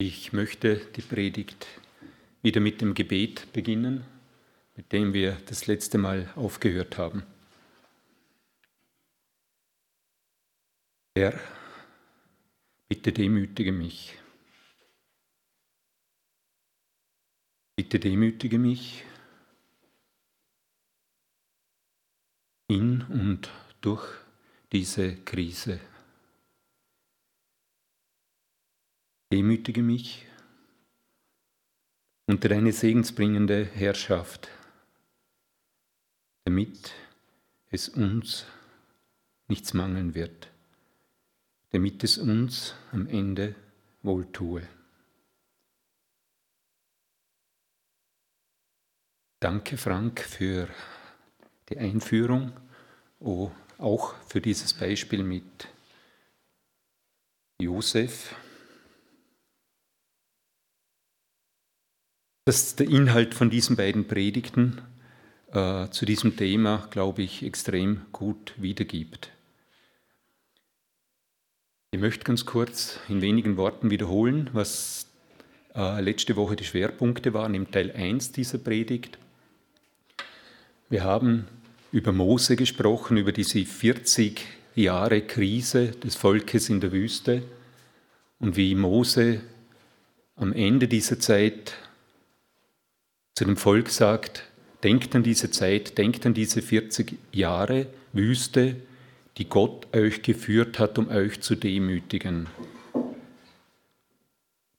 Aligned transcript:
Ich 0.00 0.32
möchte 0.32 0.76
die 0.76 1.02
Predigt 1.02 1.66
wieder 2.40 2.60
mit 2.60 2.80
dem 2.80 2.94
Gebet 2.94 3.52
beginnen, 3.52 4.04
mit 4.76 4.92
dem 4.92 5.12
wir 5.12 5.32
das 5.46 5.66
letzte 5.66 5.98
Mal 5.98 6.32
aufgehört 6.36 6.98
haben. 6.98 7.24
Herr, 11.16 11.40
bitte 12.86 13.12
demütige 13.12 13.72
mich. 13.72 14.16
Bitte 17.74 17.98
demütige 17.98 18.60
mich 18.60 19.02
in 22.68 23.02
und 23.02 23.50
durch 23.80 24.06
diese 24.70 25.16
Krise. 25.24 25.80
Demütige 29.30 29.82
mich 29.82 30.26
unter 32.26 32.48
deine 32.48 32.72
segensbringende 32.72 33.64
Herrschaft, 33.64 34.48
damit 36.44 36.92
es 37.70 37.90
uns 37.90 38.46
nichts 39.48 39.74
mangeln 39.74 40.14
wird, 40.14 40.48
damit 41.70 42.04
es 42.04 42.16
uns 42.16 42.74
am 42.92 43.06
Ende 43.06 43.54
wohltue. 44.02 44.66
Danke, 49.40 49.76
Frank, 49.76 50.20
für 50.20 50.68
die 51.68 51.78
Einführung, 51.78 52.52
oh, 53.20 53.50
auch 53.76 54.14
für 54.26 54.40
dieses 54.40 54.72
Beispiel 54.74 55.22
mit 55.22 55.68
Josef. 57.60 58.34
Dass 62.48 62.76
der 62.76 62.88
Inhalt 62.88 63.34
von 63.34 63.50
diesen 63.50 63.76
beiden 63.76 64.08
Predigten 64.08 64.80
äh, 65.52 65.90
zu 65.90 66.06
diesem 66.06 66.34
Thema, 66.34 66.88
glaube 66.90 67.20
ich, 67.20 67.42
extrem 67.42 68.06
gut 68.10 68.54
wiedergibt. 68.56 69.28
Ich 71.90 72.00
möchte 72.00 72.24
ganz 72.24 72.46
kurz 72.46 73.00
in 73.10 73.20
wenigen 73.20 73.58
Worten 73.58 73.90
wiederholen, 73.90 74.48
was 74.54 75.08
äh, 75.74 76.00
letzte 76.00 76.36
Woche 76.36 76.56
die 76.56 76.64
Schwerpunkte 76.64 77.34
waren 77.34 77.52
im 77.52 77.70
Teil 77.70 77.92
1 77.92 78.32
dieser 78.32 78.56
Predigt. 78.56 79.18
Wir 80.88 81.04
haben 81.04 81.48
über 81.92 82.12
Mose 82.12 82.56
gesprochen, 82.56 83.18
über 83.18 83.32
diese 83.32 83.62
40 83.62 84.40
Jahre 84.74 85.20
Krise 85.20 85.88
des 85.88 86.16
Volkes 86.16 86.70
in 86.70 86.80
der 86.80 86.92
Wüste 86.92 87.42
und 88.38 88.56
wie 88.56 88.74
Mose 88.74 89.42
am 90.36 90.54
Ende 90.54 90.88
dieser 90.88 91.20
Zeit 91.20 91.74
zu 93.38 93.44
dem 93.44 93.56
Volk 93.56 93.88
sagt, 93.88 94.42
denkt 94.82 95.14
an 95.14 95.22
diese 95.22 95.52
Zeit, 95.52 95.96
denkt 95.96 96.26
an 96.26 96.34
diese 96.34 96.60
40 96.60 97.16
Jahre 97.30 97.86
Wüste, 98.12 98.74
die 99.36 99.48
Gott 99.48 99.86
euch 99.94 100.22
geführt 100.22 100.80
hat, 100.80 100.98
um 100.98 101.08
euch 101.08 101.40
zu 101.40 101.54
demütigen. 101.54 102.48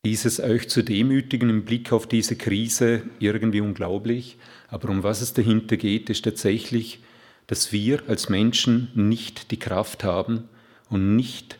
Dieses 0.05 0.41
euch 0.41 0.67
zu 0.67 0.83
demütigen 0.83 1.49
im 1.49 1.63
Blick 1.63 1.93
auf 1.93 2.05
diese 2.05 2.35
Krise 2.35 3.03
irgendwie 3.19 3.61
unglaublich, 3.61 4.35
aber 4.67 4.89
um 4.89 5.03
was 5.03 5.21
es 5.21 5.33
dahinter 5.33 5.77
geht, 5.77 6.09
ist 6.09 6.25
tatsächlich, 6.25 6.99
dass 7.47 7.71
wir 7.71 8.09
als 8.09 8.27
Menschen 8.27 8.89
nicht 8.93 9.51
die 9.51 9.59
Kraft 9.59 10.03
haben 10.03 10.49
und 10.89 11.15
nicht 11.15 11.57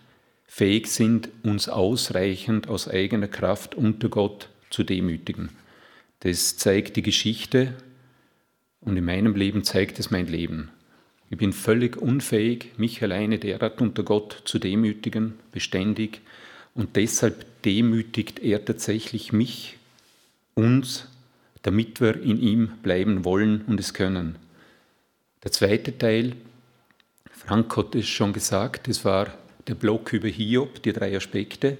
fähig 0.47 0.87
sind, 0.87 1.29
uns 1.43 1.69
ausreichend 1.69 2.67
aus 2.67 2.89
eigener 2.89 3.29
Kraft 3.29 3.73
unter 3.73 4.09
Gott 4.09 4.49
zu 4.69 4.83
demütigen. 4.83 5.51
Das 6.19 6.57
zeigt 6.57 6.95
die 6.97 7.01
Geschichte 7.01 7.73
und 8.81 8.97
in 8.97 9.05
meinem 9.05 9.35
Leben 9.35 9.63
zeigt 9.63 9.99
es 9.99 10.11
mein 10.11 10.27
Leben. 10.27 10.69
Ich 11.29 11.37
bin 11.37 11.53
völlig 11.53 11.95
unfähig, 11.97 12.73
mich 12.77 13.01
alleine 13.03 13.37
derart 13.37 13.81
unter 13.81 14.03
Gott 14.03 14.41
zu 14.45 14.57
demütigen, 14.57 15.35
beständig. 15.51 16.21
Und 16.73 16.95
deshalb 16.95 17.61
demütigt 17.63 18.39
er 18.39 18.65
tatsächlich 18.65 19.31
mich, 19.31 19.77
uns, 20.55 21.07
damit 21.61 22.01
wir 22.01 22.21
in 22.21 22.41
ihm 22.41 22.71
bleiben 22.81 23.25
wollen 23.25 23.61
und 23.67 23.79
es 23.79 23.93
können. 23.93 24.37
Der 25.43 25.51
zweite 25.51 25.97
Teil, 25.97 26.35
Frank 27.31 27.75
hat 27.77 27.95
es 27.95 28.07
schon 28.07 28.33
gesagt, 28.33 28.87
es 28.87 29.05
war 29.05 29.33
der 29.67 29.75
Block 29.75 30.13
über 30.13 30.27
Hiob, 30.27 30.81
die 30.83 30.93
drei 30.93 31.15
Aspekte. 31.15 31.77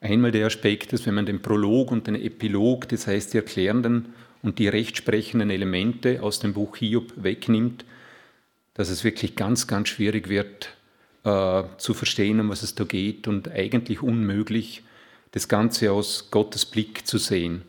Einmal 0.00 0.30
der 0.30 0.46
Aspekt, 0.46 0.92
dass 0.92 1.06
wenn 1.06 1.14
man 1.14 1.26
den 1.26 1.42
Prolog 1.42 1.90
und 1.90 2.06
den 2.06 2.14
Epilog, 2.14 2.88
das 2.88 3.08
heißt 3.08 3.32
die 3.32 3.38
erklärenden 3.38 4.14
und 4.42 4.60
die 4.60 4.68
rechtsprechenden 4.68 5.50
Elemente 5.50 6.22
aus 6.22 6.38
dem 6.38 6.54
Buch 6.54 6.76
Hiob 6.76 7.12
wegnimmt, 7.16 7.84
dass 8.74 8.90
es 8.90 9.02
wirklich 9.02 9.34
ganz, 9.34 9.66
ganz 9.66 9.88
schwierig 9.88 10.28
wird 10.28 10.68
äh, 11.24 11.64
zu 11.78 11.94
verstehen, 11.94 12.38
um 12.38 12.48
was 12.48 12.62
es 12.62 12.76
da 12.76 12.84
geht 12.84 13.26
und 13.26 13.50
eigentlich 13.50 14.00
unmöglich, 14.00 14.84
das 15.32 15.48
Ganze 15.48 15.90
aus 15.90 16.30
Gottes 16.30 16.64
Blick 16.64 17.04
zu 17.06 17.18
sehen. 17.18 17.62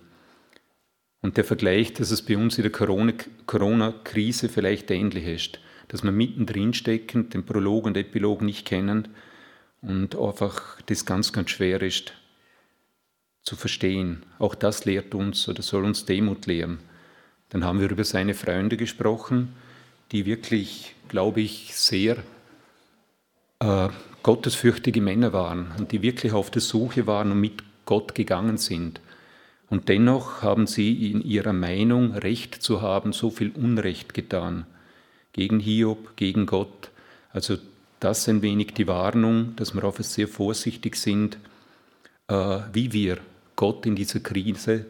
Und 1.22 1.36
der 1.36 1.44
Vergleich, 1.44 1.94
dass 1.94 2.12
es 2.12 2.22
bei 2.22 2.38
uns 2.38 2.60
in 2.60 2.64
der 2.64 2.72
Corona-Krise 2.72 4.50
vielleicht 4.50 4.92
ähnlich 4.92 5.26
ist, 5.26 5.60
dass 5.88 6.04
wir 6.04 6.12
mittendrin 6.12 6.76
stecken, 6.76 7.32
den 7.32 7.44
Prolog 7.44 7.86
und 7.86 7.98
Epilog 7.98 8.44
nicht 8.44 8.68
kennen 8.68 9.08
und 9.82 10.16
einfach 10.16 10.80
das 10.86 11.06
ganz, 11.06 11.34
ganz 11.34 11.50
schwer 11.50 11.82
ist 11.82 12.14
zu 13.50 13.56
verstehen. 13.56 14.22
Auch 14.38 14.54
das 14.54 14.86
lehrt 14.86 15.16
uns 15.16 15.50
oder 15.50 15.64
soll 15.64 15.84
uns 15.84 16.06
Demut 16.06 16.46
lehren. 16.46 16.78
Dann 17.50 17.64
haben 17.64 17.80
wir 17.80 17.90
über 17.90 18.04
seine 18.04 18.36
Freunde 18.36 18.78
gesprochen, 18.78 19.56
die 20.12 20.28
wirklich, 20.28 20.94
glaube 21.08 21.42
ich, 21.42 21.76
sehr 21.76 22.18
äh, 23.58 23.90
gottesfürchtige 24.22 25.02
Männer 25.02 25.34
waren 25.34 25.72
und 25.80 25.92
die 25.92 26.04
wirklich 26.04 26.34
auf 26.34 26.52
der 26.52 26.62
Suche 26.62 27.08
waren 27.08 27.32
und 27.32 27.40
mit 27.40 27.64
Gott 27.86 28.14
gegangen 28.14 28.58
sind. 28.58 29.02
Und 29.72 29.90
dennoch 29.90 30.44
haben 30.44 30.68
sie 30.68 31.12
in 31.12 31.24
ihrer 31.24 31.54
Meinung, 31.54 32.14
Recht 32.14 32.62
zu 32.62 32.84
haben, 32.84 33.14
so 33.14 33.32
viel 33.32 33.50
Unrecht 33.50 34.14
getan. 34.14 34.68
Gegen 35.34 35.60
Hiob, 35.60 36.16
gegen 36.18 36.46
Gott. 36.46 36.92
Also 37.32 37.58
das 38.00 38.30
ein 38.30 38.44
wenig 38.44 38.76
die 38.76 38.88
Warnung, 38.88 39.56
dass 39.56 39.74
wir 39.74 39.84
auf 39.86 40.00
es 40.00 40.14
sehr 40.14 40.28
vorsichtig 40.28 40.96
sind, 40.96 41.40
äh, 42.28 42.60
wie 42.74 42.94
wir 42.94 43.18
Gott 43.60 43.86
in 43.86 43.98
dieser 43.98 44.22
Krise 44.22 44.86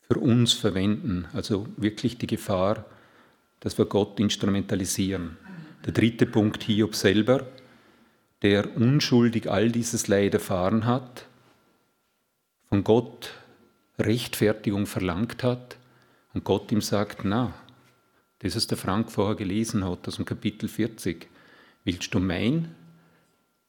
für 0.00 0.18
uns 0.18 0.52
verwenden. 0.52 1.28
Also 1.32 1.68
wirklich 1.76 2.18
die 2.18 2.26
Gefahr, 2.26 2.86
dass 3.60 3.78
wir 3.78 3.84
Gott 3.84 4.18
instrumentalisieren. 4.18 5.36
Der 5.86 5.92
dritte 5.92 6.26
Punkt, 6.26 6.64
Hiob 6.64 6.96
selber, 6.96 7.46
der 8.42 8.76
unschuldig 8.76 9.48
all 9.48 9.70
dieses 9.70 10.08
Leid 10.08 10.34
erfahren 10.34 10.86
hat, 10.86 11.26
von 12.68 12.82
Gott 12.82 13.30
Rechtfertigung 13.96 14.86
verlangt 14.86 15.44
hat 15.44 15.76
und 16.32 16.42
Gott 16.42 16.72
ihm 16.72 16.80
sagt, 16.80 17.24
na, 17.24 17.54
das, 18.40 18.56
was 18.56 18.66
der 18.66 18.76
Frank 18.76 19.12
vorher 19.12 19.36
gelesen 19.36 19.84
hat 19.84 20.08
aus 20.08 20.16
dem 20.16 20.24
Kapitel 20.24 20.68
40, 20.68 21.28
willst 21.84 22.12
du 22.12 22.18
mein 22.18 22.74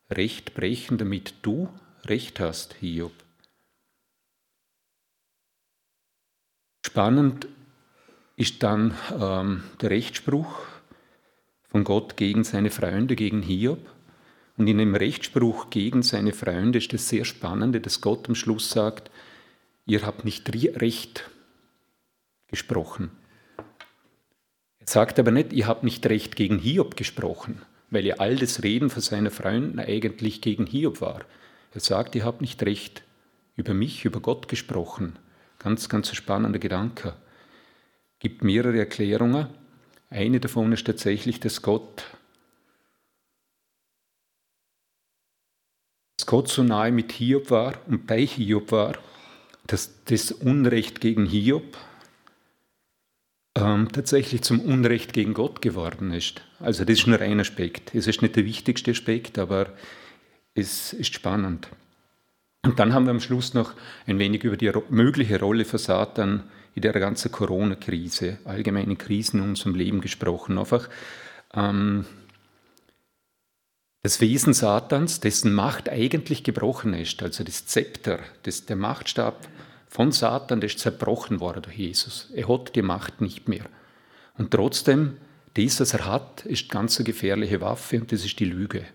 Recht 0.10 0.56
brechen, 0.56 0.98
damit 0.98 1.36
du 1.44 1.70
Recht 2.06 2.40
hast, 2.40 2.74
Hiob? 2.80 3.25
Spannend 6.86 7.48
ist 8.36 8.62
dann 8.62 8.94
ähm, 9.20 9.64
der 9.82 9.90
Rechtsspruch 9.90 10.60
von 11.64 11.84
Gott 11.84 12.16
gegen 12.16 12.44
seine 12.44 12.70
Freunde, 12.70 13.16
gegen 13.16 13.42
Hiob. 13.42 13.80
Und 14.56 14.68
in 14.68 14.78
dem 14.78 14.94
Rechtsspruch 14.94 15.72
gegen 15.72 16.04
seine 16.04 16.32
Freunde 16.32 16.78
ist 16.78 16.94
das 16.94 17.10
sehr 17.10 17.26
Spannende, 17.26 17.82
dass 17.82 18.02
Gott 18.02 18.30
am 18.30 18.36
Schluss 18.36 18.70
sagt, 18.70 19.10
ihr 19.88 20.06
habt 20.06 20.26
nicht 20.26 20.48
recht 20.80 21.28
gesprochen. 22.50 23.10
Er 24.78 24.88
sagt 24.88 25.18
aber 25.18 25.32
nicht, 25.32 25.54
ihr 25.54 25.66
habt 25.66 25.84
nicht 25.84 26.06
recht 26.06 26.36
gegen 26.36 26.60
Hiob 26.60 26.96
gesprochen, 26.96 27.64
weil 27.90 28.06
ja 28.06 28.18
all 28.18 28.36
das 28.36 28.62
Reden 28.62 28.92
von 28.92 29.02
seinen 29.02 29.32
Freunden 29.32 29.80
eigentlich 29.80 30.40
gegen 30.40 30.68
Hiob 30.68 31.02
war. 31.02 31.22
Er 31.74 31.82
sagt, 31.82 32.14
ihr 32.14 32.26
habt 32.26 32.42
nicht 32.42 32.62
recht 32.62 33.02
über 33.56 33.74
mich, 33.74 34.06
über 34.06 34.20
Gott 34.20 34.48
gesprochen. 34.48 35.18
Ganz, 35.66 35.90
ganz 35.90 36.16
spannender 36.16 36.60
Gedanke. 36.60 37.16
Gibt 38.20 38.44
mehrere 38.44 38.78
Erklärungen. 38.78 39.48
Eine 40.12 40.40
davon 40.40 40.72
ist 40.72 40.86
tatsächlich, 40.86 41.40
dass 41.40 41.64
Gott, 41.64 42.06
dass 46.18 46.28
Gott 46.28 46.50
so 46.50 46.62
nahe 46.62 46.92
mit 46.92 47.14
Hiob 47.14 47.50
war 47.50 47.74
und 47.88 48.06
bei 48.06 48.24
Hiob 48.24 48.72
war, 48.72 49.00
dass 49.66 50.04
das 50.06 50.32
Unrecht 50.32 51.02
gegen 51.02 51.26
Hiob 51.26 51.76
ähm, 53.56 53.92
tatsächlich 53.92 54.44
zum 54.44 54.60
Unrecht 54.60 55.14
gegen 55.14 55.34
Gott 55.34 55.64
geworden 55.64 56.12
ist. 56.12 56.44
Also 56.60 56.86
das 56.86 57.00
ist 57.00 57.08
nur 57.08 57.20
ein 57.22 57.40
Aspekt. 57.40 57.96
Es 57.96 58.06
ist 58.06 58.22
nicht 58.22 58.36
der 58.36 58.46
wichtigste 58.46 58.92
Aspekt, 58.92 59.40
aber 59.40 59.74
es 60.54 60.94
ist 60.94 61.16
spannend. 61.16 61.70
Und 62.66 62.80
dann 62.80 62.94
haben 62.94 63.06
wir 63.06 63.12
am 63.12 63.20
Schluss 63.20 63.54
noch 63.54 63.74
ein 64.08 64.18
wenig 64.20 64.44
über 64.44 64.58
die 64.58 64.72
mögliche 64.90 65.40
Rolle 65.40 65.66
von 65.66 65.80
Satan 65.80 66.44
in 66.74 66.82
der 66.82 66.94
ganzen 66.94 67.32
Corona-Krise, 67.32 68.40
allgemeine 68.44 68.96
Krisen 68.96 69.40
in 69.40 69.50
unserem 69.50 69.76
Leben 69.76 70.02
gesprochen. 70.02 70.58
Einfach 70.58 70.90
ähm, 71.54 72.06
das 74.02 74.20
Wesen 74.20 74.54
Satans, 74.54 75.20
dessen 75.20 75.54
Macht 75.54 75.90
eigentlich 75.90 76.44
gebrochen 76.44 76.94
ist, 76.94 77.24
also 77.24 77.44
das 77.44 77.66
Zepter, 77.66 78.20
das, 78.44 78.66
der 78.66 78.76
Machtstab 78.76 79.48
von 79.88 80.12
Satan, 80.12 80.60
der 80.60 80.70
ist 80.70 80.80
zerbrochen 80.80 81.40
worden 81.40 81.62
durch 81.64 81.78
Jesus. 81.78 82.30
Er 82.34 82.50
hat 82.50 82.76
die 82.76 82.82
Macht 82.82 83.22
nicht 83.22 83.48
mehr. 83.48 83.66
Und 84.38 84.52
trotzdem, 84.52 85.18
das, 85.54 85.80
was 85.80 85.94
er 85.94 86.06
hat, 86.06 86.46
ist 86.46 86.70
ganz 86.70 86.98
eine 86.98 87.06
gefährliche 87.06 87.62
Waffe 87.62 88.02
und 88.02 88.12
das 88.12 88.26
ist 88.26 88.40
die 88.40 88.46
Lüge. 88.46 88.86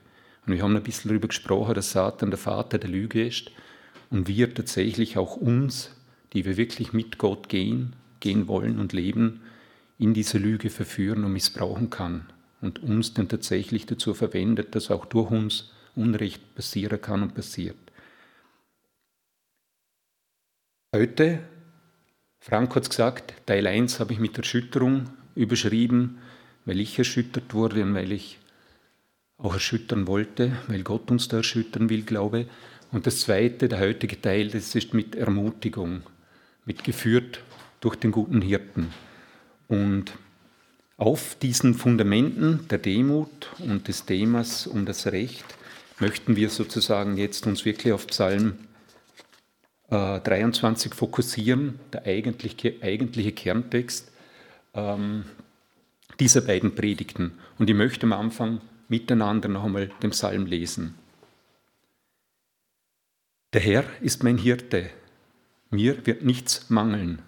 Und 0.50 0.56
wir 0.56 0.64
haben 0.64 0.74
ein 0.74 0.82
bisschen 0.82 1.10
darüber 1.10 1.28
gesprochen, 1.28 1.76
dass 1.76 1.92
Satan 1.92 2.32
der 2.32 2.38
Vater 2.38 2.78
der 2.78 2.90
Lüge 2.90 3.24
ist 3.24 3.52
und 4.10 4.26
wir 4.26 4.52
tatsächlich 4.52 5.16
auch 5.16 5.36
uns, 5.36 5.94
die 6.32 6.44
wir 6.44 6.56
wirklich 6.56 6.92
mit 6.92 7.18
Gott 7.18 7.48
gehen, 7.48 7.94
gehen 8.18 8.48
wollen 8.48 8.80
und 8.80 8.92
leben, 8.92 9.42
in 9.96 10.12
diese 10.12 10.38
Lüge 10.38 10.68
verführen 10.68 11.22
und 11.22 11.34
missbrauchen 11.34 11.88
kann 11.88 12.26
und 12.60 12.82
uns 12.82 13.14
dann 13.14 13.28
tatsächlich 13.28 13.86
dazu 13.86 14.12
verwendet, 14.12 14.74
dass 14.74 14.90
auch 14.90 15.04
durch 15.06 15.30
uns 15.30 15.70
Unrecht 15.94 16.56
passieren 16.56 17.00
kann 17.00 17.22
und 17.22 17.36
passiert. 17.36 17.78
Heute, 20.92 21.38
Frank 22.40 22.74
hat 22.74 22.82
es 22.82 22.90
gesagt, 22.90 23.34
Teil 23.46 23.68
1 23.68 24.00
habe 24.00 24.14
ich 24.14 24.18
mit 24.18 24.36
Erschütterung 24.36 25.10
überschrieben, 25.36 26.18
weil 26.64 26.80
ich 26.80 26.98
erschüttert 26.98 27.54
wurde 27.54 27.84
und 27.84 27.94
weil 27.94 28.10
ich 28.10 28.40
auch 29.42 29.54
erschüttern 29.54 30.06
wollte, 30.06 30.52
weil 30.68 30.82
Gott 30.82 31.10
uns 31.10 31.28
da 31.28 31.38
erschüttern 31.38 31.88
will, 31.88 32.02
glaube. 32.02 32.46
Und 32.92 33.06
das 33.06 33.20
zweite, 33.20 33.68
der 33.68 33.80
heutige 33.80 34.20
Teil, 34.20 34.48
das 34.48 34.74
ist 34.74 34.94
mit 34.94 35.14
Ermutigung, 35.14 36.02
mit 36.64 36.84
geführt 36.84 37.40
durch 37.80 37.96
den 37.96 38.10
guten 38.10 38.42
Hirten. 38.42 38.88
Und 39.68 40.12
auf 40.96 41.36
diesen 41.40 41.74
Fundamenten 41.74 42.66
der 42.68 42.78
Demut 42.78 43.50
und 43.58 43.88
des 43.88 44.04
Themas 44.04 44.66
um 44.66 44.84
das 44.84 45.06
Recht 45.06 45.46
möchten 45.98 46.36
wir 46.36 46.50
sozusagen 46.50 47.16
jetzt 47.16 47.46
uns 47.46 47.64
wirklich 47.64 47.92
auf 47.92 48.06
Psalm 48.08 48.58
äh, 49.90 50.20
23 50.20 50.94
fokussieren, 50.94 51.78
der 51.92 52.04
eigentliche, 52.04 52.74
eigentliche 52.82 53.32
Kerntext 53.32 54.10
ähm, 54.74 55.24
dieser 56.18 56.42
beiden 56.42 56.74
Predigten. 56.74 57.32
Und 57.58 57.70
ich 57.70 57.76
möchte 57.76 58.04
am 58.06 58.12
Anfang 58.12 58.60
miteinander 58.90 59.48
noch 59.48 59.64
einmal 59.64 59.88
den 60.02 60.10
Psalm 60.10 60.46
lesen. 60.46 60.94
Der 63.52 63.60
Herr 63.60 63.84
ist 64.00 64.22
mein 64.22 64.36
Hirte, 64.36 64.90
mir 65.70 66.06
wird 66.06 66.24
nichts 66.24 66.68
mangeln. 66.68 67.22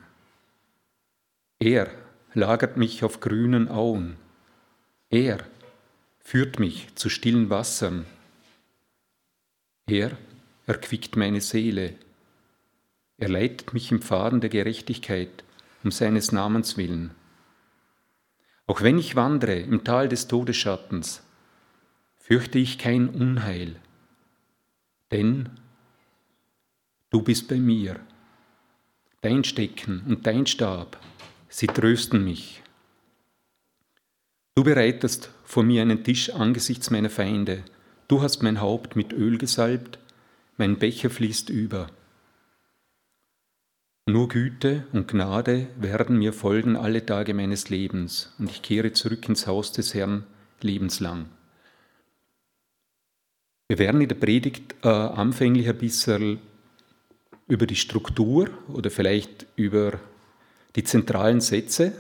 Er 1.58 1.90
lagert 2.34 2.76
mich 2.76 3.04
auf 3.04 3.20
grünen 3.20 3.68
Auen. 3.68 4.16
Er 5.10 5.38
führt 6.20 6.58
mich 6.58 6.94
zu 6.94 7.08
stillen 7.08 7.50
Wassern. 7.50 8.04
Er 9.86 10.16
erquickt 10.66 11.16
meine 11.16 11.40
Seele. 11.40 11.94
Er 13.18 13.28
leitet 13.28 13.74
mich 13.74 13.92
im 13.92 14.02
Pfaden 14.02 14.40
der 14.40 14.50
Gerechtigkeit 14.50 15.44
um 15.84 15.90
seines 15.90 16.32
Namens 16.32 16.76
willen. 16.76 17.12
Auch 18.66 18.82
wenn 18.82 18.98
ich 18.98 19.16
wandre 19.16 19.54
im 19.54 19.84
Tal 19.84 20.08
des 20.08 20.28
Todesschattens, 20.28 21.22
fürchte 22.32 22.58
ich 22.58 22.78
kein 22.78 23.10
Unheil, 23.10 23.76
denn 25.10 25.50
du 27.10 27.20
bist 27.20 27.46
bei 27.46 27.56
mir. 27.56 28.00
Dein 29.20 29.44
Stecken 29.44 30.02
und 30.08 30.26
dein 30.26 30.46
Stab, 30.46 30.98
sie 31.50 31.66
trösten 31.66 32.24
mich. 32.24 32.62
Du 34.54 34.64
bereitest 34.64 35.30
vor 35.44 35.62
mir 35.62 35.82
einen 35.82 36.04
Tisch 36.04 36.30
angesichts 36.30 36.88
meiner 36.88 37.10
Feinde. 37.10 37.64
Du 38.08 38.22
hast 38.22 38.42
mein 38.42 38.62
Haupt 38.62 38.96
mit 38.96 39.12
Öl 39.12 39.36
gesalbt, 39.36 39.98
mein 40.56 40.78
Becher 40.78 41.10
fließt 41.10 41.50
über. 41.50 41.88
Nur 44.06 44.28
Güte 44.28 44.86
und 44.94 45.06
Gnade 45.06 45.66
werden 45.76 46.16
mir 46.16 46.32
folgen 46.32 46.78
alle 46.78 47.04
Tage 47.04 47.34
meines 47.34 47.68
Lebens, 47.68 48.32
und 48.38 48.50
ich 48.50 48.62
kehre 48.62 48.94
zurück 48.94 49.28
ins 49.28 49.46
Haus 49.46 49.72
des 49.72 49.92
Herrn 49.92 50.24
lebenslang. 50.62 51.26
Wir 53.68 53.78
werden 53.78 54.00
in 54.00 54.08
der 54.08 54.16
Predigt 54.16 54.74
äh, 54.82 54.88
anfänglich 54.88 55.68
ein 55.68 55.78
bisschen 55.78 56.38
über 57.48 57.66
die 57.66 57.76
Struktur 57.76 58.50
oder 58.68 58.90
vielleicht 58.90 59.46
über 59.56 59.98
die 60.76 60.84
zentralen 60.84 61.40
Sätze 61.40 61.92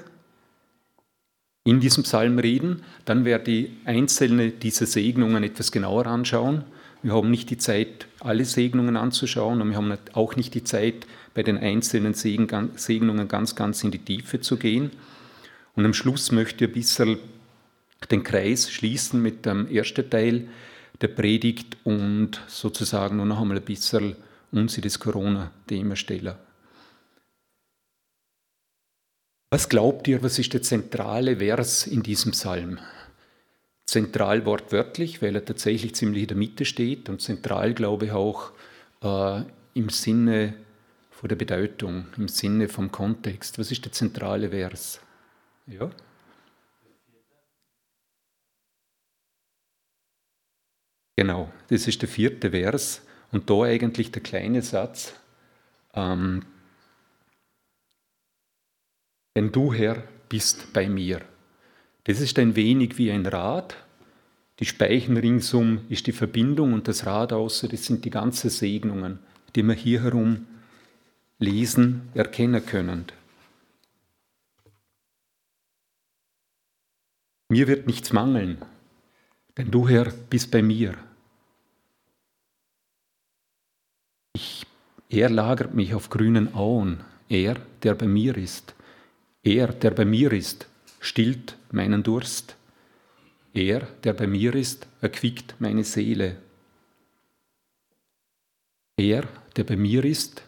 in 1.64 1.80
diesem 1.80 2.02
Psalm 2.04 2.38
reden. 2.38 2.82
Dann 3.04 3.24
werde 3.24 3.50
ich 3.50 3.70
einzelne 3.84 4.50
dieser 4.50 4.86
Segnungen 4.86 5.42
etwas 5.44 5.72
genauer 5.72 6.06
anschauen. 6.06 6.64
Wir 7.02 7.14
haben 7.14 7.30
nicht 7.30 7.50
die 7.50 7.58
Zeit, 7.58 8.06
alle 8.20 8.44
Segnungen 8.44 8.96
anzuschauen 8.96 9.60
und 9.60 9.70
wir 9.70 9.76
haben 9.76 9.96
auch 10.12 10.36
nicht 10.36 10.54
die 10.54 10.64
Zeit, 10.64 11.06
bei 11.34 11.42
den 11.42 11.58
einzelnen 11.58 12.14
Segnungen 12.14 13.28
ganz, 13.28 13.56
ganz 13.56 13.82
in 13.82 13.90
die 13.90 13.98
Tiefe 13.98 14.40
zu 14.40 14.56
gehen. 14.56 14.90
Und 15.74 15.84
am 15.84 15.94
Schluss 15.94 16.30
möchte 16.30 16.64
ich 16.64 16.70
ein 16.70 16.74
bisschen 16.74 17.18
den 18.10 18.22
Kreis 18.22 18.70
schließen 18.70 19.20
mit 19.22 19.46
dem 19.46 19.66
ersten 19.68 20.08
Teil, 20.08 20.48
der 21.02 21.08
Predigt 21.08 21.76
und 21.84 22.40
sozusagen 22.46 23.16
nur 23.16 23.26
noch 23.26 23.40
einmal 23.40 23.58
ein 23.58 23.64
bisschen 23.64 24.16
uns 24.52 24.76
in 24.76 24.82
das 24.82 24.98
Corona-Thema 24.98 25.96
stellen. 25.96 26.34
Was 29.50 29.68
glaubt 29.68 30.08
ihr, 30.08 30.22
was 30.22 30.38
ist 30.38 30.54
der 30.54 30.62
zentrale 30.62 31.36
Vers 31.36 31.86
in 31.86 32.02
diesem 32.02 32.32
Psalm? 32.32 32.78
Zentral 33.84 34.46
wortwörtlich, 34.46 35.20
weil 35.20 35.34
er 35.34 35.44
tatsächlich 35.44 35.94
ziemlich 35.94 36.22
in 36.22 36.28
der 36.28 36.36
Mitte 36.36 36.64
steht 36.64 37.08
und 37.08 37.20
zentral, 37.20 37.74
glaube 37.74 38.06
ich, 38.06 38.12
auch 38.12 38.52
äh, 39.02 39.42
im 39.74 39.90
Sinne 39.90 40.54
von 41.10 41.28
der 41.28 41.36
Bedeutung, 41.36 42.06
im 42.16 42.28
Sinne 42.28 42.68
vom 42.68 42.90
Kontext. 42.90 43.58
Was 43.58 43.70
ist 43.70 43.84
der 43.84 43.92
zentrale 43.92 44.50
Vers? 44.50 45.00
Ja? 45.66 45.90
Genau, 51.22 51.52
das 51.68 51.86
ist 51.86 52.02
der 52.02 52.08
vierte 52.08 52.50
Vers 52.50 53.00
und 53.30 53.48
da 53.48 53.62
eigentlich 53.62 54.10
der 54.10 54.24
kleine 54.24 54.60
Satz. 54.60 55.14
Ähm, 55.94 56.44
denn 59.36 59.52
du, 59.52 59.72
Herr, 59.72 60.02
bist 60.28 60.72
bei 60.72 60.88
mir. 60.88 61.20
Das 62.02 62.20
ist 62.20 62.40
ein 62.40 62.56
wenig 62.56 62.98
wie 62.98 63.12
ein 63.12 63.24
Rad. 63.24 63.76
Die 64.58 64.64
Speichen 64.64 65.16
ringsum 65.16 65.82
ist 65.88 66.08
die 66.08 66.12
Verbindung 66.12 66.72
und 66.72 66.88
das 66.88 67.06
Rad 67.06 67.32
außer, 67.32 67.68
das 67.68 67.84
sind 67.84 68.04
die 68.04 68.10
ganzen 68.10 68.50
Segnungen, 68.50 69.20
die 69.54 69.62
wir 69.62 69.74
hier 69.74 70.02
herum 70.02 70.48
lesen, 71.38 72.08
erkennen 72.14 72.66
können. 72.66 73.04
Mir 77.48 77.68
wird 77.68 77.86
nichts 77.86 78.12
mangeln, 78.12 78.58
denn 79.56 79.70
du, 79.70 79.88
Herr, 79.88 80.12
bist 80.28 80.50
bei 80.50 80.62
mir. 80.62 80.96
Ich, 84.34 84.66
er 85.12 85.28
lagert 85.28 85.74
mich 85.74 85.92
auf 85.94 86.08
grünen 86.08 86.54
Auen, 86.54 87.04
er, 87.28 87.56
der 87.82 87.94
bei 87.94 88.06
mir 88.06 88.34
ist. 88.36 88.74
Er, 89.42 89.68
der 89.68 89.90
bei 89.90 90.06
mir 90.06 90.32
ist, 90.32 90.66
stillt 91.00 91.56
meinen 91.70 92.02
Durst. 92.02 92.56
Er, 93.52 93.80
der 94.04 94.14
bei 94.14 94.26
mir 94.26 94.54
ist, 94.54 94.86
erquickt 95.02 95.54
meine 95.58 95.84
Seele. 95.84 96.38
Er, 98.96 99.28
der 99.56 99.64
bei 99.64 99.76
mir 99.76 100.02
ist, 100.02 100.42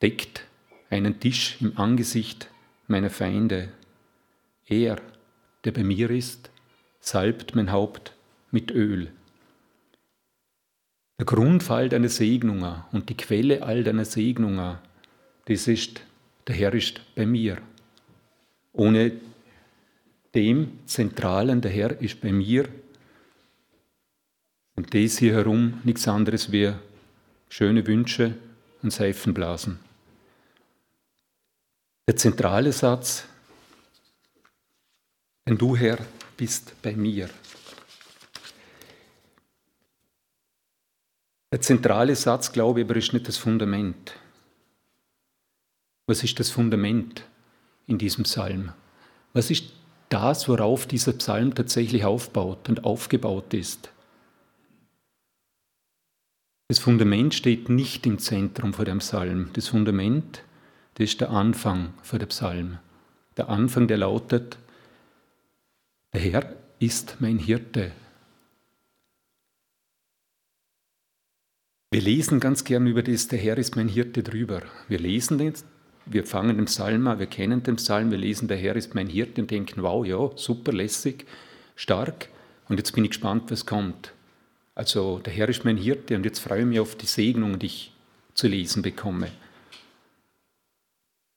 deckt 0.00 0.46
einen 0.88 1.18
Tisch 1.18 1.56
im 1.60 1.76
Angesicht 1.76 2.48
meiner 2.86 3.10
Feinde. 3.10 3.70
Er, 4.66 5.00
der 5.64 5.72
bei 5.72 5.82
mir 5.82 6.08
ist, 6.10 6.50
salbt 7.00 7.56
mein 7.56 7.72
Haupt 7.72 8.14
mit 8.52 8.70
Öl. 8.70 9.10
Der 11.18 11.26
Grundfall 11.26 11.88
deiner 11.88 12.08
Segnungen 12.08 12.82
und 12.92 13.08
die 13.08 13.16
Quelle 13.16 13.62
all 13.62 13.84
deiner 13.84 14.04
Segnungen, 14.04 14.78
das 15.44 15.68
ist, 15.68 16.02
der 16.46 16.54
Herr 16.56 16.74
ist 16.74 17.00
bei 17.14 17.26
mir. 17.26 17.58
Ohne 18.72 19.12
dem 20.34 20.78
Zentralen, 20.86 21.60
der 21.60 21.70
Herr 21.70 22.00
ist 22.00 22.20
bei 22.20 22.32
mir, 22.32 22.68
und 24.74 24.94
das 24.94 25.18
hier 25.18 25.34
herum 25.34 25.80
nichts 25.84 26.08
anderes 26.08 26.50
wie 26.50 26.72
schöne 27.48 27.86
Wünsche 27.86 28.34
und 28.82 28.90
Seifenblasen. 28.90 29.78
Der 32.08 32.16
zentrale 32.16 32.72
Satz, 32.72 33.24
denn 35.46 35.58
du 35.58 35.76
Herr 35.76 35.98
bist 36.36 36.74
bei 36.82 36.96
mir. 36.96 37.28
Der 41.52 41.60
zentrale 41.60 42.16
Satz, 42.16 42.50
glaube 42.50 42.80
ich, 42.80 42.86
aber 42.86 42.96
ist 42.96 43.12
nicht 43.12 43.28
das 43.28 43.36
Fundament. 43.36 44.14
Was 46.06 46.24
ist 46.24 46.40
das 46.40 46.50
Fundament 46.50 47.24
in 47.86 47.98
diesem 47.98 48.24
Psalm? 48.24 48.72
Was 49.34 49.50
ist 49.50 49.66
das, 50.08 50.48
worauf 50.48 50.86
dieser 50.86 51.12
Psalm 51.12 51.54
tatsächlich 51.54 52.06
aufbaut 52.06 52.70
und 52.70 52.84
aufgebaut 52.84 53.52
ist? 53.52 53.90
Das 56.68 56.78
Fundament 56.78 57.34
steht 57.34 57.68
nicht 57.68 58.06
im 58.06 58.18
Zentrum 58.18 58.72
vor 58.72 58.86
dem 58.86 59.00
Psalm. 59.00 59.50
Das 59.52 59.68
Fundament, 59.68 60.42
das 60.94 61.10
ist 61.10 61.20
der 61.20 61.30
Anfang 61.30 61.92
vor 62.02 62.18
dem 62.18 62.28
Psalm. 62.28 62.78
Der 63.36 63.50
Anfang, 63.50 63.88
der 63.88 63.98
lautet, 63.98 64.56
der 66.14 66.20
Herr 66.22 66.56
ist 66.78 67.16
mein 67.20 67.38
Hirte. 67.38 67.92
Wir 71.92 72.00
lesen 72.00 72.40
ganz 72.40 72.64
gern 72.64 72.86
über 72.86 73.02
das, 73.02 73.28
der 73.28 73.38
Herr 73.38 73.58
ist 73.58 73.76
mein 73.76 73.86
Hirte 73.86 74.22
drüber. 74.22 74.62
Wir 74.88 74.98
lesen 74.98 75.36
den, 75.36 75.52
wir 76.06 76.24
fangen 76.24 76.56
den 76.56 76.64
Psalm 76.64 77.06
an, 77.06 77.18
wir 77.18 77.26
kennen 77.26 77.62
den 77.62 77.76
Psalm, 77.76 78.10
wir 78.10 78.16
lesen, 78.16 78.48
der 78.48 78.56
Herr 78.56 78.76
ist 78.76 78.94
mein 78.94 79.08
Hirte 79.08 79.42
und 79.42 79.50
denken, 79.50 79.82
wow, 79.82 80.02
ja, 80.06 80.30
super 80.34 80.72
lässig, 80.72 81.26
stark. 81.76 82.30
Und 82.70 82.78
jetzt 82.78 82.92
bin 82.92 83.04
ich 83.04 83.10
gespannt, 83.10 83.50
was 83.50 83.66
kommt. 83.66 84.14
Also 84.74 85.18
der 85.18 85.34
Herr 85.34 85.50
ist 85.50 85.66
mein 85.66 85.76
Hirte 85.76 86.16
und 86.16 86.24
jetzt 86.24 86.38
freue 86.38 86.60
ich 86.60 86.66
mich 86.66 86.80
auf 86.80 86.96
die 86.96 87.04
Segnung, 87.04 87.58
die 87.58 87.66
ich 87.66 87.92
zu 88.32 88.48
lesen 88.48 88.80
bekomme. 88.80 89.28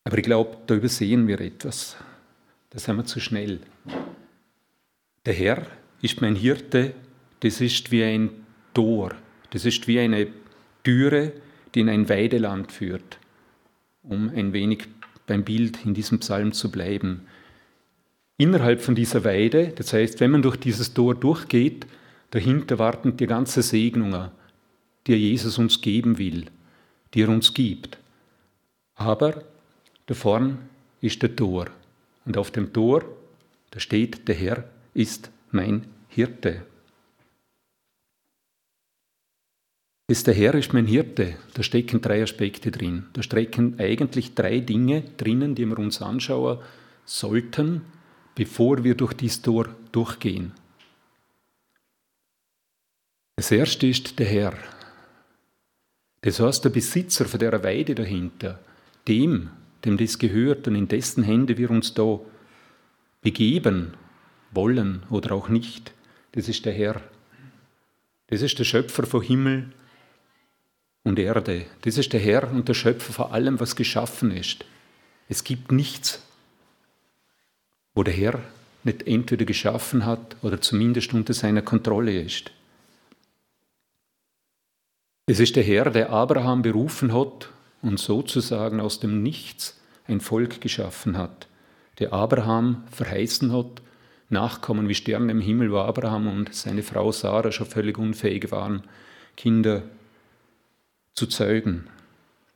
Aber 0.05 0.17
ich 0.17 0.23
glaube, 0.23 0.55
da 0.67 0.75
übersehen 0.75 1.27
wir 1.27 1.41
etwas. 1.41 1.97
Da 2.69 2.79
sind 2.79 2.95
wir 2.95 3.03
zu 3.03 3.19
schnell. 3.19 3.59
Der 5.25 5.33
Herr 5.33 5.67
ist 6.01 6.21
mein 6.21 6.35
Hirte, 6.35 6.93
das 7.41 7.59
ist 7.59 7.91
wie 7.91 8.05
ein 8.05 8.29
Tor, 8.73 9.15
das 9.49 9.65
ist 9.65 9.85
wie 9.89 9.99
eine 9.99 10.27
Türe, 10.85 11.33
die 11.73 11.81
in 11.81 11.89
ein 11.89 12.07
Weideland 12.07 12.71
führt, 12.71 13.19
um 14.03 14.29
ein 14.29 14.53
wenig 14.53 14.87
beim 15.27 15.43
Bild 15.43 15.85
in 15.85 15.93
diesem 15.93 16.19
Psalm 16.19 16.53
zu 16.53 16.71
bleiben. 16.71 17.27
Innerhalb 18.37 18.81
von 18.81 18.95
dieser 18.95 19.25
Weide, 19.25 19.73
das 19.75 19.91
heißt, 19.91 20.21
wenn 20.21 20.31
man 20.31 20.41
durch 20.41 20.55
dieses 20.55 20.93
Tor 20.93 21.15
durchgeht, 21.15 21.85
Dahinter 22.35 22.79
warten 22.79 23.15
die 23.15 23.27
ganze 23.27 23.61
Segnungen, 23.61 24.29
die 25.07 25.15
Jesus 25.15 25.57
uns 25.57 25.79
geben 25.79 26.17
will, 26.17 26.47
die 27.13 27.21
er 27.21 27.29
uns 27.29 27.53
gibt. 27.53 27.97
Aber 28.95 29.41
da 30.05 30.13
vorn 30.13 30.57
ist 30.99 31.21
der 31.21 31.33
Tor. 31.33 31.67
Und 32.25 32.37
auf 32.37 32.51
dem 32.51 32.73
Tor, 32.73 33.05
da 33.71 33.79
steht, 33.79 34.27
der 34.27 34.35
Herr 34.35 34.65
ist 34.93 35.31
mein 35.51 35.85
Hirte. 36.09 36.63
Ist 40.07 40.27
der 40.27 40.35
Herr 40.35 40.53
ist 40.53 40.71
mein 40.71 40.85
Hirte, 40.85 41.35
da 41.55 41.63
stecken 41.63 41.99
drei 41.99 42.21
Aspekte 42.21 42.69
drin. 42.69 43.07
Da 43.13 43.23
stecken 43.23 43.79
eigentlich 43.79 44.35
drei 44.35 44.59
Dinge 44.59 45.01
drinnen, 45.17 45.55
die 45.55 45.65
wir 45.65 45.79
uns 45.79 45.99
anschauen 45.99 46.59
sollten, 47.05 47.81
bevor 48.35 48.83
wir 48.83 48.93
durch 48.93 49.13
dieses 49.13 49.41
Tor 49.41 49.67
durchgehen. 49.91 50.51
Das 53.35 53.49
erste 53.49 53.87
ist 53.87 54.19
der 54.19 54.27
Herr. 54.27 54.53
Das 56.21 56.39
heißt, 56.39 56.63
der 56.63 56.69
Besitzer 56.69 57.25
von 57.25 57.39
der 57.39 57.63
Weide 57.63 57.95
dahinter, 57.95 58.59
dem, 59.07 59.49
dem 59.83 59.97
das 59.97 60.19
gehört 60.19 60.67
und 60.67 60.75
in 60.75 60.87
dessen 60.87 61.23
Hände 61.23 61.57
wir 61.57 61.71
uns 61.71 61.95
da 61.95 62.19
begeben 63.21 63.95
wollen 64.51 65.03
oder 65.09 65.33
auch 65.33 65.49
nicht, 65.49 65.93
das 66.33 66.47
ist 66.47 66.65
der 66.65 66.73
Herr. 66.73 67.01
Das 68.27 68.43
ist 68.43 68.57
der 68.59 68.63
Schöpfer 68.65 69.05
von 69.05 69.21
Himmel 69.23 69.71
und 71.05 71.17
Erde. 71.17 71.65
Das 71.83 71.97
ist 71.97 72.11
der 72.11 72.19
Herr 72.19 72.51
und 72.51 72.67
der 72.67 72.73
Schöpfer 72.73 73.13
von 73.13 73.31
allem, 73.31 73.59
was 73.61 73.77
geschaffen 73.77 74.31
ist. 74.31 74.65
Es 75.29 75.45
gibt 75.45 75.71
nichts, 75.71 76.21
wo 77.93 78.03
der 78.03 78.13
Herr 78.13 78.41
nicht 78.83 79.07
entweder 79.07 79.45
geschaffen 79.45 80.05
hat 80.05 80.35
oder 80.41 80.59
zumindest 80.59 81.13
unter 81.13 81.33
seiner 81.33 81.61
Kontrolle 81.61 82.19
ist. 82.19 82.51
Es 85.27 85.39
ist 85.39 85.55
der 85.55 85.63
Herr, 85.63 85.89
der 85.89 86.09
Abraham 86.11 86.61
berufen 86.61 87.13
hat 87.13 87.49
und 87.81 87.99
sozusagen 87.99 88.79
aus 88.79 88.99
dem 88.99 89.23
Nichts 89.23 89.79
ein 90.07 90.21
Volk 90.21 90.61
geschaffen 90.61 91.17
hat, 91.17 91.47
der 91.99 92.13
Abraham 92.13 92.83
verheißen 92.91 93.53
hat, 93.53 93.81
Nachkommen 94.29 94.89
wie 94.89 94.95
Sterne 94.95 95.31
im 95.31 95.39
Himmel, 95.39 95.71
wo 95.71 95.77
Abraham 95.77 96.27
und 96.27 96.53
seine 96.53 96.81
Frau 96.81 97.11
Sarah 97.11 97.51
schon 97.51 97.67
völlig 97.67 97.99
unfähig 97.99 98.49
waren, 98.49 98.83
Kinder 99.37 99.83
zu 101.15 101.27
zeugen. 101.27 101.87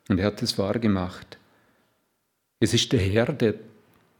Und 0.09 0.19
er 0.19 0.27
hat 0.27 0.41
es 0.41 0.57
wahrgemacht. 0.57 1.37
Es 2.59 2.73
ist 2.73 2.91
der 2.91 2.99
Herr, 2.99 3.31
der 3.31 3.55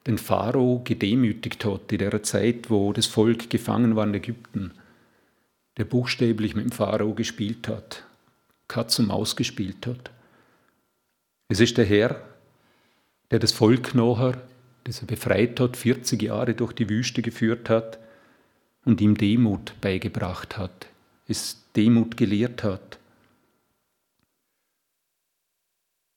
den 0.07 0.17
Pharao 0.17 0.81
gedemütigt 0.83 1.65
hat 1.65 1.91
in 1.91 1.99
der 1.99 2.23
Zeit, 2.23 2.69
wo 2.69 2.93
das 2.93 3.05
Volk 3.05 3.49
gefangen 3.49 3.95
war 3.95 4.07
in 4.07 4.13
Ägypten, 4.13 4.71
der 5.77 5.83
buchstäblich 5.83 6.55
mit 6.55 6.65
dem 6.65 6.71
Pharao 6.71 7.13
gespielt 7.13 7.67
hat, 7.67 8.05
Katz 8.67 8.97
und 8.99 9.07
Maus 9.07 9.35
gespielt 9.35 9.85
hat. 9.85 10.11
Es 11.49 11.59
ist 11.59 11.77
der 11.77 11.85
Herr, 11.85 12.21
der 13.31 13.39
das 13.39 13.51
Volk 13.51 13.93
nachher, 13.93 14.41
das 14.85 15.01
er 15.01 15.07
befreit 15.07 15.59
hat, 15.59 15.75
40 15.75 16.21
Jahre 16.21 16.53
durch 16.53 16.73
die 16.73 16.89
Wüste 16.89 17.21
geführt 17.21 17.69
hat 17.69 17.99
und 18.85 19.01
ihm 19.01 19.15
Demut 19.15 19.73
beigebracht 19.81 20.57
hat, 20.57 20.87
es 21.27 21.61
Demut 21.75 22.15
gelehrt 22.15 22.63
hat. 22.63 22.99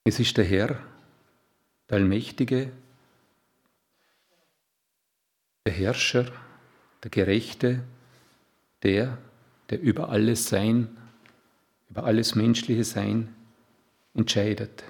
Es 0.04 0.18
ist 0.18 0.36
der 0.36 0.44
Herr, 0.44 0.80
der 1.88 1.98
Allmächtige, 1.98 2.72
der 5.66 5.72
Herrscher, 5.72 6.32
der 7.02 7.10
Gerechte, 7.10 7.84
der, 8.82 9.18
der 9.70 9.80
über 9.80 10.08
alles 10.08 10.48
Sein 10.48 10.96
über 11.92 12.04
alles 12.04 12.34
menschliche 12.34 12.84
Sein 12.84 13.34
entscheidet. 14.14 14.82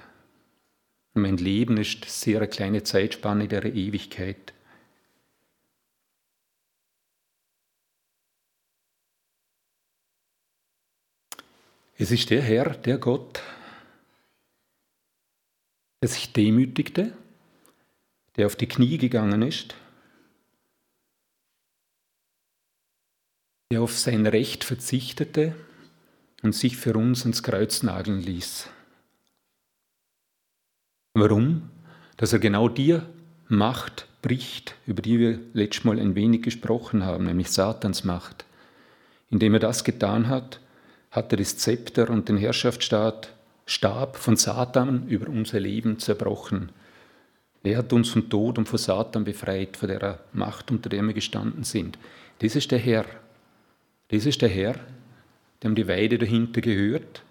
Und 1.13 1.23
mein 1.23 1.35
Leben 1.35 1.75
ist 1.75 2.05
sehr 2.05 2.37
eine 2.37 2.47
kleine 2.47 2.83
Zeitspanne 2.83 3.49
der 3.49 3.65
Ewigkeit. 3.65 4.53
Es 11.97 12.09
ist 12.09 12.29
der 12.29 12.41
Herr, 12.41 12.69
der 12.69 12.97
Gott, 12.99 13.41
der 16.03 16.09
sich 16.09 16.33
demütigte, 16.33 17.13
der 18.35 18.47
auf 18.47 18.57
die 18.57 18.67
Knie 18.67 18.97
gegangen 18.97 19.41
ist, 19.41 19.73
der 23.71 23.81
auf 23.81 23.97
sein 23.97 24.27
Recht 24.27 24.65
verzichtete 24.65 25.55
und 26.41 26.53
sich 26.53 26.75
für 26.75 26.93
uns 26.95 27.23
ins 27.23 27.41
Kreuz 27.41 27.83
nageln 27.83 28.19
ließ. 28.19 28.67
Warum? 31.13 31.69
Dass 32.17 32.33
er 32.33 32.39
genau 32.39 32.67
die 32.67 32.99
Macht 33.47 34.09
bricht, 34.21 34.75
über 34.85 35.01
die 35.01 35.19
wir 35.19 35.39
letztes 35.53 35.85
Mal 35.85 36.01
ein 36.01 36.15
wenig 36.15 36.41
gesprochen 36.41 37.05
haben, 37.05 37.23
nämlich 37.23 37.49
Satans 37.49 38.03
Macht. 38.03 38.43
Indem 39.29 39.53
er 39.53 39.61
das 39.61 39.85
getan 39.85 40.27
hat, 40.27 40.59
hat 41.11 41.31
er 41.31 41.37
das 41.37 41.55
Zepter 41.55 42.09
und 42.09 42.27
den 42.27 42.35
Herrschaftsstaat 42.35 43.33
Stab 43.65 44.17
von 44.17 44.35
Satan 44.35 45.07
über 45.07 45.29
unser 45.29 45.59
Leben 45.59 45.99
zerbrochen. 45.99 46.71
Er 47.63 47.77
hat 47.77 47.93
uns 47.93 48.09
vom 48.09 48.29
Tod 48.29 48.57
und 48.57 48.67
von 48.67 48.77
Satan 48.77 49.23
befreit, 49.23 49.77
von 49.77 49.87
der 49.87 50.19
Macht, 50.33 50.69
unter 50.69 50.89
der 50.89 51.01
wir 51.03 51.13
gestanden 51.13 51.63
sind. 51.63 51.97
Das 52.39 52.55
ist 52.55 52.71
der 52.71 52.79
Herr. 52.79 53.05
Das 54.09 54.25
ist 54.25 54.41
der 54.41 54.49
Herr, 54.49 54.75
dem 55.63 55.75
die 55.75 55.87
Weide 55.87 56.17
dahinter 56.17 56.59
gehört. 56.59 57.23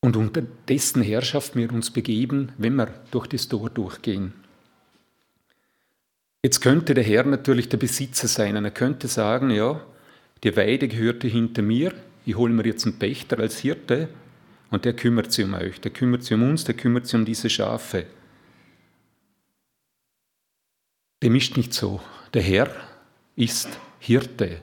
Und 0.00 0.16
unter 0.16 0.42
dessen 0.68 1.02
Herrschaft 1.02 1.56
wir 1.56 1.72
uns 1.72 1.90
begeben, 1.90 2.52
wenn 2.58 2.74
wir 2.74 2.92
durch 3.10 3.26
das 3.26 3.48
Tor 3.48 3.70
durchgehen. 3.70 4.34
Jetzt 6.44 6.60
könnte 6.60 6.92
der 6.92 7.04
Herr 7.04 7.24
natürlich 7.24 7.70
der 7.70 7.78
Besitzer 7.78 8.28
sein 8.28 8.58
und 8.58 8.66
er 8.66 8.70
könnte 8.70 9.08
sagen, 9.08 9.48
ja, 9.48 9.80
die 10.42 10.54
Weide 10.54 10.88
gehörte 10.88 11.26
hinter 11.26 11.62
mir, 11.62 11.94
ich 12.24 12.36
hole 12.36 12.52
mir 12.52 12.64
jetzt 12.64 12.84
einen 12.84 12.98
Pächter 12.98 13.38
als 13.38 13.58
Hirte 13.58 14.08
und 14.70 14.84
der 14.84 14.94
kümmert 14.94 15.32
sich 15.32 15.44
um 15.44 15.54
euch, 15.54 15.80
der 15.80 15.92
kümmert 15.92 16.22
sich 16.22 16.32
um 16.32 16.42
uns, 16.42 16.64
der 16.64 16.74
kümmert 16.74 17.06
sich 17.06 17.14
um 17.14 17.24
diese 17.24 17.50
Schafe. 17.50 18.06
Dem 21.22 21.34
ist 21.36 21.56
nicht 21.56 21.72
so. 21.72 22.00
Der 22.32 22.42
Herr 22.42 22.70
ist 23.36 23.68
Hirte 23.98 24.60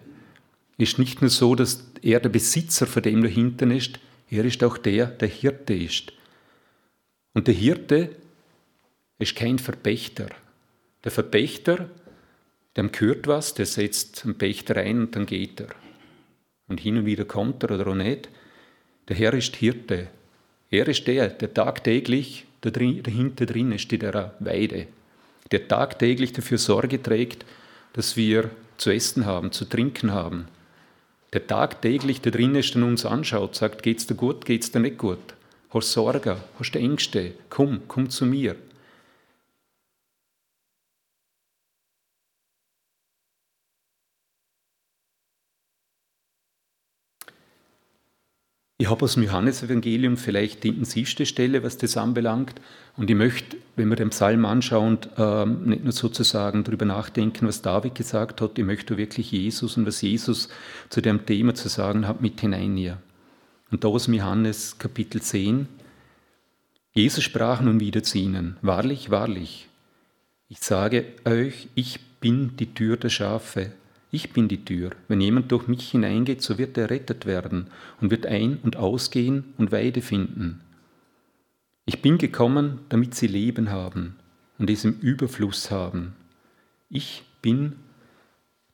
ist 0.81 0.97
nicht 0.97 1.21
nur 1.21 1.29
so, 1.29 1.55
dass 1.55 1.85
er 2.01 2.19
der 2.19 2.29
Besitzer 2.29 2.87
von 2.87 3.03
dem 3.03 3.21
dahinter 3.21 3.69
ist, 3.69 3.99
er 4.29 4.45
ist 4.45 4.63
auch 4.63 4.77
der, 4.77 5.05
der 5.07 5.27
Hirte 5.27 5.73
ist. 5.73 6.11
Und 7.33 7.47
der 7.47 7.53
Hirte 7.53 8.15
ist 9.19 9.35
kein 9.35 9.59
Verpächter. 9.59 10.29
Der 11.03 11.11
Verpächter, 11.11 11.89
dem 12.75 12.91
gehört 12.91 13.27
was, 13.27 13.53
der 13.53 13.65
setzt 13.65 14.25
einen 14.25 14.37
Pächter 14.37 14.77
ein 14.77 15.01
und 15.01 15.15
dann 15.15 15.25
geht 15.25 15.59
er. 15.59 15.69
Und 16.71 16.79
hin 16.79 16.97
und 16.97 17.05
wieder 17.05 17.25
kommt 17.25 17.63
er 17.63 17.71
oder 17.71 17.87
auch 17.87 17.95
nicht. 17.95 18.29
Der 19.07 19.15
Herr 19.15 19.33
ist 19.33 19.55
Hirte. 19.57 20.07
Er 20.71 20.87
ist 20.87 21.05
der, 21.05 21.27
der 21.27 21.53
tagtäglich 21.53 22.45
dahinter 22.61 23.45
drin 23.45 23.71
ist, 23.73 23.91
in 23.91 23.99
der 23.99 24.33
Weide, 24.39 24.87
der 25.51 25.67
tagtäglich 25.67 26.31
dafür 26.31 26.57
Sorge 26.57 27.01
trägt, 27.01 27.45
dass 27.93 28.15
wir 28.15 28.49
zu 28.77 28.89
essen 28.89 29.25
haben, 29.25 29.51
zu 29.51 29.65
trinken 29.65 30.11
haben, 30.11 30.47
der 31.33 31.45
tagtäglich 31.45 32.21
da 32.21 32.29
drin 32.29 32.55
ist 32.55 32.75
und 32.75 32.83
uns 32.83 33.05
anschaut, 33.05 33.55
sagt, 33.55 33.83
geht's 33.83 34.07
dir 34.07 34.15
gut, 34.15 34.45
geht's 34.45 34.71
dir 34.71 34.79
nicht 34.79 34.97
gut? 34.97 35.19
Hast 35.71 35.91
Sorge, 35.91 36.37
hast 36.57 36.75
Ängste? 36.75 37.33
Komm, 37.49 37.81
komm 37.87 38.09
zu 38.09 38.25
mir. 38.25 38.55
Ich 48.81 48.89
habe 48.89 49.05
aus 49.05 49.13
dem 49.13 49.21
Johannesevangelium 49.21 50.17
vielleicht 50.17 50.63
die 50.63 50.69
intensivste 50.69 51.27
Stelle, 51.27 51.61
was 51.61 51.77
das 51.77 51.97
anbelangt. 51.97 52.59
Und 52.97 53.11
ich 53.11 53.15
möchte, 53.15 53.57
wenn 53.75 53.89
wir 53.89 53.95
den 53.95 54.09
Psalm 54.09 54.43
anschauen, 54.43 54.97
ähm, 55.19 55.65
nicht 55.65 55.83
nur 55.83 55.91
sozusagen 55.93 56.63
darüber 56.63 56.85
nachdenken, 56.85 57.47
was 57.47 57.61
David 57.61 57.93
gesagt 57.93 58.41
hat, 58.41 58.57
ich 58.57 58.65
möchte 58.65 58.97
wirklich 58.97 59.31
Jesus 59.33 59.77
und 59.77 59.85
was 59.85 60.01
Jesus 60.01 60.49
zu 60.89 60.99
dem 60.99 61.27
Thema 61.27 61.53
zu 61.53 61.69
sagen 61.69 62.07
hat, 62.07 62.21
mit 62.21 62.41
hineinnehmen. 62.41 62.97
Und 63.69 63.83
da 63.83 63.87
aus 63.87 64.05
dem 64.05 64.15
Johannes 64.15 64.79
Kapitel 64.79 65.21
10. 65.21 65.67
Jesus 66.93 67.23
sprach 67.23 67.61
nun 67.61 67.79
wieder 67.79 68.01
zu 68.01 68.17
ihnen, 68.17 68.57
wahrlich, 68.63 69.11
wahrlich, 69.11 69.67
ich 70.49 70.57
sage 70.57 71.05
euch, 71.23 71.67
ich 71.75 71.99
bin 72.19 72.57
die 72.57 72.73
Tür 72.73 72.97
der 72.97 73.09
Schafe. 73.09 73.73
Ich 74.13 74.33
bin 74.33 74.49
die 74.49 74.65
Tür. 74.65 74.91
Wenn 75.07 75.21
jemand 75.21 75.51
durch 75.51 75.67
mich 75.67 75.89
hineingeht, 75.89 76.41
so 76.41 76.57
wird 76.57 76.77
er 76.77 76.89
rettet 76.89 77.25
werden 77.25 77.67
und 78.01 78.11
wird 78.11 78.25
ein- 78.25 78.59
und 78.61 78.75
ausgehen 78.75 79.53
und 79.57 79.71
Weide 79.71 80.01
finden. 80.01 80.59
Ich 81.85 82.01
bin 82.01 82.17
gekommen, 82.17 82.79
damit 82.89 83.15
sie 83.15 83.27
Leben 83.27 83.69
haben 83.69 84.17
und 84.57 84.69
es 84.69 84.83
im 84.83 84.99
Überfluss 84.99 85.71
haben. 85.71 86.13
Ich 86.89 87.23
bin 87.41 87.77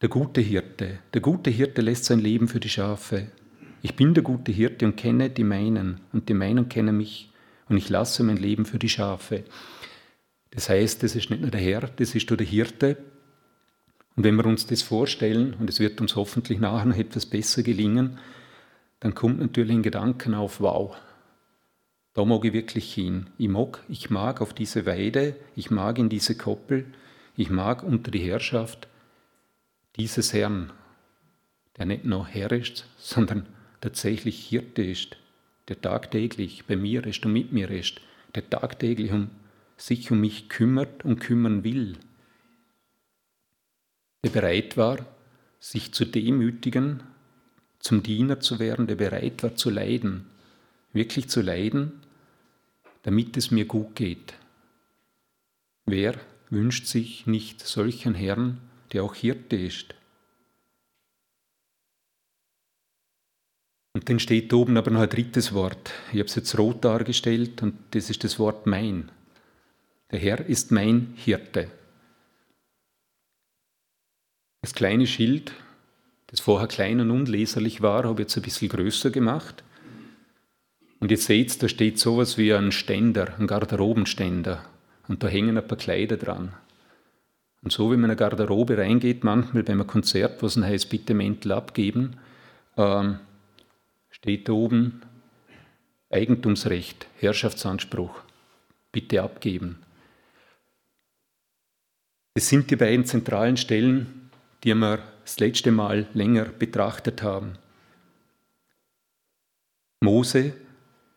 der 0.02 0.10
gute 0.10 0.42
Hirte. 0.42 1.00
Der 1.14 1.22
gute 1.22 1.52
Hirte 1.52 1.82
lässt 1.82 2.06
sein 2.06 2.20
Leben 2.20 2.48
für 2.48 2.60
die 2.60 2.70
Schafe. 2.70 3.28
Ich 3.84 3.96
bin 3.96 4.16
der 4.16 4.24
gute 4.24 4.52
Hirte 4.52 4.86
und 4.86 4.98
kenne 4.98 5.30
die 5.30 5.44
meinen 5.44 6.00
und 6.14 6.30
die 6.30 6.34
meinen 6.34 6.68
kennen 6.68 6.98
mich 6.98 7.32
und 7.70 7.78
ich 7.78 7.90
lasse 7.90 8.24
mein 8.24 8.38
Leben 8.38 8.66
für 8.66 8.80
die 8.80 8.90
Schafe. 8.90 9.44
Das 10.50 10.70
heißt, 10.70 11.04
das 11.04 11.16
ist 11.16 11.30
nicht 11.30 11.42
nur 11.42 11.52
der 11.52 11.62
Herr, 11.62 11.82
das 11.82 12.16
ist 12.16 12.30
nur 12.30 12.38
der 12.38 12.48
Hirte, 12.48 12.98
und 14.18 14.24
wenn 14.24 14.36
wir 14.36 14.48
uns 14.48 14.66
das 14.66 14.82
vorstellen, 14.82 15.54
und 15.60 15.70
es 15.70 15.80
wird 15.80 16.02
uns 16.02 16.16
hoffentlich 16.16 16.60
nachher 16.60 16.86
noch 16.86 16.98
etwas 16.98 17.28
besser 17.28 17.62
gelingen, 17.62 18.18
dann 19.00 19.14
kommt 19.14 19.40
natürlich 19.40 19.76
ein 19.76 19.84
Gedanken 19.84 20.34
auf, 20.34 20.60
wow, 20.60 20.98
da 22.16 22.26
mag 22.26 22.44
ich 22.44 22.52
wirklich 22.52 22.92
hin. 22.92 23.28
Ich 23.38 23.48
mag, 23.48 23.84
ich 23.88 24.10
mag 24.10 24.42
auf 24.42 24.56
diese 24.56 24.88
Weide, 24.88 25.36
ich 25.56 25.70
mag 25.70 26.00
in 26.00 26.10
diese 26.10 26.36
Koppel, 26.36 26.86
ich 27.36 27.52
mag 27.52 27.84
unter 27.84 28.10
die 28.10 28.18
Herrschaft 28.20 28.88
dieses 29.98 30.34
Herrn, 30.34 30.74
der 31.78 31.86
nicht 31.86 32.06
nur 32.06 32.26
Herr 32.26 32.52
ist, 32.52 32.88
sondern 32.98 33.46
tatsächlich 33.82 34.48
Hirte 34.48 34.82
ist, 34.82 35.18
der 35.68 35.80
tagtäglich 35.80 36.66
bei 36.66 36.76
mir 36.76 37.06
ist 37.06 37.24
und 37.24 37.34
mit 37.34 37.54
mir 37.54 37.70
ist, 37.70 38.02
der 38.34 38.50
tagtäglich 38.50 39.12
um 39.12 39.30
sich 39.80 40.10
um 40.10 40.22
mich 40.22 40.50
kümmert 40.50 41.06
und 41.06 41.20
kümmern 41.20 41.64
will 41.64 42.00
der 44.24 44.30
bereit 44.30 44.78
war, 44.78 45.06
sich 45.60 45.94
zu 45.94 46.06
demütigen, 46.06 47.04
zum 47.80 48.04
Diener 48.04 48.40
zu 48.40 48.60
werden, 48.60 48.88
der 48.88 48.96
bereit 48.96 49.44
war 49.44 49.56
zu 49.56 49.70
leiden, 49.70 50.26
wirklich 50.94 51.30
zu 51.30 51.42
leiden, 51.42 51.94
damit 53.04 53.38
es 53.38 53.52
mir 53.52 53.66
gut 53.66 53.96
geht. 53.96 54.34
Wer 55.86 56.16
wünscht 56.50 56.88
sich 56.88 57.28
nicht 57.28 57.62
solchen 57.62 58.14
Herrn, 58.14 58.60
der 58.92 59.04
auch 59.04 59.16
Hirte 59.16 59.56
ist? 59.56 59.96
Und 63.94 64.10
dann 64.10 64.20
steht 64.20 64.54
oben 64.54 64.78
aber 64.78 64.92
noch 64.92 65.02
ein 65.02 65.10
drittes 65.10 65.54
Wort. 65.54 65.92
Ich 66.12 66.20
habe 66.20 66.26
es 66.26 66.36
jetzt 66.36 66.58
rot 66.58 66.86
dargestellt 66.86 67.64
und 67.64 67.76
das 67.92 68.10
ist 68.10 68.24
das 68.24 68.38
Wort 68.38 68.68
mein. 68.68 69.12
Der 70.12 70.20
Herr 70.20 70.46
ist 70.46 70.72
mein 70.72 71.14
Hirte. 71.16 71.72
Das 74.62 74.74
kleine 74.74 75.08
Schild, 75.08 75.54
das 76.28 76.40
vorher 76.40 76.68
klein 76.68 77.00
und 77.00 77.12
unleserlich 77.12 77.82
war, 77.82 78.04
habe 78.04 78.22
ich 78.22 78.28
jetzt 78.28 78.38
ein 78.38 78.44
bisschen 78.44 78.70
größer 78.70 79.12
gemacht. 79.12 79.64
Und 81.00 81.12
jetzt 81.12 81.26
seht 81.26 81.62
da 81.62 81.70
steht 81.70 82.00
sowas 82.00 82.38
wie 82.38 82.54
ein 82.54 82.72
Ständer, 82.72 83.40
ein 83.40 83.48
Garderobenständer. 83.48 84.64
Und 85.08 85.24
da 85.24 85.28
hängen 85.28 85.58
ein 85.58 85.68
paar 85.68 85.78
Kleider 85.78 86.18
dran. 86.18 86.54
Und 87.62 87.72
so 87.72 87.92
wie 87.92 87.96
man 87.96 88.06
in 88.06 88.12
eine 88.12 88.16
Garderobe 88.16 88.78
reingeht, 88.78 89.24
manchmal 89.24 89.64
bei 89.64 89.74
einem 89.74 89.88
Konzert, 89.88 90.42
wo 90.42 90.48
es 90.48 90.58
heißt, 90.58 90.90
bitte 90.90 91.14
Mäntel 91.14 91.52
abgeben, 91.52 92.18
ähm, 92.78 93.20
steht 94.10 94.48
da 94.48 94.54
oben 94.54 95.02
Eigentumsrecht, 96.10 97.08
Herrschaftsanspruch, 97.20 98.22
bitte 98.92 99.22
abgeben. 99.22 99.80
Das 102.34 102.48
sind 102.48 102.70
die 102.72 102.76
beiden 102.76 103.06
zentralen 103.06 103.58
Stellen, 103.58 104.17
die 104.68 104.76
wir 104.76 105.00
das 105.24 105.40
letzte 105.40 105.72
Mal 105.72 106.08
länger 106.14 106.44
betrachtet 106.44 107.24
haben. 107.24 107.54
Mose, 110.02 110.52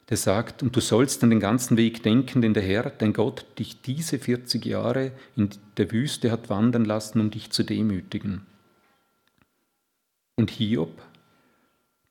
der 0.09 0.17
sagt, 0.17 0.63
und 0.63 0.77
du 0.77 0.81
sollst 0.81 1.25
an 1.25 1.31
den 1.31 1.41
ganzen 1.41 1.77
Weg 1.77 2.05
denken, 2.05 2.43
den 2.43 2.55
der 2.55 2.63
Herr, 2.63 2.91
dein 2.91 3.13
Gott, 3.13 3.45
dich 3.59 3.83
diese 3.83 4.21
40 4.21 4.65
Jahre 4.65 5.11
in 5.35 5.51
der 5.79 5.91
Wüste 5.91 6.31
hat 6.31 6.49
wandern 6.49 6.85
lassen, 6.85 7.19
um 7.19 7.33
dich 7.33 7.51
zu 7.51 7.65
demütigen. 7.65 8.47
Und 10.37 10.53
Hiob, 10.53 11.03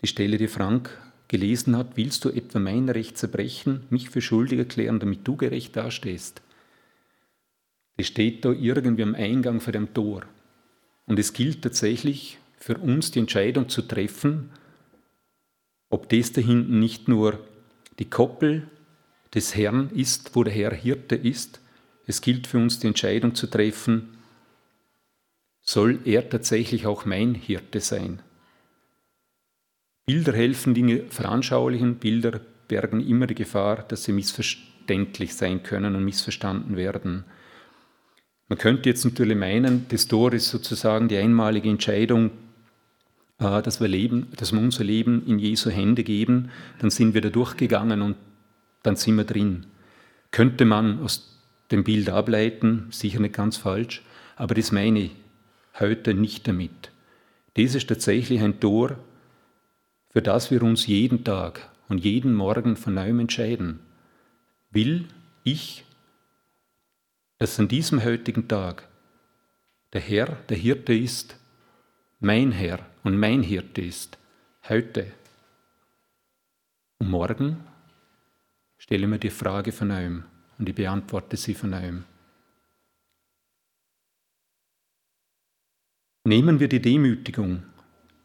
die 0.02 0.08
Stelle, 0.08 0.38
die 0.38 0.50
Frank 0.50 0.90
gelesen 1.30 1.78
hat, 1.78 1.96
willst 1.96 2.26
du 2.26 2.30
etwa 2.32 2.60
mein 2.60 2.90
Recht 2.90 3.18
zerbrechen, 3.18 3.86
mich 3.90 4.10
für 4.10 4.22
schuldig 4.22 4.60
erklären, 4.60 5.00
damit 5.00 5.26
du 5.26 5.38
gerecht 5.38 5.78
dastehst? 5.78 6.42
Das 7.96 8.08
steht 8.08 8.44
da 8.44 8.52
irgendwie 8.52 9.04
am 9.04 9.16
Eingang 9.16 9.62
vor 9.62 9.72
dem 9.72 9.94
Tor. 9.94 10.24
Und 11.10 11.18
es 11.18 11.34
gilt 11.34 11.64
tatsächlich 11.64 12.38
für 12.56 12.78
uns 12.78 13.10
die 13.10 13.20
Entscheidung 13.20 13.68
zu 13.68 13.82
treffen, 13.82 14.52
ob 15.90 16.08
das 16.08 16.34
da 16.34 16.40
hinten 16.40 16.80
nicht 16.80 17.08
nur 17.08 17.40
die 17.98 18.10
Koppel 18.10 18.70
des 19.34 19.56
Herrn 19.56 19.90
ist, 19.90 20.36
wo 20.36 20.44
der 20.44 20.54
Herr 20.54 20.72
Hirte 20.72 21.16
ist. 21.16 21.62
Es 22.06 22.22
gilt 22.22 22.46
für 22.46 22.60
uns 22.60 22.78
die 22.78 22.88
Entscheidung 22.88 23.34
zu 23.34 23.48
treffen, 23.48 24.20
soll 25.62 26.00
er 26.06 26.30
tatsächlich 26.30 26.86
auch 26.86 27.06
mein 27.06 27.34
Hirte 27.34 27.80
sein. 27.80 28.22
Bilder 30.06 30.34
helfen, 30.34 30.76
Dinge 30.76 31.06
veranschaulichen. 31.10 31.96
Bilder 31.96 32.40
bergen 32.68 33.02
immer 33.02 33.26
die 33.26 33.36
Gefahr, 33.36 33.82
dass 33.82 34.04
sie 34.04 34.14
missverständlich 34.14 35.36
sein 35.36 35.64
können 35.64 35.96
und 35.96 36.06
missverstanden 36.06 36.78
werden. 36.78 37.26
Man 38.50 38.58
könnte 38.58 38.90
jetzt 38.90 39.06
natürlich 39.06 39.38
meinen, 39.38 39.86
das 39.90 40.08
Tor 40.08 40.34
ist 40.34 40.50
sozusagen 40.50 41.08
die 41.08 41.18
einmalige 41.18 41.70
Entscheidung, 41.70 42.32
äh, 43.38 43.62
dass 43.62 43.80
wir, 43.80 43.88
leben, 43.88 44.28
dass 44.36 44.52
wir 44.52 44.60
unser 44.60 44.84
Leben 44.84 45.24
in 45.28 45.38
Jesu 45.38 45.70
Hände 45.70 46.04
geben, 46.04 46.50
dann 46.80 46.90
sind 46.90 47.14
wir 47.14 47.22
da 47.22 47.30
durchgegangen 47.30 48.02
und 48.02 48.18
dann 48.82 48.96
sind 48.96 49.16
wir 49.18 49.24
drin. 49.24 49.68
Könnte 50.32 50.66
man 50.66 51.00
aus 51.04 51.40
dem 51.70 51.84
Bild 51.84 52.10
ableiten, 52.10 52.88
sicher 52.90 53.20
nicht 53.20 53.36
ganz 53.36 53.58
falsch, 53.58 54.04
aber 54.36 54.56
das 54.56 54.72
meine 54.72 55.00
ich 55.00 55.12
heute 55.80 56.16
nicht 56.16 56.48
damit. 56.48 56.92
Das 57.54 57.76
ist 57.76 57.88
tatsächlich 57.88 58.42
ein 58.42 58.60
Tor, 58.60 58.98
für 60.10 60.24
das 60.24 60.50
wir 60.50 60.64
uns 60.64 60.88
jeden 60.88 61.24
Tag 61.24 61.70
und 61.88 62.04
jeden 62.04 62.34
Morgen 62.34 62.76
von 62.76 62.96
neuem 62.96 63.20
entscheiden. 63.20 63.80
Will 64.72 65.06
ich 65.44 65.84
dass 67.40 67.58
an 67.58 67.70
diesem 67.70 68.04
heutigen 68.04 68.48
Tag 68.48 68.88
der 69.94 70.02
Herr, 70.02 70.36
der 70.50 70.58
Hirte 70.58 70.94
ist, 70.94 71.38
mein 72.20 72.52
Herr 72.52 72.86
und 73.04 73.18
mein 73.18 73.42
Hirte 73.42 73.82
ist, 73.82 74.18
heute. 74.68 75.12
Und 77.00 77.10
morgen 77.10 77.64
stelle 78.78 79.08
mir 79.08 79.20
die 79.20 79.30
Frage 79.30 79.72
von 79.72 79.88
neuem 79.88 80.26
und 80.58 80.68
ich 80.68 80.76
beantworte 80.76 81.38
sie 81.38 81.56
von 81.56 81.70
neuem. 81.70 82.04
Nehmen 86.26 86.60
wir 86.60 86.68
die 86.68 86.82
Demütigung 86.82 87.64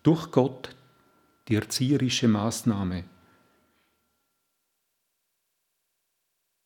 durch 0.02 0.32
Gott, 0.32 0.74
die 1.46 1.54
erzieherische 1.54 2.26
Maßnahme. 2.26 3.04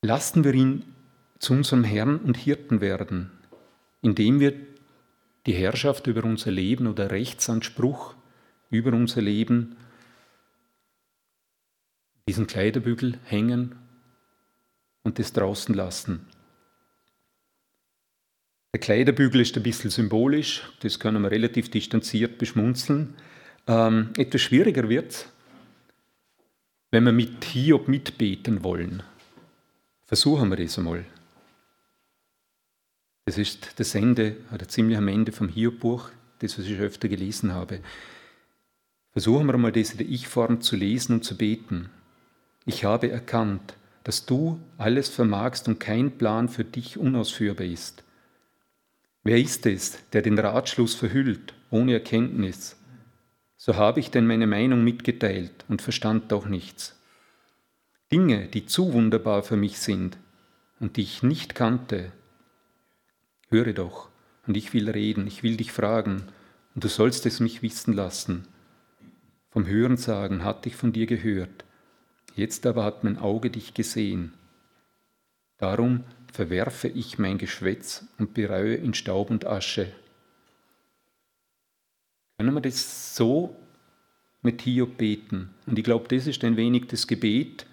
Lassen 0.01 0.43
wir 0.43 0.55
ihn 0.55 0.95
zu 1.39 1.53
unserem 1.53 1.83
Herrn 1.83 2.17
und 2.19 2.37
Hirten 2.37 2.81
werden, 2.81 3.31
indem 4.01 4.39
wir 4.39 4.53
die 5.45 5.53
Herrschaft 5.53 6.07
über 6.07 6.23
unser 6.25 6.51
Leben 6.51 6.87
oder 6.87 7.11
Rechtsanspruch 7.11 8.13
über 8.69 8.93
unser 8.93 9.21
Leben 9.21 9.77
diesen 12.27 12.45
Kleiderbügel 12.45 13.17
hängen 13.23 13.75
und 15.01 15.17
das 15.17 15.33
draußen 15.33 15.73
lassen. 15.73 16.27
Der 18.73 18.79
Kleiderbügel 18.79 19.41
ist 19.41 19.57
ein 19.57 19.63
bisschen 19.63 19.89
symbolisch, 19.89 20.61
das 20.81 20.99
können 20.99 21.23
wir 21.23 21.31
relativ 21.31 21.71
distanziert 21.71 22.37
beschmunzeln. 22.37 23.15
Ähm, 23.65 24.11
etwas 24.15 24.41
schwieriger 24.41 24.87
wird 24.87 25.11
es, 25.11 25.29
wenn 26.91 27.05
wir 27.05 27.11
mit 27.11 27.43
Hiob 27.45 27.87
mitbeten 27.87 28.63
wollen. 28.63 29.01
Versuchen 30.05 30.49
wir 30.49 30.57
das 30.57 30.77
einmal. 30.77 31.05
Das 33.29 33.37
ist 33.37 33.79
das 33.79 33.93
Ende, 33.93 34.37
oder 34.51 34.67
ziemlich 34.67 34.97
am 34.97 35.07
Ende 35.07 35.31
vom 35.31 35.49
Hiob-Buch, 35.49 36.09
das, 36.39 36.57
was 36.57 36.65
ich 36.65 36.79
öfter 36.79 37.07
gelesen 37.07 37.53
habe. 37.53 37.79
Versuchen 39.11 39.45
wir 39.45 39.55
mal 39.55 39.71
der 39.71 39.83
Ich-Form 39.99 40.61
zu 40.61 40.75
lesen 40.75 41.13
und 41.13 41.23
zu 41.23 41.37
beten. 41.37 41.91
Ich 42.65 42.85
habe 42.85 43.11
erkannt, 43.11 43.75
dass 44.03 44.25
du 44.25 44.59
alles 44.79 45.09
vermagst 45.09 45.67
und 45.67 45.79
kein 45.79 46.17
Plan 46.17 46.49
für 46.49 46.63
dich 46.63 46.97
unausführbar 46.97 47.67
ist. 47.67 48.03
Wer 49.21 49.37
ist 49.37 49.63
es, 49.67 49.99
der 50.11 50.23
den 50.23 50.39
Ratschluss 50.39 50.95
verhüllt, 50.95 51.53
ohne 51.69 51.93
Erkenntnis? 51.93 52.77
So 53.57 53.75
habe 53.75 53.99
ich 53.99 54.09
denn 54.09 54.25
meine 54.25 54.47
Meinung 54.47 54.83
mitgeteilt 54.83 55.65
und 55.67 55.83
verstand 55.83 56.31
doch 56.31 56.47
nichts. 56.47 56.99
Dinge, 58.11 58.47
die 58.47 58.65
zu 58.65 58.91
wunderbar 58.91 59.43
für 59.43 59.55
mich 59.55 59.77
sind 59.77 60.17
und 60.79 60.97
die 60.97 61.03
ich 61.03 61.21
nicht 61.21 61.53
kannte. 61.53 62.11
Höre 63.49 63.73
doch, 63.73 64.09
und 64.45 64.55
ich 64.57 64.73
will 64.73 64.89
reden, 64.89 65.25
ich 65.25 65.41
will 65.41 65.57
dich 65.57 65.71
fragen, 65.71 66.23
und 66.75 66.83
du 66.83 66.87
sollst 66.87 67.25
es 67.25 67.39
mich 67.39 67.63
wissen 67.63 67.93
lassen. 67.93 68.47
Vom 69.49 69.65
Hörensagen 69.65 70.43
hatte 70.43 70.69
ich 70.69 70.75
von 70.75 70.93
dir 70.93 71.07
gehört, 71.07 71.65
jetzt 72.35 72.67
aber 72.67 72.83
hat 72.83 73.03
mein 73.03 73.17
Auge 73.17 73.49
dich 73.49 73.73
gesehen. 73.73 74.33
Darum 75.57 76.03
verwerfe 76.31 76.87
ich 76.87 77.17
mein 77.17 77.39
Geschwätz 77.39 78.05
und 78.19 78.35
bereue 78.35 78.75
in 78.75 78.93
Staub 78.93 79.31
und 79.31 79.47
Asche. 79.47 79.91
Können 82.37 82.53
wir 82.53 82.61
das 82.61 83.15
so 83.15 83.55
mit 84.43 84.61
Hiob 84.61 84.97
beten? 84.97 85.49
Und 85.65 85.77
ich 85.79 85.83
glaube, 85.83 86.07
das 86.07 86.27
ist 86.27 86.43
ein 86.43 86.55
wenig 86.55 86.85
das 86.87 87.07
Gebet, 87.07 87.65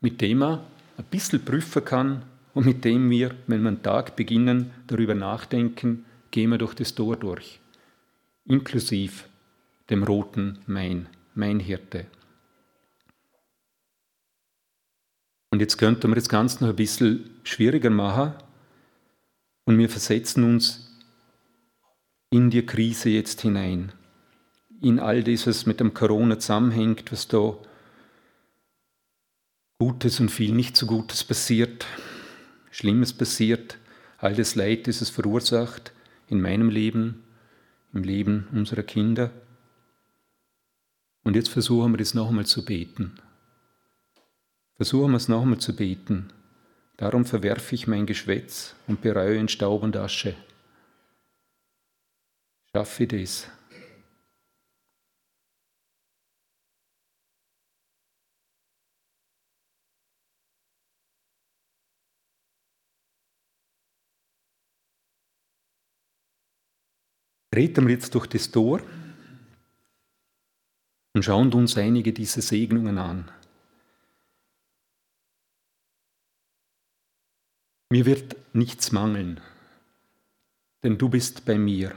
mit 0.00 0.20
dem 0.20 0.38
man 0.38 0.60
ein 0.96 1.04
bisschen 1.10 1.44
prüfen 1.44 1.84
kann 1.84 2.22
und 2.54 2.66
mit 2.66 2.84
dem 2.84 3.10
wir, 3.10 3.34
wenn 3.46 3.62
wir 3.62 3.68
einen 3.68 3.82
Tag 3.82 4.16
beginnen, 4.16 4.70
darüber 4.86 5.14
nachdenken, 5.14 6.04
gehen 6.30 6.50
wir 6.50 6.58
durch 6.58 6.74
das 6.74 6.94
Tor 6.94 7.16
durch, 7.16 7.60
inklusive 8.44 9.24
dem 9.88 10.02
roten 10.04 10.58
Main, 10.66 11.08
mein 11.34 11.60
Hirte. 11.60 12.06
Und 15.50 15.60
jetzt 15.60 15.78
könnte 15.78 16.06
man 16.06 16.14
das 16.14 16.28
Ganze 16.28 16.62
noch 16.62 16.70
ein 16.70 16.76
bisschen 16.76 17.28
schwieriger 17.42 17.90
machen. 17.90 18.34
Und 19.64 19.78
wir 19.78 19.88
versetzen 19.88 20.44
uns 20.44 20.96
in 22.30 22.50
die 22.50 22.64
Krise 22.64 23.10
jetzt 23.10 23.40
hinein, 23.40 23.92
in 24.80 25.00
all 25.00 25.24
das, 25.24 25.46
was 25.46 25.66
mit 25.66 25.80
dem 25.80 25.92
Corona 25.92 26.38
zusammenhängt, 26.38 27.10
was 27.10 27.26
da 27.26 27.56
Gutes 29.78 30.20
und 30.20 30.30
viel 30.30 30.52
nicht 30.52 30.76
so 30.76 30.86
Gutes 30.86 31.24
passiert, 31.24 31.86
Schlimmes 32.70 33.12
passiert, 33.12 33.78
all 34.18 34.34
das 34.34 34.54
Leid, 34.54 34.86
das 34.86 35.00
es 35.00 35.10
verursacht 35.10 35.92
in 36.28 36.40
meinem 36.40 36.68
Leben, 36.68 37.24
im 37.92 38.02
Leben 38.02 38.48
unserer 38.52 38.82
Kinder. 38.82 39.30
Und 41.24 41.36
jetzt 41.36 41.48
versuchen 41.48 41.92
wir 41.92 41.98
das 41.98 42.14
noch 42.14 42.28
einmal 42.28 42.46
zu 42.46 42.64
beten. 42.64 43.14
Versuchen 44.76 45.10
wir 45.10 45.18
es 45.18 45.28
nochmal 45.28 45.58
zu 45.58 45.76
beten. 45.76 46.32
Darum 46.96 47.24
verwerfe 47.24 47.74
ich 47.74 47.86
mein 47.86 48.06
Geschwätz 48.06 48.74
und 48.86 49.02
bereue 49.02 49.36
in 49.36 49.48
Staub 49.48 49.82
und 49.82 49.96
Asche. 49.96 50.34
Schaffe 52.72 53.06
das. 53.06 53.48
Treten 67.50 67.86
wir 67.86 67.94
jetzt 67.94 68.14
durch 68.14 68.26
das 68.26 68.50
Tor 68.50 68.80
und 71.14 71.24
schauen 71.24 71.52
uns 71.52 71.76
einige 71.76 72.12
dieser 72.12 72.42
Segnungen 72.42 72.98
an. 72.98 73.30
Mir 77.92 78.06
wird 78.06 78.36
nichts 78.54 78.92
mangeln, 78.92 79.40
denn 80.84 80.96
du 80.96 81.08
bist 81.08 81.44
bei 81.44 81.58
mir. 81.58 81.96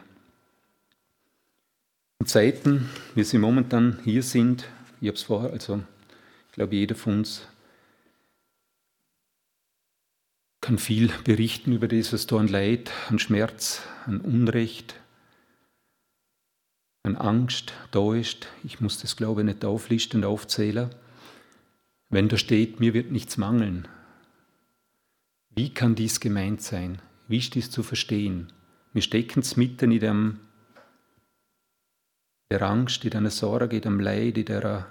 In 2.20 2.26
Zeiten, 2.26 2.89
wie 3.13 3.24
sie 3.24 3.38
momentan 3.38 4.00
hier 4.04 4.24
sind, 4.24 4.68
ich 5.02 5.08
habe 5.08 5.18
es 5.18 5.24
vorher, 5.24 5.52
also 5.52 5.84
ich 6.48 6.54
glaube, 6.54 6.76
jeder 6.76 6.96
von 6.96 7.20
uns 7.20 7.48
kann 10.62 10.80
viel 10.80 11.12
berichten 11.26 11.74
über 11.74 11.88
das, 11.88 12.12
was 12.12 12.26
da 12.26 12.38
an 12.38 12.48
Leid, 12.48 12.92
an 13.10 13.20
Schmerz, 13.20 13.84
an 14.06 14.22
Unrecht, 14.22 14.96
an 17.04 17.18
Angst 17.18 17.74
da 17.92 18.13
ist. 18.13 18.48
Ich 18.63 18.80
muss 18.80 19.00
das, 19.00 19.18
glaube 19.18 19.42
ich, 19.42 19.46
nicht 19.46 19.66
auflisten 19.66 20.24
und 20.24 20.30
aufzählen. 20.30 20.89
Wenn 22.10 22.30
da 22.30 22.38
steht, 22.38 22.80
mir 22.80 22.94
wird 22.94 23.12
nichts 23.12 23.38
mangeln, 23.38 23.88
wie 25.56 25.74
kann 25.74 25.94
dies 25.94 26.20
gemeint 26.20 26.62
sein? 26.62 27.00
Wie 27.28 27.38
ist 27.38 27.54
dies 27.54 27.70
zu 27.70 27.84
verstehen? 27.84 28.52
Wir 28.94 29.02
stecken 29.02 29.44
mitten 29.56 29.92
in 29.92 30.00
dem, 30.00 30.39
der 32.50 32.63
Angst, 32.63 33.06
in 33.06 33.12
der 33.12 33.30
Sorge, 33.30 33.76
in 33.76 33.82
dem 33.82 34.00
Leid, 34.00 34.38
in 34.38 34.46
der 34.46 34.88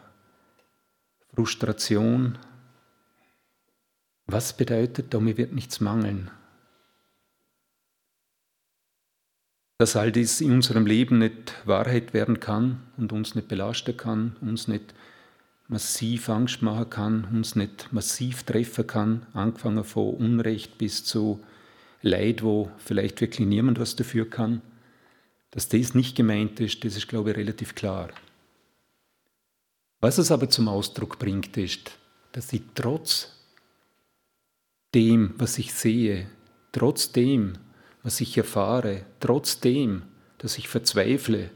Frustration. 1.35 2.39
Was 4.27 4.57
bedeutet 4.57 5.13
da, 5.15 5.21
mir 5.21 5.37
wird 5.37 5.53
nichts 5.53 5.81
mangeln? 5.81 6.31
Dass 9.83 9.97
all 9.97 10.13
dies 10.13 10.41
in 10.41 10.53
unserem 10.53 10.87
Leben 10.87 11.19
nicht 11.19 11.55
Wahrheit 11.67 12.15
werden 12.15 12.39
kann 12.39 12.85
und 12.97 13.13
uns 13.13 13.35
nicht 13.35 13.49
belasten 13.49 13.97
kann, 13.97 14.37
uns 14.41 14.69
nicht 14.69 14.95
massiv 15.67 16.29
Angst 16.29 16.63
machen 16.63 16.89
kann, 16.89 17.25
uns 17.33 17.57
nicht 17.57 17.93
massiv 17.93 18.45
treffen 18.45 18.87
kann, 18.87 19.27
angefangen 19.33 19.83
von 19.83 20.15
Unrecht 20.15 20.79
bis 20.79 21.05
zu 21.05 21.43
Leid, 22.01 22.45
wo 22.45 22.71
vielleicht 22.79 23.21
wirklich 23.21 23.49
niemand 23.49 23.81
was 23.81 23.97
dafür 23.97 24.31
kann. 24.31 24.63
Dass 25.51 25.69
das 25.69 25.97
nicht 25.97 26.15
gemeint 26.15 26.61
ist, 26.61 26.85
das 26.85 26.97
ist, 26.97 27.09
glaube 27.09 27.33
ich, 27.33 27.37
relativ 27.37 27.75
klar. 27.75 28.11
Was 30.01 30.17
es 30.19 30.31
aber 30.31 30.49
zum 30.49 30.69
Ausdruck 30.69 31.19
bringt, 31.19 31.57
ist, 31.57 31.99
dass 32.31 32.53
ich 32.53 32.63
trotz 32.77 33.33
dem, 34.95 35.35
was 35.39 35.59
ich 35.59 35.75
sehe, 35.75 36.29
trotz 36.71 37.11
dem, 37.11 37.55
was 38.03 38.21
ich 38.21 38.37
erfahre, 38.37 39.05
trotz 39.21 39.61
dem, 39.61 40.03
dass 40.39 40.59
ich 40.59 40.69
verzweifle, 40.69 41.51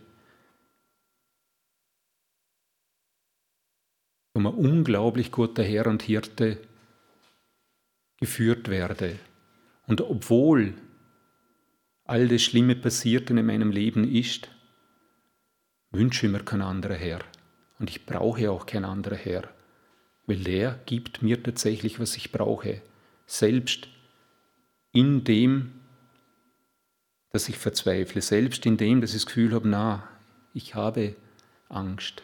ein 4.35 4.47
unglaublich 4.47 5.33
guter 5.33 5.63
Herr 5.63 5.87
und 5.87 6.03
Hirte 6.03 6.59
geführt 8.21 8.69
werde. 8.69 9.19
Und 9.87 10.01
obwohl 10.01 10.75
all 12.05 12.29
das 12.29 12.43
Schlimme 12.43 12.77
passiert 12.77 13.31
in 13.31 13.45
meinem 13.45 13.71
Leben 13.71 14.05
ist, 14.05 14.49
wünsche 15.91 16.27
ich 16.27 16.33
mir 16.33 16.45
kein 16.45 16.63
anderer 16.63 16.95
Herr. 16.95 17.21
Und 17.79 17.91
ich 17.91 18.07
brauche 18.07 18.51
auch 18.51 18.67
kein 18.67 18.85
anderer 18.85 19.17
Herr, 19.17 19.49
weil 20.27 20.39
der 20.39 20.81
gibt 20.87 21.23
mir 21.23 21.43
tatsächlich, 21.43 22.01
was 22.01 22.17
ich 22.17 22.33
brauche. 22.33 22.83
Selbst 23.27 23.89
in 24.93 25.25
dem, 25.25 25.76
dass 27.37 27.51
ich 27.51 27.59
verzweifle, 27.59 28.23
selbst 28.23 28.65
in 28.65 28.79
dem, 28.79 29.03
dass 29.03 29.11
ich 29.11 29.17
das 29.17 29.27
Gefühl 29.27 29.53
habe, 29.53 29.69
na, 29.69 30.09
ich 30.55 30.75
habe 30.75 31.17
Angst, 31.69 32.23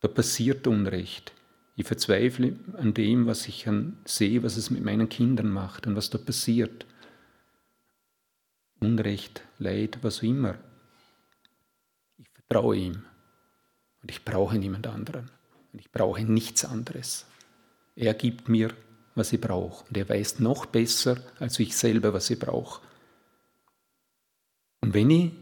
da 0.00 0.08
passiert 0.08 0.66
Unrecht. 0.66 1.32
Ich 1.74 1.86
verzweifle 1.86 2.54
an 2.76 2.92
dem, 2.92 3.26
was 3.26 3.48
ich 3.48 3.66
sehe, 4.04 4.42
was 4.42 4.58
es 4.58 4.68
mit 4.68 4.84
meinen 4.84 5.08
Kindern 5.08 5.48
macht 5.48 5.86
und 5.86 5.96
was 5.96 6.10
da 6.10 6.18
passiert. 6.18 6.84
Unrecht, 8.78 9.40
Leid, 9.58 10.00
was 10.02 10.18
auch 10.18 10.24
immer. 10.24 10.56
Ich 12.18 12.28
vertraue 12.28 12.76
ihm 12.76 13.04
und 14.02 14.10
ich 14.10 14.22
brauche 14.22 14.58
niemand 14.58 14.86
anderen 14.86 15.30
und 15.72 15.80
ich 15.80 15.90
brauche 15.90 16.22
nichts 16.24 16.66
anderes. 16.66 17.24
Er 17.94 18.12
gibt 18.12 18.50
mir, 18.50 18.68
was 19.14 19.32
ich 19.32 19.40
brauche 19.40 19.86
und 19.88 19.96
er 19.96 20.06
weiß 20.06 20.40
noch 20.40 20.66
besser 20.66 21.16
als 21.38 21.58
ich 21.58 21.74
selber, 21.74 22.12
was 22.12 22.28
ich 22.28 22.38
brauche. 22.38 22.85
Und 24.80 24.94
wenn 24.94 25.10
ich 25.10 25.32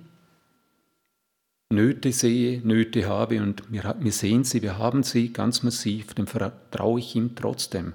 Nöte 1.70 2.12
sehe, 2.12 2.60
Nöte 2.60 3.08
habe 3.08 3.42
und 3.42 3.70
wir, 3.70 3.96
wir 3.98 4.12
sehen 4.12 4.44
sie, 4.44 4.62
wir 4.62 4.78
haben 4.78 5.02
sie 5.02 5.32
ganz 5.32 5.62
massiv, 5.62 6.14
dem 6.14 6.26
vertraue 6.26 7.00
ich 7.00 7.16
ihm 7.16 7.34
trotzdem, 7.34 7.94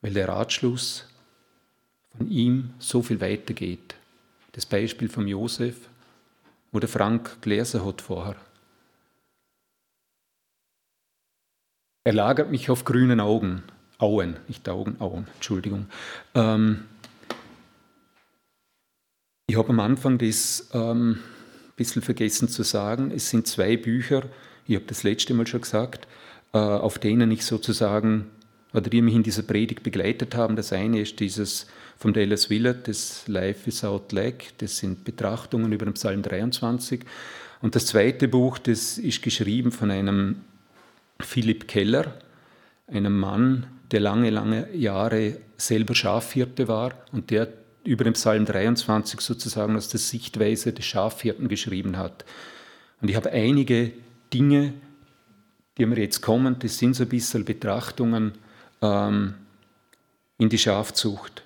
weil 0.00 0.14
der 0.14 0.28
Ratschluss 0.28 1.06
von 2.16 2.30
ihm 2.30 2.70
so 2.78 3.02
viel 3.02 3.20
weitergeht. 3.20 3.94
Das 4.52 4.66
Beispiel 4.66 5.08
von 5.08 5.28
Josef, 5.28 5.88
wo 6.72 6.80
der 6.80 6.88
Frank 6.88 7.40
gelesen 7.42 7.84
hat 7.84 8.00
vorher. 8.00 8.36
Er 12.02 12.12
lagert 12.14 12.50
mich 12.50 12.70
auf 12.70 12.84
grünen 12.84 13.20
Augen, 13.20 13.62
Auen, 13.98 14.36
nicht 14.48 14.68
Augen, 14.68 14.96
Auen, 15.00 15.26
Entschuldigung. 15.34 15.86
Ähm, 16.34 16.84
ich 19.50 19.56
habe 19.56 19.70
am 19.70 19.80
Anfang 19.80 20.16
das 20.16 20.70
ähm, 20.72 21.10
ein 21.10 21.18
bisschen 21.74 22.02
vergessen 22.02 22.46
zu 22.46 22.62
sagen. 22.62 23.10
Es 23.10 23.30
sind 23.30 23.48
zwei 23.48 23.76
Bücher, 23.76 24.22
ich 24.68 24.76
habe 24.76 24.84
das 24.86 25.02
letzte 25.02 25.34
Mal 25.34 25.44
schon 25.48 25.62
gesagt, 25.62 26.06
äh, 26.52 26.58
auf 26.58 27.00
denen 27.00 27.32
ich 27.32 27.44
sozusagen, 27.44 28.26
oder 28.72 28.88
die 28.88 29.02
mich 29.02 29.16
in 29.16 29.24
dieser 29.24 29.42
Predigt 29.42 29.82
begleitet 29.82 30.36
haben. 30.36 30.54
Das 30.54 30.72
eine 30.72 31.00
ist 31.00 31.18
dieses 31.18 31.66
von 31.98 32.12
Dallas 32.12 32.48
Willard, 32.48 32.86
das 32.86 33.26
Life 33.26 33.66
Without 33.66 34.14
Lack, 34.14 34.56
das 34.58 34.78
sind 34.78 35.02
Betrachtungen 35.02 35.72
über 35.72 35.84
den 35.84 35.94
Psalm 35.94 36.22
23. 36.22 37.00
Und 37.60 37.74
das 37.74 37.86
zweite 37.86 38.28
Buch, 38.28 38.56
das 38.58 38.98
ist 38.98 39.20
geschrieben 39.20 39.72
von 39.72 39.90
einem 39.90 40.42
Philipp 41.18 41.66
Keller, 41.66 42.14
einem 42.86 43.18
Mann, 43.18 43.66
der 43.90 43.98
lange, 43.98 44.30
lange 44.30 44.72
Jahre 44.76 45.38
selber 45.56 45.96
Schafhirte 45.96 46.68
war 46.68 46.92
und 47.10 47.30
der 47.30 47.48
über 47.84 48.04
den 48.04 48.12
Psalm 48.12 48.44
23 48.44 49.20
sozusagen 49.20 49.76
aus 49.76 49.88
der 49.88 50.00
Sichtweise 50.00 50.72
des 50.72 50.84
Schafhirten 50.84 51.48
geschrieben 51.48 51.96
hat. 51.96 52.24
Und 53.00 53.08
ich 53.08 53.16
habe 53.16 53.30
einige 53.30 53.92
Dinge, 54.32 54.74
die 55.78 55.86
mir 55.86 55.98
jetzt 55.98 56.20
kommen, 56.20 56.58
das 56.58 56.78
sind 56.78 56.94
so 56.94 57.04
ein 57.04 57.08
bisschen 57.08 57.44
Betrachtungen 57.44 58.32
ähm, 58.82 59.34
in 60.38 60.48
die 60.48 60.58
Schafzucht. 60.58 61.42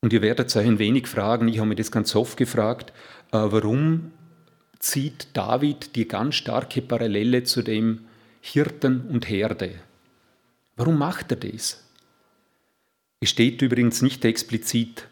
Und 0.00 0.12
ihr 0.12 0.22
werdet 0.22 0.54
euch 0.56 0.66
ein 0.66 0.78
wenig 0.78 1.06
fragen, 1.06 1.48
ich 1.48 1.58
habe 1.58 1.68
mir 1.68 1.76
das 1.76 1.90
ganz 1.92 2.14
oft 2.14 2.36
gefragt, 2.36 2.92
äh, 3.30 3.38
warum 3.38 4.12
zieht 4.78 5.28
David 5.32 5.94
die 5.94 6.08
ganz 6.08 6.34
starke 6.34 6.82
Parallele 6.82 7.44
zu 7.44 7.62
dem 7.62 8.00
Hirten 8.40 9.02
und 9.02 9.28
Herde. 9.28 9.76
Warum 10.76 10.98
macht 10.98 11.30
er 11.30 11.36
das? 11.36 11.84
Es 13.22 13.30
steht 13.30 13.62
übrigens 13.62 14.02
nicht 14.02 14.24
explizit 14.24 15.06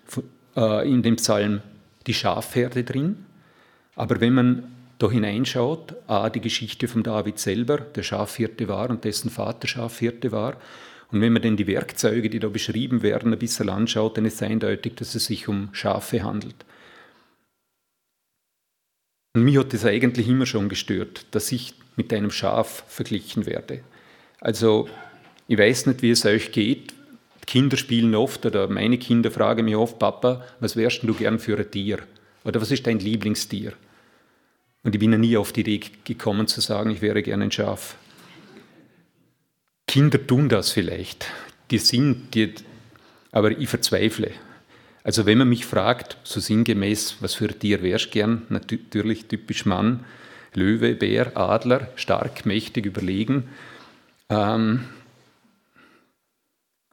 äh, 0.56 0.90
in 0.90 1.00
dem 1.04 1.14
Psalm 1.14 1.60
die 2.08 2.12
Schafherde 2.12 2.82
drin, 2.82 3.24
aber 3.94 4.20
wenn 4.20 4.34
man 4.34 4.64
da 4.98 5.08
hineinschaut, 5.08 5.94
a, 6.08 6.28
die 6.28 6.40
Geschichte 6.40 6.88
von 6.88 7.04
David 7.04 7.38
selber, 7.38 7.78
der 7.78 8.02
Schafhirte 8.02 8.66
war 8.66 8.90
und 8.90 9.04
dessen 9.04 9.30
Vater 9.30 9.68
Schafhirte 9.68 10.32
war, 10.32 10.56
und 11.12 11.20
wenn 11.20 11.32
man 11.32 11.42
denn 11.42 11.56
die 11.56 11.68
Werkzeuge, 11.68 12.28
die 12.28 12.40
da 12.40 12.48
beschrieben 12.48 13.02
werden, 13.02 13.32
ein 13.32 13.38
bisschen 13.38 13.68
anschaut, 13.68 14.16
dann 14.16 14.24
ist 14.24 14.42
eindeutig, 14.42 14.96
dass 14.96 15.14
es 15.14 15.26
sich 15.26 15.46
um 15.46 15.68
Schafe 15.72 16.24
handelt. 16.24 16.64
Und 19.36 19.44
mich 19.44 19.56
hat 19.56 19.72
das 19.72 19.84
eigentlich 19.84 20.26
immer 20.26 20.46
schon 20.46 20.68
gestört, 20.68 21.26
dass 21.30 21.52
ich 21.52 21.74
mit 21.94 22.12
einem 22.12 22.32
Schaf 22.32 22.82
verglichen 22.88 23.46
werde. 23.46 23.84
Also, 24.40 24.88
ich 25.46 25.58
weiß 25.58 25.86
nicht, 25.86 26.02
wie 26.02 26.10
es 26.10 26.26
euch 26.26 26.50
geht. 26.50 26.92
Kinder 27.50 27.76
spielen 27.76 28.14
oft, 28.14 28.46
oder 28.46 28.68
meine 28.68 28.96
Kinder 28.96 29.32
fragen 29.32 29.64
mich 29.64 29.74
oft, 29.74 29.98
Papa, 29.98 30.44
was 30.60 30.76
wärst 30.76 31.02
du 31.02 31.12
gern 31.12 31.40
für 31.40 31.58
ein 31.58 31.68
Tier? 31.68 31.98
Oder 32.44 32.60
was 32.60 32.70
ist 32.70 32.86
dein 32.86 33.00
Lieblingstier? 33.00 33.72
Und 34.84 34.94
ich 34.94 35.00
bin 35.00 35.10
ja 35.10 35.18
nie 35.18 35.36
auf 35.36 35.50
die 35.52 35.62
Idee 35.62 35.80
gekommen 36.04 36.46
zu 36.46 36.60
sagen, 36.60 36.90
ich 36.90 37.02
wäre 37.02 37.24
gern 37.24 37.42
ein 37.42 37.50
Schaf. 37.50 37.96
Kinder 39.88 40.24
tun 40.24 40.48
das 40.48 40.70
vielleicht. 40.70 41.26
Die 41.72 41.78
sind, 41.78 42.32
die, 42.36 42.54
aber 43.32 43.50
ich 43.50 43.68
verzweifle. 43.68 44.30
Also 45.02 45.26
wenn 45.26 45.38
man 45.38 45.48
mich 45.48 45.66
fragt, 45.66 46.18
so 46.22 46.38
sinngemäß, 46.38 47.16
was 47.18 47.34
für 47.34 47.48
ein 47.48 47.58
Tier 47.58 47.82
wärst 47.82 48.06
du 48.06 48.10
gern, 48.10 48.42
natürlich 48.48 49.26
typisch 49.26 49.66
Mann, 49.66 50.04
Löwe, 50.54 50.94
Bär, 50.94 51.36
Adler, 51.36 51.88
stark, 51.96 52.46
mächtig, 52.46 52.86
überlegen. 52.86 53.48
Ähm, 54.28 54.84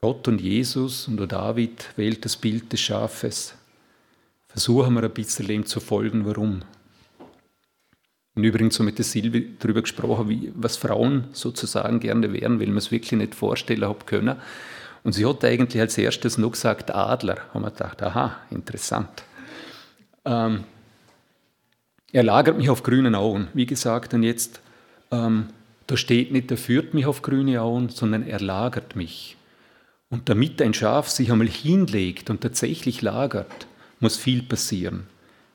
Gott 0.00 0.28
und 0.28 0.40
Jesus 0.40 1.08
und 1.08 1.16
David 1.26 1.96
wählt 1.96 2.24
das 2.24 2.36
Bild 2.36 2.72
des 2.72 2.80
Schafes. 2.80 3.54
Versuchen 4.46 4.94
wir 4.94 5.02
ein 5.02 5.10
bisschen 5.10 5.48
dem 5.48 5.66
zu 5.66 5.80
folgen, 5.80 6.24
warum. 6.24 6.62
Und 8.36 8.44
übrigens 8.44 8.76
so 8.76 8.84
mit 8.84 8.98
der 8.98 9.04
Silvi 9.04 9.56
darüber 9.58 9.82
gesprochen, 9.82 10.28
wie, 10.28 10.52
was 10.54 10.76
Frauen 10.76 11.24
sozusagen 11.32 11.98
gerne 11.98 12.32
wären, 12.32 12.60
weil 12.60 12.68
man 12.68 12.76
es 12.76 12.92
wirklich 12.92 13.18
nicht 13.18 13.34
vorstellen 13.34 13.84
habe 13.84 14.04
können. 14.04 14.36
Und 15.02 15.14
sie 15.14 15.26
hat 15.26 15.44
eigentlich 15.44 15.80
als 15.80 15.98
erstes 15.98 16.38
nur 16.38 16.52
gesagt 16.52 16.94
Adler. 16.94 17.38
Haben 17.52 17.62
wir 17.62 17.72
gedacht, 17.72 18.00
aha, 18.00 18.36
interessant. 18.50 19.24
Ähm, 20.24 20.62
er 22.12 22.22
lagert 22.22 22.56
mich 22.56 22.70
auf 22.70 22.84
grünen 22.84 23.16
Auen. 23.16 23.48
Wie 23.54 23.66
gesagt, 23.66 24.14
und 24.14 24.22
jetzt, 24.22 24.60
ähm, 25.10 25.48
da 25.88 25.96
steht 25.96 26.30
nicht, 26.30 26.52
er 26.52 26.56
führt 26.56 26.94
mich 26.94 27.06
auf 27.06 27.22
grüne 27.22 27.60
Auen, 27.60 27.88
sondern 27.88 28.24
er 28.24 28.38
lagert 28.38 28.94
mich. 28.94 29.37
Und 30.10 30.28
damit 30.28 30.62
ein 30.62 30.74
Schaf 30.74 31.08
sich 31.08 31.30
einmal 31.30 31.48
hinlegt 31.48 32.30
und 32.30 32.40
tatsächlich 32.40 33.02
lagert, 33.02 33.66
muss 34.00 34.16
viel 34.16 34.42
passieren. 34.42 35.06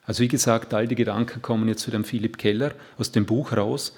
Also 0.05 0.21
wie 0.21 0.27
gesagt, 0.27 0.73
all 0.73 0.87
die 0.87 0.95
Gedanken 0.95 1.41
kommen 1.41 1.67
jetzt 1.67 1.81
zu 1.81 1.91
dem 1.91 2.03
Philipp 2.03 2.37
Keller 2.37 2.73
aus 2.97 3.11
dem 3.11 3.25
Buch 3.25 3.53
raus. 3.53 3.97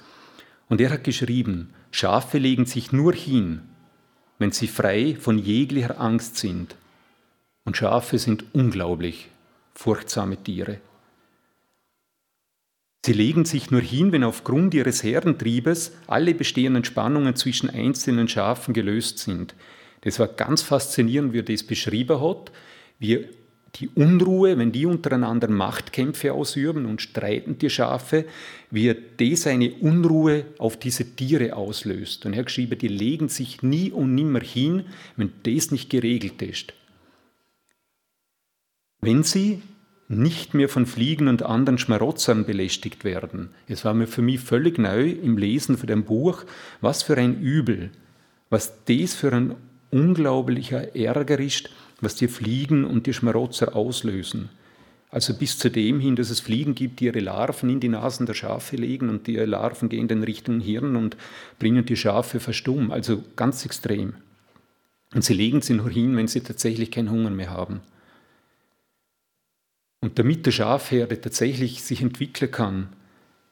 Und 0.70 0.80
er 0.82 0.92
hat 0.92 1.04
geschrieben, 1.04 1.74
Schafe 1.92 2.38
legen 2.38 2.66
sich 2.66 2.92
nur 2.92 3.14
hin, 3.14 3.62
wenn 4.40 4.52
sie 4.52 4.68
frei 4.68 5.18
von 5.20 5.38
jeglicher 5.38 6.00
Angst 6.00 6.38
sind. 6.38 6.76
Und 7.64 7.78
Schafe 7.78 8.20
sind 8.20 8.46
unglaublich 8.54 9.30
furchtsame 9.74 10.42
Tiere. 10.42 10.80
Sie 13.06 13.14
legen 13.14 13.46
sich 13.46 13.70
nur 13.70 13.82
hin, 13.82 14.12
wenn 14.12 14.24
aufgrund 14.24 14.74
ihres 14.74 15.04
Herdentriebes 15.04 15.92
alle 16.08 16.34
bestehenden 16.34 16.84
Spannungen 16.86 17.36
zwischen 17.36 17.70
einzelnen 17.70 18.28
Schafen 18.28 18.74
gelöst 18.74 19.20
sind. 19.20 19.54
Das 20.06 20.20
war 20.20 20.28
ganz 20.28 20.62
faszinierend, 20.62 21.34
wie 21.34 21.40
er 21.40 21.44
das 21.44 21.64
beschrieben 21.64 22.22
hat, 22.22 22.52
wie 23.00 23.26
die 23.76 23.90
Unruhe, 23.90 24.58
wenn 24.58 24.72
die 24.72 24.86
untereinander 24.86 25.50
Machtkämpfe 25.50 26.32
ausüben 26.32 26.86
und 26.86 27.02
streiten 27.02 27.58
die 27.58 27.72
Schafe, 27.72 28.26
wie 28.70 28.96
das 29.18 29.48
eine 29.48 29.74
Unruhe 29.74 30.46
auf 30.60 30.78
diese 30.78 31.16
Tiere 31.16 31.56
auslöst. 31.56 32.26
Und 32.26 32.34
er 32.34 32.40
hat 32.40 32.46
geschrieben, 32.46 32.78
die 32.78 32.88
legen 32.88 33.30
sich 33.30 33.64
nie 33.64 33.92
und 33.92 34.14
nimmer 34.14 34.40
hin, 34.42 34.86
wenn 35.18 35.34
das 35.44 35.72
nicht 35.72 35.90
geregelt 35.90 36.40
ist. 36.42 36.74
Wenn 39.02 39.24
sie 39.24 39.62
nicht 40.08 40.54
mehr 40.54 40.70
von 40.70 40.86
Fliegen 40.86 41.28
und 41.28 41.42
anderen 41.42 41.80
Schmarotzern 41.80 42.46
belästigt 42.46 43.04
werden. 43.04 43.50
Es 43.68 43.84
war 43.86 43.96
mir 43.96 44.06
für 44.06 44.22
mich 44.22 44.40
völlig 44.40 44.78
neu 44.78 45.10
im 45.10 45.36
Lesen 45.36 45.80
von 45.80 45.88
dem 45.88 46.04
Buch, 46.04 46.44
was 46.80 47.02
für 47.02 47.18
ein 47.18 47.42
Übel, 47.42 47.90
was 48.52 48.86
das 48.86 49.16
für 49.16 49.34
ein 49.34 49.56
unglaublicher 49.92 50.96
Ärger 50.96 51.40
ist, 51.40 51.70
was 52.02 52.16
die 52.16 52.28
Fliegen 52.28 52.86
und 52.86 53.08
die 53.08 53.14
Schmarotzer 53.14 53.76
auslösen. 53.76 54.50
Also 55.10 55.34
bis 55.34 55.58
zu 55.58 55.72
dem 55.72 56.00
hin, 56.02 56.16
dass 56.18 56.30
es 56.30 56.42
Fliegen 56.42 56.76
gibt, 56.76 57.00
die 57.00 57.06
ihre 57.06 57.20
Larven 57.20 57.70
in 57.70 57.80
die 57.80 57.88
Nasen 57.88 58.26
der 58.26 58.34
Schafe 58.34 58.76
legen 58.76 59.10
und 59.10 59.28
die 59.28 59.38
Larven 59.38 59.88
gehen 59.88 60.10
in 60.10 60.24
Richtung 60.24 60.60
Hirn 60.60 60.96
und 60.98 61.16
bringen 61.58 61.86
die 61.86 61.96
Schafe 61.96 62.42
verstummen. 62.42 62.92
Also 62.92 63.24
ganz 63.36 63.64
extrem. 63.64 64.16
Und 65.14 65.24
sie 65.24 65.34
legen 65.34 65.62
sie 65.62 65.74
nur 65.74 65.90
hin, 65.90 66.18
wenn 66.18 66.28
sie 66.28 66.42
tatsächlich 66.42 66.92
keinen 66.92 67.12
Hunger 67.12 67.30
mehr 67.30 67.52
haben. 67.52 67.80
Und 70.02 70.20
damit 70.20 70.46
der 70.46 70.52
Schafherde 70.52 71.22
tatsächlich 71.22 71.82
sich 71.82 72.02
entwickeln 72.02 72.52
kann, 72.52 72.90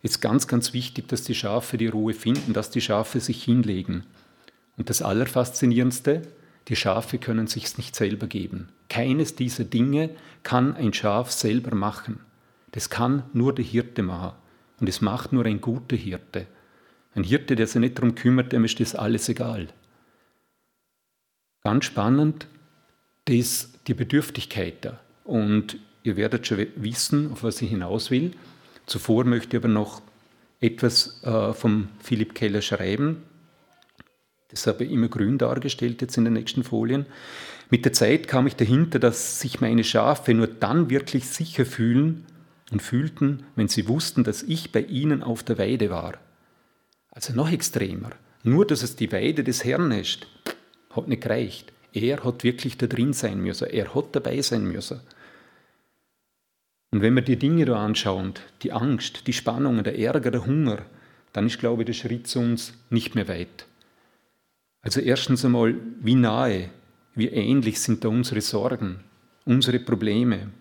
ist 0.01 0.21
ganz, 0.21 0.47
ganz 0.47 0.73
wichtig, 0.73 1.07
dass 1.07 1.23
die 1.23 1.33
Schafe 1.33 1.77
die 1.77 1.87
Ruhe 1.87 2.13
finden, 2.13 2.51
dass 2.51 2.69
die 2.69 2.81
Schafe 2.81 3.21
sich 3.21 3.41
hinlegen. 3.41 4.03
Und 4.77 4.89
das 4.89 5.01
Allerfaszinierendste, 5.01 6.23
die 6.67 6.75
Schafe 6.75 7.17
können 7.17 7.47
sich 7.47 7.77
nicht 7.77 7.95
selber 7.95 8.27
geben. 8.27 8.69
Keines 8.89 9.35
dieser 9.35 9.63
Dinge 9.63 10.09
kann 10.43 10.75
ein 10.75 10.93
Schaf 10.93 11.31
selber 11.31 11.75
machen. 11.75 12.19
Das 12.71 12.89
kann 12.89 13.23
nur 13.33 13.53
der 13.53 13.65
Hirte 13.65 14.01
machen. 14.01 14.33
Und 14.79 14.89
es 14.89 15.01
macht 15.01 15.33
nur 15.33 15.45
ein 15.45 15.61
guter 15.61 15.95
Hirte. 15.95 16.47
Ein 17.15 17.23
Hirte, 17.23 17.55
der 17.55 17.67
sich 17.67 17.79
nicht 17.79 17.97
darum 17.97 18.15
kümmert, 18.15 18.51
dem 18.51 18.65
ist 18.65 18.79
das 18.79 18.95
alles 18.95 19.29
egal. 19.29 19.67
Ganz 21.63 21.85
spannend, 21.85 22.47
das, 23.25 23.71
die 23.87 23.93
Bedürftigkeit 23.93 24.83
da. 24.83 24.99
Und 25.23 25.77
Ihr 26.03 26.17
werdet 26.17 26.45
schon 26.45 26.67
wissen, 26.75 27.31
auf 27.31 27.43
was 27.43 27.61
ich 27.61 27.69
hinaus 27.69 28.11
will. 28.11 28.31
Zuvor 28.85 29.23
möchte 29.23 29.55
ich 29.55 29.63
aber 29.63 29.71
noch 29.71 30.01
etwas 30.59 31.23
äh, 31.23 31.53
vom 31.53 31.87
Philipp 32.01 32.35
Keller 32.35 32.61
schreiben. 32.61 33.23
Das 34.53 34.67
habe 34.67 34.85
ich 34.85 34.91
immer 34.91 35.07
grün 35.07 35.37
dargestellt 35.37 36.01
jetzt 36.01 36.17
in 36.17 36.23
den 36.23 36.33
nächsten 36.33 36.63
Folien. 36.63 37.05
Mit 37.69 37.85
der 37.85 37.93
Zeit 37.93 38.27
kam 38.27 38.47
ich 38.47 38.55
dahinter, 38.55 38.99
dass 38.99 39.39
sich 39.39 39.61
meine 39.61 39.83
Schafe 39.83 40.33
nur 40.33 40.47
dann 40.47 40.89
wirklich 40.89 41.27
sicher 41.27 41.65
fühlen, 41.65 42.25
und 42.73 42.81
fühlten, 42.81 43.43
wenn 43.55 43.69
sie 43.69 43.87
wussten, 43.87 44.23
dass 44.23 44.43
ich 44.43 44.71
bei 44.71 44.81
ihnen 44.81 45.23
auf 45.23 45.43
der 45.43 45.57
Weide 45.57 45.89
war. 45.89 46.17
Also 47.11 47.33
noch 47.33 47.51
extremer. 47.51 48.09
Nur, 48.43 48.67
dass 48.67 48.83
es 48.83 48.97
die 48.97 49.11
Weide 49.11 49.43
des 49.43 49.63
Herrn 49.63 49.91
ist, 49.91 50.27
hat 50.89 51.07
nicht 51.07 51.21
gereicht. 51.21 51.71
Er 51.93 52.23
hat 52.23 52.43
wirklich 52.43 52.77
da 52.77 52.87
drin 52.87 53.13
sein 53.13 53.39
müssen. 53.39 53.69
Er 53.69 53.93
hat 53.93 54.07
dabei 54.13 54.41
sein 54.41 54.65
müssen. 54.65 54.99
Und 56.91 57.01
wenn 57.01 57.15
wir 57.15 57.21
die 57.21 57.37
Dinge 57.37 57.65
da 57.65 57.83
anschauen, 57.83 58.33
die 58.63 58.73
Angst, 58.73 59.27
die 59.27 59.33
Spannungen, 59.33 59.83
der 59.83 59.97
Ärger, 59.97 60.31
der 60.31 60.45
Hunger, 60.45 60.79
dann 61.31 61.47
ist, 61.47 61.59
glaube 61.59 61.83
ich, 61.83 61.85
der 61.87 61.93
Schritt 61.93 62.27
zu 62.27 62.39
uns 62.39 62.73
nicht 62.89 63.15
mehr 63.15 63.27
weit. 63.27 63.65
Also 64.83 64.99
erstens 64.99 65.45
einmal, 65.45 65.75
wie 66.01 66.15
nahe, 66.15 66.69
wie 67.15 67.29
ähnlich 67.29 67.79
sind 67.79 68.03
da 68.03 68.09
unsere 68.09 68.41
Sorgen, 68.41 68.99
unsere 69.45 69.79
Probleme. 69.79 70.51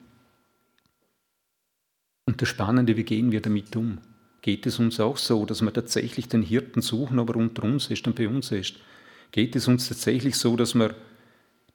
Und 2.25 2.41
das 2.41 2.49
Spannende, 2.49 2.97
wie 2.97 3.03
gehen 3.03 3.33
wir 3.33 3.43
damit 3.43 3.75
um? 3.75 3.99
Geht 4.41 4.65
es 4.67 4.79
uns 4.79 5.01
auch 5.01 5.17
so, 5.17 5.45
dass 5.45 5.61
wir 5.61 5.73
tatsächlich 5.73 6.29
den 6.29 6.43
Hirten 6.43 6.83
suchen, 6.83 7.19
aber 7.19 7.37
unter 7.37 7.65
uns 7.65 7.91
ist 7.91 8.07
und 8.07 8.15
bei 8.15 8.29
uns 8.29 8.53
ist? 8.53 8.77
Geht 9.33 9.57
es 9.57 9.67
uns 9.67 9.89
tatsächlich 9.89 10.37
so, 10.37 10.57
dass 10.57 10.75
wir 10.75 10.95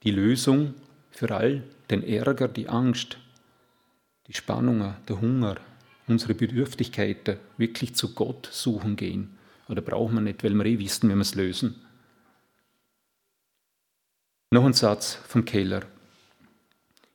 die 0.03 0.11
Lösung 0.11 0.73
für 1.11 1.35
all 1.35 1.63
den 1.89 2.01
Ärger, 2.03 2.47
die 2.47 2.69
Angst, 2.69 3.17
die 4.27 4.33
Spannungen, 4.33 4.95
der 5.09 5.19
Hunger, 5.19 5.57
unsere 6.07 6.33
Bedürftigkeiten 6.33 7.37
wirklich 7.57 7.95
zu 7.95 8.13
Gott 8.13 8.47
suchen 8.51 8.95
gehen? 8.95 9.37
Oder 9.67 9.81
brauchen 9.81 10.15
wir 10.15 10.21
nicht, 10.21 10.45
weil 10.45 10.53
wir 10.53 10.65
eh 10.65 10.79
wissen, 10.79 11.09
wie 11.09 11.15
wir 11.15 11.21
es 11.21 11.35
lösen? 11.35 11.86
Noch 14.49 14.63
ein 14.63 14.71
Satz 14.71 15.19
vom 15.27 15.43
Keller. 15.43 15.81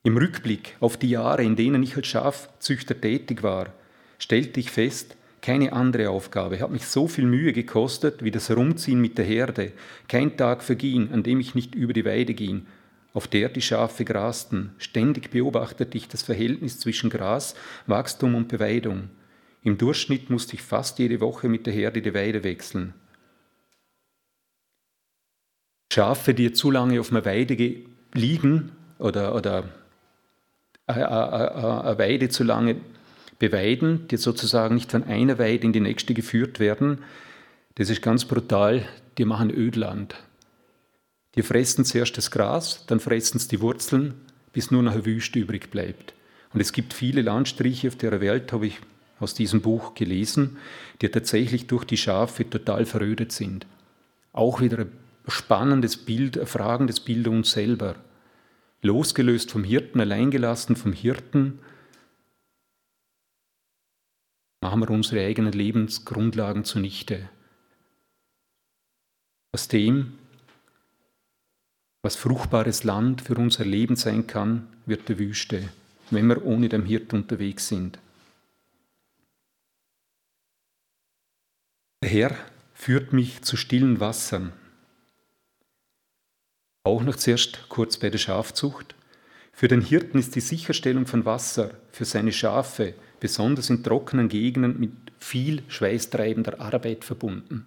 Im 0.02 0.18
Rückblick 0.18 0.76
auf 0.80 0.98
die 0.98 1.08
Jahre, 1.08 1.42
in 1.42 1.56
denen 1.56 1.82
ich 1.82 1.96
als 1.96 2.08
Schafzüchter 2.08 3.00
tätig 3.00 3.42
war, 3.42 3.72
stellte 4.18 4.60
ich 4.60 4.70
fest, 4.70 5.16
keine 5.40 5.72
andere 5.72 6.10
Aufgabe 6.10 6.60
hat 6.60 6.70
mich 6.70 6.84
so 6.84 7.08
viel 7.08 7.24
Mühe 7.24 7.54
gekostet 7.54 8.22
wie 8.22 8.30
das 8.30 8.50
Herumziehen 8.50 9.00
mit 9.00 9.16
der 9.16 9.24
Herde. 9.24 9.72
Kein 10.08 10.36
Tag 10.36 10.62
verging, 10.62 11.10
an 11.10 11.22
dem 11.22 11.40
ich 11.40 11.54
nicht 11.54 11.74
über 11.74 11.94
die 11.94 12.04
Weide 12.04 12.34
ging, 12.34 12.66
auf 13.14 13.26
der 13.28 13.48
die 13.48 13.62
Schafe 13.62 14.04
grasten. 14.04 14.74
Ständig 14.76 15.30
beobachtete 15.30 15.96
ich 15.96 16.08
das 16.08 16.22
Verhältnis 16.22 16.80
zwischen 16.80 17.08
Gras, 17.08 17.54
Wachstum 17.86 18.34
und 18.34 18.48
Beweidung. 18.48 19.08
Im 19.62 19.78
Durchschnitt 19.78 20.28
musste 20.28 20.52
ich 20.52 20.60
fast 20.60 20.98
jede 20.98 21.20
Woche 21.22 21.48
mit 21.48 21.64
der 21.64 21.72
Herde 21.72 22.02
die 22.02 22.12
Weide 22.12 22.44
wechseln. 22.44 22.92
Schafe, 25.92 26.32
die 26.32 26.52
zu 26.52 26.70
lange 26.70 26.98
auf 27.00 27.10
einer 27.10 27.26
Weide 27.26 27.76
liegen 28.14 28.72
oder, 28.98 29.34
oder 29.34 29.68
eine 30.86 31.98
Weide 31.98 32.30
zu 32.30 32.44
lange 32.44 32.76
beweiden, 33.38 34.08
die 34.08 34.16
sozusagen 34.16 34.74
nicht 34.74 34.90
von 34.90 35.04
einer 35.04 35.38
Weide 35.38 35.66
in 35.66 35.74
die 35.74 35.80
nächste 35.80 36.14
geführt 36.14 36.60
werden, 36.60 37.02
das 37.74 37.90
ist 37.90 38.00
ganz 38.00 38.24
brutal, 38.24 38.88
die 39.18 39.26
machen 39.26 39.50
Ödland. 39.50 40.14
Die 41.34 41.42
fressen 41.42 41.84
zuerst 41.84 42.16
das 42.16 42.30
Gras, 42.30 42.86
dann 42.86 42.98
fressen 42.98 43.38
sie 43.38 43.48
die 43.48 43.60
Wurzeln, 43.60 44.14
bis 44.54 44.70
nur 44.70 44.82
noch 44.82 44.92
eine 44.92 45.04
Wüste 45.04 45.40
übrig 45.40 45.70
bleibt. 45.70 46.14
Und 46.54 46.60
es 46.60 46.72
gibt 46.72 46.94
viele 46.94 47.20
Landstriche 47.20 47.88
auf 47.88 47.96
der 47.96 48.18
Welt, 48.22 48.50
habe 48.54 48.66
ich 48.66 48.78
aus 49.20 49.34
diesem 49.34 49.60
Buch 49.60 49.92
gelesen, 49.94 50.56
die 51.02 51.08
tatsächlich 51.10 51.66
durch 51.66 51.84
die 51.84 51.98
Schafe 51.98 52.48
total 52.48 52.86
verödet 52.86 53.32
sind. 53.32 53.66
Auch 54.32 54.62
wieder 54.62 54.78
ein 54.78 54.92
spannendes 55.28 55.96
Bild, 55.96 56.38
ein 56.38 56.46
fragendes 56.46 57.00
Bild 57.00 57.28
uns 57.28 57.52
selber 57.52 57.96
losgelöst 58.82 59.50
vom 59.52 59.64
Hirten, 59.64 60.00
alleingelassen 60.00 60.76
vom 60.76 60.92
Hirten, 60.92 61.60
machen 64.60 64.80
wir 64.80 64.90
unsere 64.90 65.24
eigenen 65.24 65.52
Lebensgrundlagen 65.52 66.64
zunichte. 66.64 67.28
Aus 69.52 69.68
dem, 69.68 70.18
was 72.02 72.16
fruchtbares 72.16 72.84
Land 72.84 73.22
für 73.22 73.36
unser 73.36 73.64
Leben 73.64 73.96
sein 73.96 74.26
kann, 74.26 74.66
wird 74.86 75.08
die 75.08 75.18
Wüste, 75.18 75.68
wenn 76.10 76.26
wir 76.26 76.44
ohne 76.44 76.68
den 76.68 76.84
Hirt 76.84 77.12
unterwegs 77.12 77.68
sind. 77.68 77.98
Der 82.02 82.10
Herr 82.10 82.36
führt 82.74 83.12
mich 83.12 83.42
zu 83.42 83.56
stillen 83.56 84.00
Wassern 84.00 84.52
auch 86.84 87.02
noch 87.02 87.16
zuerst 87.16 87.68
kurz 87.68 87.96
bei 87.96 88.10
der 88.10 88.18
Schafzucht. 88.18 88.94
Für 89.52 89.68
den 89.68 89.82
Hirten 89.82 90.18
ist 90.18 90.34
die 90.34 90.40
Sicherstellung 90.40 91.06
von 91.06 91.24
Wasser 91.24 91.72
für 91.92 92.04
seine 92.04 92.32
Schafe, 92.32 92.94
besonders 93.20 93.70
in 93.70 93.84
trockenen 93.84 94.28
Gegenden, 94.28 94.80
mit 94.80 94.92
viel 95.18 95.62
schweißtreibender 95.68 96.60
Arbeit 96.60 97.04
verbunden. 97.04 97.66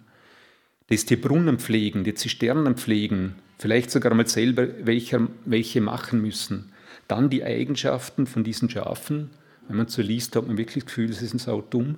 Das 0.88 1.06
die 1.06 1.16
Brunnen 1.16 1.58
pflegen, 1.58 2.04
die 2.04 2.14
Zisternen 2.14 2.76
pflegen, 2.76 3.36
vielleicht 3.58 3.90
sogar 3.90 4.14
mal 4.14 4.26
selber 4.26 4.68
welche, 4.84 5.28
welche 5.44 5.80
machen 5.80 6.20
müssen. 6.20 6.72
Dann 7.08 7.30
die 7.30 7.42
Eigenschaften 7.42 8.26
von 8.26 8.44
diesen 8.44 8.68
Schafen. 8.68 9.30
Wenn 9.66 9.78
man 9.78 9.88
so 9.88 10.02
liest, 10.02 10.36
hat 10.36 10.46
man 10.46 10.58
wirklich 10.58 10.84
das 10.84 10.92
Gefühl, 10.92 11.10
es 11.10 11.22
ist 11.22 11.34
ein 11.34 11.38
Sau 11.38 11.60
dumm. 11.62 11.96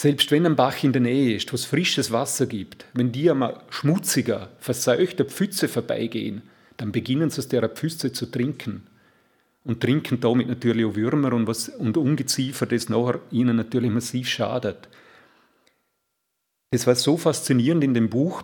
Selbst 0.00 0.30
wenn 0.30 0.46
ein 0.46 0.56
Bach 0.56 0.82
in 0.82 0.94
der 0.94 1.02
Nähe 1.02 1.36
ist, 1.36 1.52
wo 1.52 1.56
es 1.56 1.66
frisches 1.66 2.10
Wasser 2.10 2.46
gibt, 2.46 2.86
wenn 2.94 3.12
die 3.12 3.30
einmal 3.30 3.60
schmutziger, 3.68 4.48
verseuchter 4.58 5.26
Pfütze 5.26 5.68
vorbeigehen, 5.68 6.40
dann 6.78 6.90
beginnen 6.90 7.28
sie 7.28 7.40
aus 7.40 7.48
der 7.48 7.68
Pfütze 7.68 8.10
zu 8.10 8.24
trinken. 8.24 8.86
Und 9.62 9.82
trinken 9.82 10.18
damit 10.18 10.48
natürlich 10.48 10.86
auch 10.86 10.94
Würmer 10.94 11.34
und, 11.34 11.46
was, 11.46 11.68
und 11.68 11.98
Ungeziefer, 11.98 12.64
das 12.64 12.88
nachher 12.88 13.20
ihnen 13.30 13.56
natürlich 13.56 13.90
massiv 13.90 14.26
schadet. 14.26 14.88
Das 16.70 16.86
war 16.86 16.94
so 16.94 17.18
faszinierend 17.18 17.84
in 17.84 17.92
dem 17.92 18.08
Buch, 18.08 18.42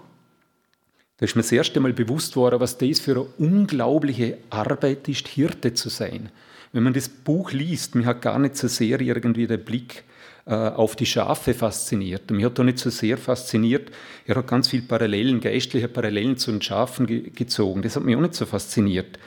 da 1.16 1.25
ist 1.25 1.37
mir 1.37 1.42
das 1.42 1.53
erste 1.53 1.81
Mal 1.81 1.95
bewusst 1.95 2.37
worden, 2.37 2.61
was 2.61 2.77
das 2.77 3.01
für 3.01 3.12
eine 3.12 3.23
unglaubliche 3.38 4.37
Arbeit 4.51 5.09
ist, 5.09 5.27
Hirte 5.27 5.73
zu 5.73 5.88
sein. 5.88 6.29
Wenn 6.73 6.83
man 6.83 6.92
das 6.92 7.09
Buch 7.09 7.53
liest, 7.53 7.95
mir 7.95 8.05
hat 8.05 8.21
gar 8.21 8.38
nicht 8.38 8.59
so 8.59 8.69
sehr 8.69 9.01
irgendwie 9.01 9.47
der 9.47 9.57
Blick 9.57 10.05
äh, 10.46 10.54
auf 10.54 10.94
die 10.94 11.06
Schafe 11.06 11.54
fasziniert. 11.54 12.30
Mich 12.30 12.44
hat 12.44 12.59
da 12.59 12.62
nicht 12.62 12.78
so 12.78 12.88
sehr 12.88 13.18
fasziniert, 13.18 13.90
er 14.26 14.37
hat 14.37 14.46
ganz 14.46 14.68
viele 14.68 14.85
Parallelen, 14.85 15.40
geistliche 15.40 15.88
Parallelen 15.88 16.37
zu 16.37 16.52
den 16.52 16.62
Schafen 16.62 17.06
ge 17.06 17.30
gezogen. 17.30 17.82
Das 17.82 17.96
hat 17.96 18.04
mich 18.04 18.14
auch 18.14 18.20
nicht 18.20 18.35
so 18.35 18.46
fasziniert. 18.46 19.18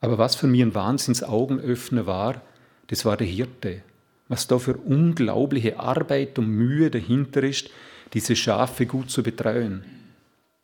Aber 0.00 0.18
was 0.18 0.36
für 0.36 0.46
mich 0.46 0.62
ein 0.62 0.74
Wahnsinnsaugenöffner 0.74 2.06
war, 2.06 2.42
das 2.86 3.04
war 3.04 3.16
der 3.16 3.26
Hirte. 3.26 3.82
Was 4.28 4.46
da 4.46 4.58
für 4.60 4.76
unglaubliche 4.76 5.80
Arbeit 5.80 6.38
und 6.38 6.48
Mühe 6.48 6.90
dahinter 6.90 7.42
ist, 7.42 7.68
diese 8.12 8.36
Schafe 8.36 8.86
gut 8.86 9.10
zu 9.10 9.24
betreuen. 9.24 9.84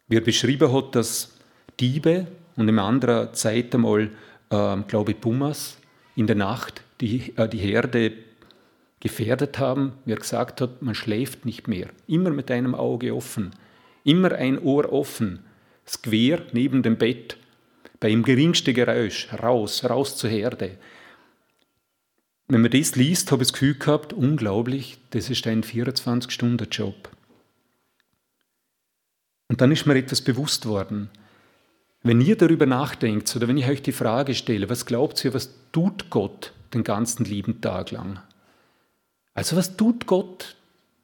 Wie 0.07 0.17
er 0.17 0.21
beschrieben 0.21 0.73
hat, 0.73 0.95
dass 0.95 1.37
Diebe 1.81 2.29
und 2.55 2.69
in 2.69 2.79
anderer 2.79 3.33
Zeit 3.33 3.75
einmal, 3.75 4.11
äh, 4.51 4.77
glaube 4.89 5.11
ich, 5.11 5.21
Pumas 5.21 5.77
in 6.15 6.29
der 6.29 6.37
Nacht 6.37 6.83
die, 7.01 7.37
äh, 7.37 7.49
die 7.49 7.59
Herde 7.59 8.13
gefährdet 9.09 9.59
haben, 9.59 9.93
wie 10.05 10.13
er 10.13 10.19
gesagt 10.19 10.61
hat, 10.61 10.83
man 10.83 10.95
schläft 10.95 11.45
nicht 11.45 11.69
mehr. 11.69 11.89
Immer 12.07 12.31
mit 12.31 12.51
einem 12.51 12.75
Auge 12.75 13.15
offen, 13.15 13.53
immer 14.05 14.33
ein 14.33 14.59
Ohr 14.59 14.93
offen, 14.93 15.41
quer 16.03 16.43
neben 16.53 16.83
dem 16.83 16.97
Bett, 16.97 17.37
bei 18.01 18.11
dem 18.11 18.23
geringsten 18.23 18.75
Geräusch, 18.75 19.29
raus, 19.33 19.85
raus 19.85 20.17
zur 20.17 20.31
Herde. 20.31 20.79
Wenn 22.49 22.61
man 22.61 22.71
das 22.71 22.95
liest, 22.95 23.33
habe 23.33 23.43
ich 23.43 23.49
das 23.49 23.55
Gefühl 23.55 23.75
gehabt, 23.75 24.13
unglaublich, 24.13 24.99
das 25.11 25.31
ist 25.31 25.47
ein 25.47 25.63
24-Stunden-Job. 25.63 27.11
Und 29.49 29.61
dann 29.61 29.73
ist 29.73 29.87
mir 29.87 29.97
etwas 29.97 30.23
bewusst 30.23 30.67
worden. 30.67 31.09
Wenn 32.03 32.21
ihr 32.21 32.37
darüber 32.37 32.67
nachdenkt 32.67 33.35
oder 33.35 33.49
wenn 33.49 33.57
ich 33.57 33.67
euch 33.67 33.83
die 33.83 33.93
Frage 33.93 34.35
stelle, 34.35 34.69
was 34.69 34.87
glaubt 34.87 35.25
ihr, 35.25 35.35
was 35.35 35.51
tut 35.73 36.11
Gott 36.11 36.53
den 36.73 36.85
ganzen 36.85 37.25
lieben 37.25 37.61
Tag 37.61 37.91
lang? 37.91 38.21
Also 39.37 39.55
was 39.55 39.77
tut 39.77 40.07
Gott? 40.07 40.57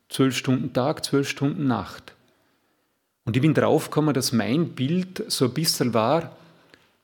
Zwölf 0.09 0.37
Stunden 0.37 0.73
Tag, 0.73 1.05
zwölf 1.05 1.29
Stunden 1.29 1.67
Nacht. 1.67 2.15
Und 3.25 3.37
ich 3.37 3.43
bin 3.43 3.53
draufgekommen, 3.53 4.15
dass 4.15 4.33
mein 4.33 4.71
Bild 4.71 5.23
so 5.31 5.45
ein 5.45 5.55
bisschen 5.55 5.93
war, 5.93 6.35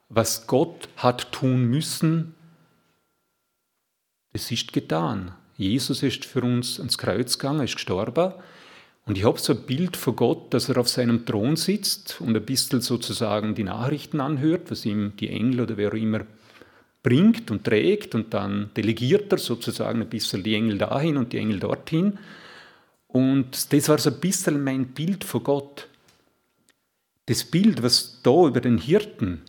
was 0.09 0.47
Gott 0.47 0.89
hat 0.97 1.31
tun 1.31 1.67
müssen, 1.67 2.35
das 4.33 4.51
ist 4.51 4.73
getan. 4.73 5.33
Jesus 5.57 6.03
ist 6.03 6.25
für 6.25 6.43
uns 6.43 6.79
ans 6.79 6.97
Kreuz 6.97 7.39
gegangen, 7.39 7.65
ist 7.65 7.75
gestorben. 7.75 8.33
Und 9.05 9.19
ich 9.19 9.25
habe 9.25 9.39
so 9.39 9.53
ein 9.53 9.63
Bild 9.67 9.99
von 9.99 10.17
Gott, 10.17 10.55
dass 10.55 10.71
er 10.71 10.79
auf 10.79 10.89
seinem 10.89 11.27
Thron 11.27 11.57
sitzt 11.57 12.23
und 12.23 12.37
ein 12.37 12.45
bisschen 12.45 12.81
sozusagen 12.81 13.55
die 13.55 13.65
Nachrichten 13.65 14.21
anhört, 14.21 14.71
was 14.71 14.87
ihm 14.87 15.13
die 15.19 15.29
Engel 15.29 15.61
oder 15.61 15.77
wer 15.77 15.91
auch 15.91 15.95
immer 15.95 16.21
bringt 17.03 17.51
und 17.51 17.65
trägt 17.65 18.15
und 18.15 18.35
dann 18.35 18.71
delegiert 18.77 19.33
er 19.33 19.39
sozusagen 19.39 20.03
ein 20.03 20.09
bisschen 20.09 20.43
die 20.43 20.55
Engel 20.55 20.79
dahin 20.79 21.17
und 21.17 21.33
die 21.33 21.39
Engel 21.39 21.61
dorthin. 21.61 22.19
Und 23.07 23.73
das 23.73 23.89
war 23.89 23.99
so 23.99 24.11
ein 24.11 24.21
bisschen 24.21 24.63
mein 24.63 24.89
Bild 24.89 25.25
von 25.25 25.43
Gott. 25.43 25.89
Das 27.27 27.45
Bild, 27.45 27.83
was 27.83 28.21
da 28.23 28.47
über 28.47 28.61
den 28.61 28.79
Hirten 28.79 29.43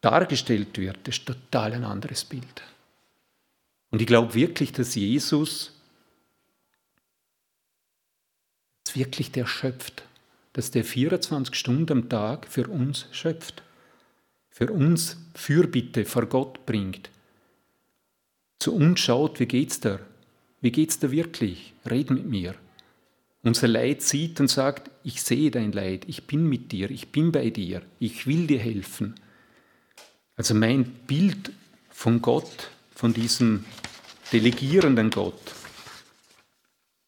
dargestellt 0.00 0.78
wird, 0.78 1.08
ist 1.08 1.26
total 1.26 1.72
ein 1.72 1.84
anderes 1.84 2.24
Bild. 2.24 2.62
Und 3.90 4.00
ich 4.00 4.06
glaube 4.06 4.34
wirklich, 4.34 4.72
dass 4.72 4.94
Jesus 4.94 5.72
wirklich 8.94 9.30
der 9.30 9.46
schöpft, 9.46 10.04
dass 10.52 10.70
der 10.70 10.84
24 10.84 11.54
Stunden 11.54 11.92
am 11.92 12.08
Tag 12.08 12.46
für 12.48 12.66
uns 12.68 13.06
schöpft, 13.12 13.62
für 14.56 14.72
uns 14.72 15.18
Fürbitte 15.34 16.06
vor 16.06 16.24
Gott 16.24 16.64
bringt, 16.64 17.10
zu 18.58 18.74
uns 18.74 19.00
schaut, 19.00 19.38
wie 19.38 19.44
geht's 19.44 19.80
dir? 19.80 20.00
Wie 20.62 20.72
geht's 20.72 20.98
dir 20.98 21.10
wirklich? 21.10 21.74
Red 21.84 22.08
mit 22.10 22.24
mir. 22.24 22.54
Unser 23.42 23.68
Leid 23.68 24.00
sieht 24.00 24.40
und 24.40 24.48
sagt, 24.48 24.90
ich 25.04 25.22
sehe 25.22 25.50
dein 25.50 25.72
Leid, 25.72 26.06
ich 26.06 26.26
bin 26.26 26.48
mit 26.48 26.72
dir, 26.72 26.90
ich 26.90 27.08
bin 27.08 27.32
bei 27.32 27.50
dir, 27.50 27.82
ich 27.98 28.26
will 28.26 28.46
dir 28.46 28.58
helfen. 28.58 29.16
Also 30.36 30.54
mein 30.54 30.84
Bild 31.06 31.52
von 31.90 32.22
Gott, 32.22 32.70
von 32.94 33.12
diesem 33.12 33.66
delegierenden 34.32 35.10
Gott, 35.10 35.54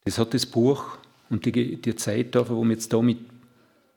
das 0.05 0.19
hat 0.19 0.35
das 0.35 0.45
Buch 0.45 0.99
und 1.31 1.47
die, 1.47 1.81
die 1.81 1.95
Zeit, 1.95 2.35
wo 2.35 2.63
wir 2.63 2.73
jetzt 2.73 2.93
damit 2.93 3.17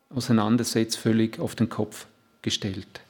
auseinandersetzt, 0.09 0.97
völlig 0.97 1.39
auf 1.39 1.55
den 1.55 1.69
Kopf 1.69 2.07
gestellt. 2.41 3.03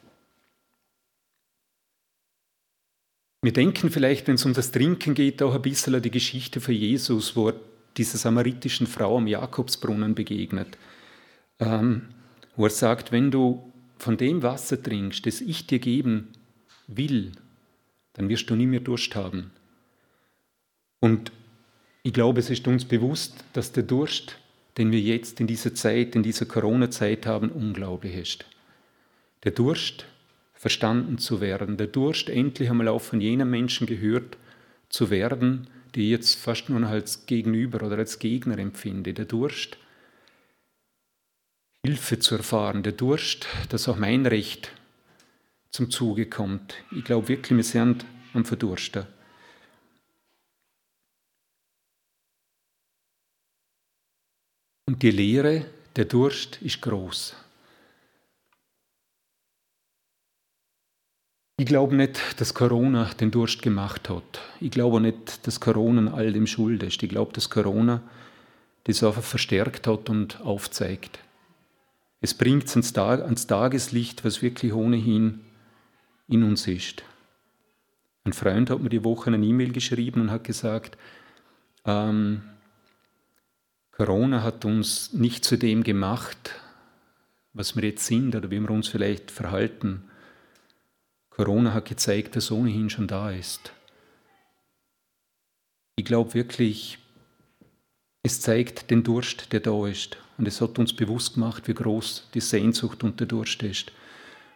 Wir 3.44 3.52
denken 3.52 3.90
vielleicht, 3.90 4.28
wenn 4.28 4.36
es 4.36 4.44
um 4.44 4.54
das 4.54 4.70
Trinken 4.70 5.14
geht, 5.14 5.42
auch 5.42 5.54
ein 5.54 5.62
bisschen 5.62 5.96
an 5.96 6.02
die 6.02 6.12
Geschichte 6.12 6.60
von 6.60 6.74
Jesus, 6.74 7.34
wo 7.34 7.48
er 7.48 7.54
dieser 7.96 8.16
samaritischen 8.16 8.86
Frau 8.86 9.18
am 9.18 9.26
Jakobsbrunnen 9.26 10.14
begegnet, 10.14 10.78
ähm, 11.58 12.08
wo 12.54 12.66
er 12.66 12.70
sagt, 12.70 13.10
wenn 13.10 13.32
du 13.32 13.72
von 13.98 14.16
dem 14.16 14.44
Wasser 14.44 14.80
trinkst, 14.80 15.26
das 15.26 15.40
ich 15.40 15.66
dir 15.66 15.80
geben 15.80 16.28
will, 16.86 17.32
dann 18.12 18.28
wirst 18.28 18.48
du 18.48 18.54
nie 18.54 18.66
mehr 18.66 18.80
Durst 18.80 19.16
haben. 19.16 19.50
Und 21.00 21.32
ich 22.04 22.12
glaube, 22.12 22.38
es 22.38 22.48
ist 22.48 22.68
uns 22.68 22.84
bewusst, 22.84 23.44
dass 23.54 23.72
der 23.72 23.82
Durst, 23.82 24.38
den 24.78 24.92
wir 24.92 25.00
jetzt 25.00 25.40
in 25.40 25.48
dieser 25.48 25.74
Zeit, 25.74 26.14
in 26.14 26.22
dieser 26.22 26.46
Corona-Zeit 26.46 27.26
haben, 27.26 27.50
unglaublich 27.50 28.14
ist. 28.14 28.44
Der 29.42 29.50
Durst, 29.50 30.06
verstanden 30.62 31.18
zu 31.18 31.40
werden, 31.40 31.76
der 31.76 31.88
Durst 31.88 32.28
endlich 32.28 32.70
einmal 32.70 32.86
auch 32.86 33.00
von 33.00 33.20
jenen 33.20 33.50
Menschen 33.50 33.84
gehört 33.84 34.38
zu 34.88 35.10
werden, 35.10 35.66
die 35.96 36.04
ich 36.04 36.10
jetzt 36.10 36.36
fast 36.36 36.70
nur 36.70 36.78
noch 36.78 36.90
als 36.90 37.26
Gegenüber 37.26 37.84
oder 37.84 37.98
als 37.98 38.20
Gegner 38.20 38.56
empfinde, 38.58 39.12
der 39.12 39.24
Durst, 39.24 39.76
Hilfe 41.84 42.20
zu 42.20 42.36
erfahren, 42.36 42.84
der 42.84 42.92
Durst, 42.92 43.48
dass 43.70 43.88
auch 43.88 43.96
mein 43.96 44.24
Recht 44.24 44.70
zum 45.72 45.90
Zuge 45.90 46.26
kommt. 46.26 46.76
Ich 46.92 47.02
glaube 47.02 47.26
wirklich, 47.26 47.56
wir 47.56 47.64
sind 47.64 48.06
am 48.32 48.44
Verdursten. 48.44 49.08
Und 54.86 55.02
die 55.02 55.10
Lehre, 55.10 55.66
der 55.96 56.04
Durst 56.04 56.62
ist 56.62 56.80
groß. 56.80 57.41
Ich 61.62 61.68
glaube 61.68 61.94
nicht, 61.94 62.40
dass 62.40 62.54
Corona 62.54 63.08
den 63.20 63.30
Durst 63.30 63.62
gemacht 63.62 64.08
hat. 64.08 64.40
Ich 64.58 64.72
glaube 64.72 65.00
nicht, 65.00 65.46
dass 65.46 65.60
Corona 65.60 66.12
all 66.12 66.32
dem 66.32 66.48
schuld 66.48 66.82
ist. 66.82 67.00
Ich 67.04 67.08
glaube, 67.08 67.32
dass 67.32 67.50
Corona 67.50 68.02
das 68.82 69.04
einfach 69.04 69.22
verstärkt 69.22 69.86
hat 69.86 70.10
und 70.10 70.40
aufzeigt. 70.40 71.20
Es 72.20 72.34
bringt 72.34 72.68
Tag, 72.94 73.22
ans 73.22 73.46
Tageslicht, 73.46 74.24
was 74.24 74.42
wirklich 74.42 74.72
ohnehin 74.72 75.38
in 76.26 76.42
uns 76.42 76.66
ist. 76.66 77.04
Ein 78.24 78.32
Freund 78.32 78.68
hat 78.68 78.80
mir 78.80 78.88
die 78.88 79.04
Woche 79.04 79.32
eine 79.32 79.46
E-Mail 79.46 79.70
geschrieben 79.70 80.22
und 80.22 80.30
hat 80.32 80.42
gesagt, 80.42 80.98
ähm, 81.84 82.42
Corona 83.92 84.42
hat 84.42 84.64
uns 84.64 85.12
nicht 85.12 85.44
zu 85.44 85.56
dem 85.56 85.84
gemacht, 85.84 86.56
was 87.52 87.76
wir 87.76 87.84
jetzt 87.84 88.04
sind 88.04 88.34
oder 88.34 88.50
wie 88.50 88.58
wir 88.58 88.70
uns 88.72 88.88
vielleicht 88.88 89.30
verhalten. 89.30 90.08
Corona 91.36 91.72
hat 91.72 91.86
gezeigt, 91.86 92.36
dass 92.36 92.50
ohnehin 92.50 92.90
schon 92.90 93.06
da 93.06 93.30
ist. 93.30 93.72
Ich 95.96 96.04
glaube 96.04 96.34
wirklich, 96.34 96.98
es 98.22 98.40
zeigt 98.40 98.90
den 98.90 99.02
Durst, 99.02 99.50
der 99.52 99.60
da 99.60 99.86
ist. 99.86 100.18
Und 100.36 100.46
es 100.46 100.60
hat 100.60 100.78
uns 100.78 100.94
bewusst 100.94 101.34
gemacht, 101.34 101.68
wie 101.68 101.74
groß 101.74 102.28
die 102.34 102.40
Sehnsucht 102.40 103.02
und 103.02 103.18
der 103.18 103.26
Durst 103.26 103.62
ist. 103.62 103.92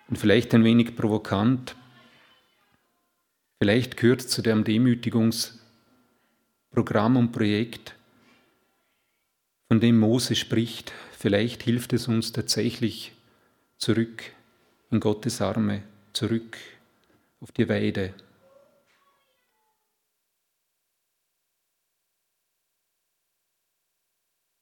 Und 0.08 0.18
vielleicht 0.18 0.54
ein 0.54 0.64
wenig 0.64 0.96
provokant, 0.96 1.74
vielleicht 3.58 3.96
gehört 3.96 4.20
zu 4.22 4.42
dem 4.42 4.62
Demütigungsprogramm 4.62 7.16
und 7.16 7.32
Projekt, 7.32 7.94
von 9.68 9.80
dem 9.80 9.98
Mose 9.98 10.36
spricht, 10.36 10.92
vielleicht 11.18 11.64
hilft 11.64 11.92
es 11.92 12.06
uns 12.06 12.30
tatsächlich 12.32 13.12
zurück 13.78 14.22
in 14.92 15.00
Gottes 15.00 15.40
Arme 15.40 15.82
zurück 16.16 16.56
auf 17.40 17.52
die 17.52 17.68
Weide. 17.68 18.14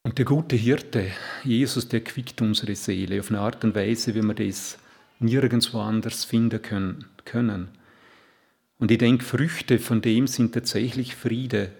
Und 0.03 0.17
der 0.17 0.25
gute 0.25 0.57
Hirte, 0.57 1.11
Jesus, 1.45 1.87
der 1.87 2.01
quickt 2.01 2.41
unsere 2.41 2.75
Seele 2.75 3.21
auf 3.21 3.29
eine 3.29 3.39
Art 3.39 3.63
und 3.63 3.73
Weise, 3.73 4.13
wie 4.13 4.21
wir 4.21 4.33
das 4.33 4.77
nirgendwo 5.19 5.79
anders 5.79 6.25
finden 6.25 6.61
können. 6.61 7.69
Und 8.77 8.91
ich 8.91 8.97
denke, 8.97 9.23
Früchte 9.23 9.79
von 9.79 10.01
dem 10.01 10.27
sind 10.27 10.53
tatsächlich 10.53 11.15
Friede, 11.15 11.71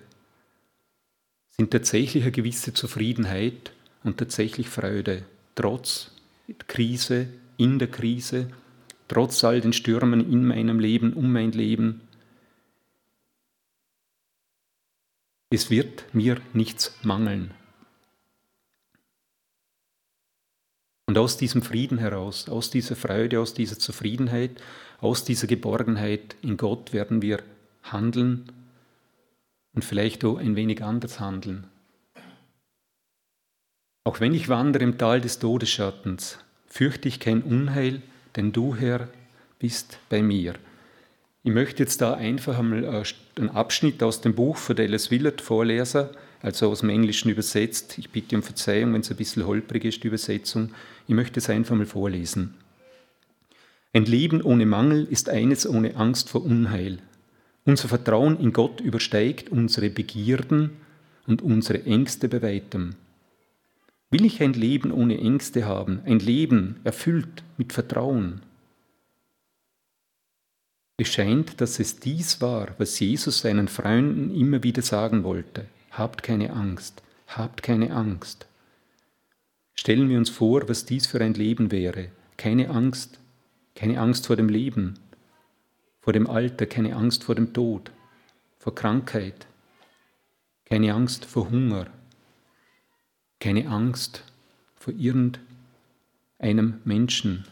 sind 1.50 1.72
tatsächlich 1.72 2.24
eine 2.24 2.32
gewisse 2.32 2.74
Zufriedenheit 2.74 3.74
und 4.06 4.18
tatsächlich 4.18 4.70
Freude, 4.70 5.26
trotz 5.54 6.12
Krise, 6.68 7.28
in 7.58 7.78
der 7.78 7.90
Krise, 7.90 8.50
trotz 9.08 9.44
all 9.44 9.62
den 9.62 9.74
Stürmen 9.74 10.32
in 10.32 10.46
meinem 10.46 10.80
Leben, 10.80 11.14
um 11.14 11.32
mein 11.32 11.52
Leben. 11.52 12.02
Es 15.50 15.70
wird 15.70 16.14
mir 16.14 16.42
nichts 16.54 16.98
mangeln. 17.04 17.54
Und 21.08 21.18
aus 21.18 21.38
diesem 21.38 21.62
Frieden 21.62 22.00
heraus, 22.00 22.50
aus 22.50 22.72
dieser 22.72 22.96
Freude, 22.96 23.40
aus 23.40 23.54
dieser 23.54 23.78
Zufriedenheit, 23.78 24.62
aus 25.00 25.24
dieser 25.24 25.48
Geborgenheit 25.48 26.36
in 26.42 26.58
Gott 26.58 26.94
werden 26.94 27.22
wir 27.22 27.44
handeln 27.84 28.52
und 29.74 29.86
vielleicht 29.86 30.26
auch 30.26 30.38
ein 30.38 30.56
wenig 30.56 30.84
anders 30.84 31.20
handeln. 31.20 31.68
Auch 34.04 34.20
wenn 34.20 34.34
ich 34.34 34.50
wandere 34.50 34.84
im 34.84 34.98
Tal 34.98 35.22
des 35.22 35.40
Todesschattens, 35.40 36.40
fürchte 36.68 37.08
ich 37.08 37.20
kein 37.20 37.44
Unheil, 37.44 38.02
denn 38.36 38.52
du, 38.52 38.76
Herr, 38.76 39.08
bist 39.60 39.98
bei 40.10 40.22
mir. 40.22 40.56
Ich 41.44 41.52
möchte 41.52 41.84
jetzt 41.84 42.02
da 42.02 42.16
einfach 42.16 42.58
einmal 42.58 42.84
äh, 42.84 43.04
einen 43.40 43.50
Abschnitt 43.50 44.02
aus 44.02 44.22
dem 44.22 44.34
Buch 44.34 44.58
von 44.58 44.76
Dallas 44.76 45.12
Willard 45.12 45.42
vorlesen, 45.42 46.08
also 46.42 46.70
aus 46.72 46.80
dem 46.80 46.90
Englischen 46.90 47.30
übersetzt. 47.30 47.98
Ich 47.98 48.10
bitte 48.10 48.36
um 48.36 48.44
Verzeihung, 48.44 48.94
wenn 48.94 49.02
es 49.02 49.12
ein 49.12 49.18
bisschen 49.18 49.46
holprig 49.46 49.86
ist, 49.86 50.04
die 50.04 50.08
Übersetzung. 50.08 50.72
Ich 51.08 51.14
möchte 51.14 51.40
es 51.40 51.50
einfach 51.50 51.76
mal 51.76 51.86
vorlesen. 51.86 52.56
Ein 53.94 54.06
Leben 54.06 54.42
ohne 54.42 54.66
Mangel 54.66 55.08
ist 55.10 55.30
eines 55.30 55.68
ohne 55.70 55.96
Angst 55.96 56.30
vor 56.30 56.44
Unheil. 56.44 56.98
Unser 57.64 57.88
Vertrauen 57.88 58.40
in 58.40 58.52
Gott 58.52 58.82
übersteigt 58.82 59.50
unsere 59.50 59.90
Begierden 59.90 60.72
und 61.28 61.42
unsere 61.42 61.84
Ängste 61.86 62.28
bei 62.28 62.42
weitem. 62.42 62.96
Will 64.12 64.26
ich 64.26 64.42
ein 64.42 64.54
Leben 64.54 64.92
ohne 64.92 65.18
Ängste 65.18 65.66
haben, 65.66 66.02
ein 66.06 66.20
Leben 66.20 66.80
erfüllt 66.84 67.44
mit 67.58 67.74
Vertrauen? 67.74 68.42
Es 70.98 71.10
scheint, 71.10 71.60
dass 71.60 71.80
es 71.80 72.00
dies 72.00 72.40
war, 72.40 72.70
was 72.78 73.00
Jesus 73.00 73.40
seinen 73.40 73.68
Freunden 73.68 74.34
immer 74.34 74.64
wieder 74.64 74.82
sagen 74.82 75.24
wollte. 75.24 75.66
Habt 75.92 76.24
keine 76.24 76.54
Angst, 76.54 77.02
habt 77.28 77.64
keine 77.64 77.94
Angst. 77.94 78.48
Stellen 79.74 80.08
wir 80.08 80.18
uns 80.18 80.30
vor, 80.30 80.70
was 80.70 80.86
dies 80.86 81.06
für 81.06 81.20
ein 81.20 81.34
Leben 81.34 81.72
wäre. 81.72 82.10
Keine 82.38 82.70
Angst, 82.70 83.20
keine 83.76 84.00
Angst 84.00 84.28
vor 84.28 84.38
dem 84.38 84.48
Leben, 84.48 85.00
vor 86.00 86.14
dem 86.14 86.30
Alter, 86.30 86.66
keine 86.66 86.96
Angst 86.96 87.26
vor 87.26 87.36
dem 87.36 87.54
Tod, 87.54 87.92
vor 88.58 88.74
Krankheit, 88.74 89.48
keine 90.66 90.94
Angst 90.94 91.26
vor 91.26 91.50
Hunger, 91.50 91.88
keine 93.46 93.70
Angst 93.70 94.24
vor 94.74 94.92
irgendeinem 94.96 96.82
Menschen 96.84 97.46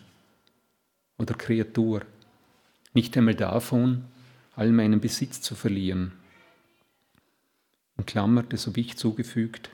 oder 1.20 1.36
Kreatur, 1.36 2.02
nicht 2.96 3.16
einmal 3.16 3.36
davon, 3.36 4.04
all 4.56 4.72
meinen 4.72 5.02
Besitz 5.02 5.42
zu 5.42 5.54
verlieren. 5.54 6.14
In 7.96 8.08
Klammer, 8.08 8.42
das 8.42 8.66
habe 8.66 8.80
ich 8.80 8.98
zugefügt, 8.98 9.70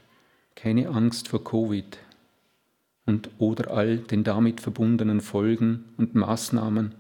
keine 0.56 0.90
Angst 0.90 1.30
vor 1.30 1.42
Covid 1.42 1.98
und 3.06 3.30
oder 3.38 3.72
all 3.72 4.00
den 4.00 4.26
damit 4.26 4.60
verbundenen 4.60 5.22
Folgen 5.22 5.86
und 5.96 6.16
Maßnahmen. 6.16 6.96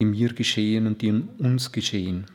die 0.00 0.06
mir 0.06 0.32
geschehen 0.32 0.88
und 0.88 1.02
die 1.02 1.12
uns 1.12 1.70
geschehen. 1.70 2.26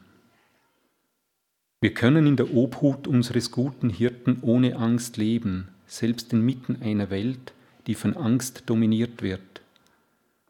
Wir 1.84 1.93
können 1.93 2.27
in 2.27 2.38
der 2.38 2.53
Obhut 2.53 3.09
unseres 3.09 3.51
guten 3.51 3.89
Hirten 3.89 4.38
ohne 4.41 4.77
Angst 4.77 5.17
leben, 5.17 5.67
selbst 5.86 6.31
inmitten 6.31 6.81
einer 6.81 7.09
Welt, 7.09 7.51
die 7.88 7.95
von 7.95 8.15
Angst 8.15 8.63
dominiert 8.67 9.21
wird. 9.21 9.59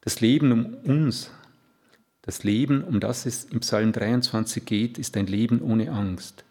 Das 0.02 0.22
Leben 0.22 0.52
um 0.52 0.76
uns, 0.84 1.32
das 2.22 2.44
Leben, 2.44 2.84
um 2.84 3.00
das 3.00 3.26
es 3.26 3.46
im 3.46 3.62
Psalm 3.62 3.94
23 3.94 4.64
geht, 4.64 5.00
ist 5.00 5.18
ein 5.18 5.26
Leben 5.26 5.60
ohne 5.64 5.92
Angst. 5.92 6.44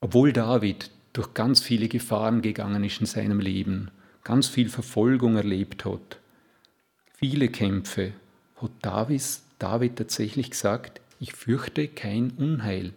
Obwohl 0.00 0.32
David 0.32 0.92
durch 1.12 1.34
ganz 1.34 1.60
viele 1.60 1.88
Gefahren 1.88 2.42
gegangen 2.42 2.84
ist 2.84 3.00
in 3.00 3.06
seinem 3.06 3.40
Leben, 3.40 3.90
ganz 4.22 4.46
viel 4.46 4.68
Verfolgung 4.68 5.34
erlebt 5.34 5.84
hat, 5.84 6.20
viele 7.12 7.48
Kämpfe, 7.48 8.12
hat 8.54 8.70
David, 8.82 9.20
David 9.58 9.96
tatsächlich 9.96 10.52
gesagt, 10.52 11.00
ich 11.18 11.32
fürchte 11.32 11.88
kein 11.88 12.30
Unheil. 12.36 12.92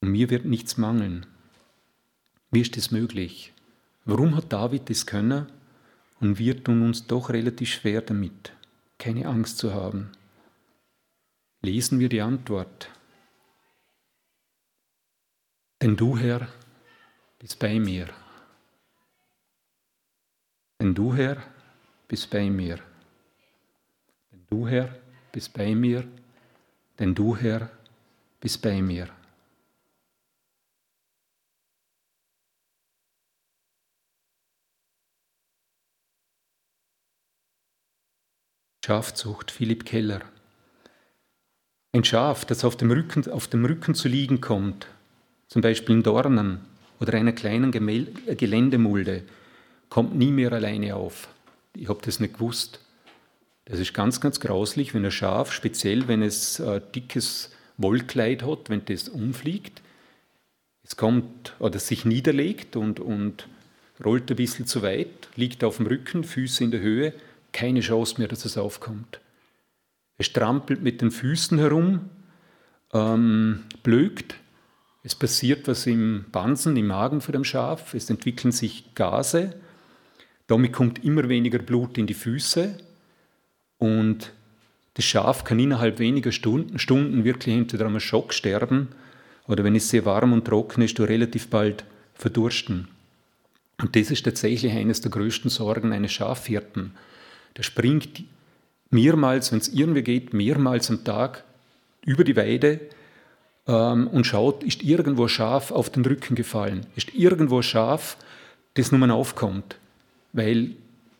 Und 0.00 0.10
mir 0.10 0.30
wird 0.30 0.44
nichts 0.44 0.76
mangeln. 0.76 1.26
Wie 2.50 2.60
ist 2.60 2.76
das 2.76 2.90
möglich? 2.90 3.52
Warum 4.04 4.36
hat 4.36 4.52
David 4.52 4.88
das 4.88 5.06
können 5.06 5.46
und 6.20 6.38
wir 6.38 6.62
tun 6.62 6.82
uns 6.82 7.06
doch 7.06 7.30
relativ 7.30 7.68
schwer 7.68 8.00
damit? 8.00 8.52
keine 8.98 9.26
Angst 9.26 9.58
zu 9.58 9.72
haben. 9.72 10.10
Lesen 11.62 11.98
wir 12.00 12.08
die 12.08 12.20
Antwort. 12.20 12.90
Denn 15.80 15.96
du, 15.96 16.18
Herr, 16.18 16.48
bist 17.38 17.58
bei 17.58 17.78
mir. 17.78 18.08
Denn 20.80 20.94
du, 20.94 21.14
Herr, 21.14 21.42
bist 22.08 22.28
bei 22.30 22.50
mir. 22.50 22.78
Denn 24.32 24.46
du, 24.50 24.66
Herr, 24.66 24.96
bist 25.32 25.52
bei 25.52 25.74
mir. 25.74 26.06
Denn 26.98 27.14
du, 27.14 27.36
Herr, 27.36 27.70
bist 28.40 28.60
bei 28.60 28.82
mir. 28.82 29.08
Schafzucht, 38.88 39.50
Philipp 39.50 39.84
Keller. 39.84 40.22
Ein 41.92 42.04
Schaf, 42.04 42.46
das 42.46 42.64
auf 42.64 42.74
dem, 42.74 42.90
Rücken, 42.90 43.30
auf 43.30 43.46
dem 43.46 43.66
Rücken 43.66 43.94
zu 43.94 44.08
liegen 44.08 44.40
kommt, 44.40 44.86
zum 45.46 45.60
Beispiel 45.60 45.96
in 45.96 46.02
Dornen 46.02 46.60
oder 46.98 47.12
einer 47.12 47.32
kleinen 47.32 47.70
Geländemulde, 47.70 49.24
kommt 49.90 50.14
nie 50.14 50.30
mehr 50.30 50.54
alleine 50.54 50.96
auf. 50.96 51.28
Ich 51.74 51.90
habe 51.90 52.00
das 52.02 52.18
nicht 52.18 52.32
gewusst. 52.32 52.80
Das 53.66 53.78
ist 53.78 53.92
ganz, 53.92 54.22
ganz 54.22 54.40
grauslich, 54.40 54.94
wenn 54.94 55.04
ein 55.04 55.10
Schaf, 55.10 55.52
speziell 55.52 56.08
wenn 56.08 56.22
es 56.22 56.58
ein 56.58 56.80
dickes 56.94 57.50
Wollkleid 57.76 58.42
hat, 58.42 58.70
wenn 58.70 58.86
das 58.86 59.10
umfliegt, 59.10 59.82
es 60.82 60.96
kommt 60.96 61.52
oder 61.58 61.78
sich 61.78 62.06
niederlegt 62.06 62.74
und, 62.74 63.00
und 63.00 63.48
rollt 64.02 64.30
ein 64.30 64.36
bisschen 64.36 64.66
zu 64.66 64.80
weit, 64.80 65.28
liegt 65.36 65.62
auf 65.62 65.76
dem 65.76 65.88
Rücken, 65.88 66.24
Füße 66.24 66.64
in 66.64 66.70
der 66.70 66.80
Höhe, 66.80 67.12
keine 67.52 67.80
Chance 67.80 68.16
mehr, 68.18 68.28
dass 68.28 68.44
es 68.44 68.58
aufkommt. 68.58 69.20
Es 70.16 70.26
strampelt 70.26 70.82
mit 70.82 71.00
den 71.00 71.10
Füßen 71.10 71.58
herum, 71.58 72.10
ähm, 72.92 73.64
blökt. 73.82 74.34
Es 75.02 75.14
passiert 75.14 75.68
was 75.68 75.86
im 75.86 76.26
Bansen, 76.32 76.76
im 76.76 76.88
Magen 76.88 77.20
von 77.20 77.32
dem 77.32 77.44
Schaf. 77.44 77.94
Es 77.94 78.10
entwickeln 78.10 78.52
sich 78.52 78.94
Gase. 78.94 79.54
Damit 80.48 80.72
kommt 80.72 81.04
immer 81.04 81.28
weniger 81.28 81.58
Blut 81.58 81.98
in 81.98 82.06
die 82.06 82.14
Füße. 82.14 82.78
Und 83.78 84.32
das 84.94 85.04
Schaf 85.04 85.44
kann 85.44 85.60
innerhalb 85.60 86.00
weniger 86.00 86.32
Stunden, 86.32 86.78
Stunden 86.78 87.24
wirklich 87.24 87.54
entweder 87.54 87.86
einem 87.86 88.00
Schock 88.00 88.34
sterben 88.34 88.88
oder 89.46 89.62
wenn 89.62 89.76
es 89.76 89.88
sehr 89.88 90.04
warm 90.04 90.32
und 90.32 90.44
trocken 90.44 90.82
ist, 90.82 90.98
relativ 90.98 91.48
bald 91.48 91.84
verdursten. 92.14 92.88
Und 93.80 93.94
das 93.94 94.10
ist 94.10 94.24
tatsächlich 94.24 94.72
eines 94.72 95.00
der 95.00 95.12
größten 95.12 95.50
Sorgen 95.50 95.92
eines 95.92 96.12
Schafhirten 96.12 96.92
der 97.56 97.62
springt 97.62 98.22
mehrmals, 98.90 99.52
wenn 99.52 99.58
es 99.58 99.68
irgendwie 99.68 100.02
geht, 100.02 100.32
mehrmals 100.32 100.90
am 100.90 101.04
Tag 101.04 101.44
über 102.04 102.24
die 102.24 102.36
Weide 102.36 102.80
ähm, 103.66 104.08
und 104.08 104.26
schaut, 104.26 104.62
ist 104.62 104.82
irgendwo 104.82 105.24
ein 105.24 105.28
Schaf 105.28 105.70
auf 105.70 105.90
den 105.90 106.04
Rücken 106.04 106.34
gefallen, 106.34 106.86
ist 106.96 107.14
irgendwo 107.14 107.58
ein 107.58 107.62
Schaf, 107.62 108.16
das 108.74 108.92
nun 108.92 109.00
mal 109.00 109.10
aufkommt, 109.10 109.76
weil 110.32 110.70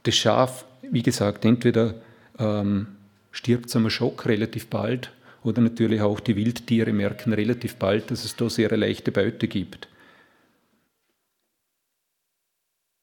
das 0.05 0.15
Schaf, 0.17 0.65
wie 0.83 1.03
gesagt, 1.03 1.45
entweder 1.45 1.95
ähm, 2.39 2.87
stirbt 3.33 3.69
zu 3.69 3.79
einem 3.79 3.91
Schock 3.91 4.27
relativ 4.27 4.69
bald 4.69 5.13
oder 5.43 5.61
natürlich 5.61 6.01
auch 6.01 6.21
die 6.21 6.37
Wildtiere 6.37 6.93
merken 6.93 7.33
relativ 7.33 7.77
bald, 7.77 8.11
dass 8.11 8.25
es 8.25 8.37
da 8.37 8.49
sehr 8.49 8.75
leichte 8.77 9.13
Beute 9.13 9.49
gibt. 9.49 9.89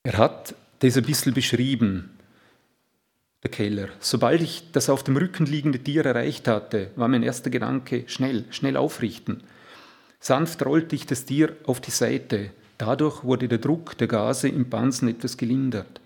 Er 0.04 0.18
hat 0.18 0.56
das 0.80 0.98
ein 0.98 1.04
bisschen 1.04 1.34
beschrieben, 1.34 2.12
der 3.46 3.52
Keller. 3.52 3.90
Sobald 4.00 4.42
ich 4.42 4.72
das 4.72 4.90
auf 4.90 5.04
dem 5.04 5.18
Rücken 5.18 5.46
liegende 5.46 5.78
Tier 5.78 6.04
erreicht 6.04 6.48
hatte, 6.48 6.90
war 6.96 7.08
mein 7.08 7.22
erster 7.22 7.52
Gedanke, 7.52 8.04
schnell, 8.08 8.46
schnell 8.50 8.76
aufrichten. 8.76 9.44
Sanft 10.20 10.66
rollte 10.66 10.96
ich 10.96 11.06
das 11.06 11.26
Tier 11.26 11.56
auf 11.66 11.80
die 11.80 11.92
Seite. 11.92 12.50
Dadurch 12.80 13.24
wurde 13.24 13.48
der 13.48 13.60
Druck 13.60 13.98
der 14.00 14.08
Gase 14.08 14.50
im 14.50 14.68
Pansen 14.70 15.08
etwas 15.10 15.38
gelindert. 15.38 16.02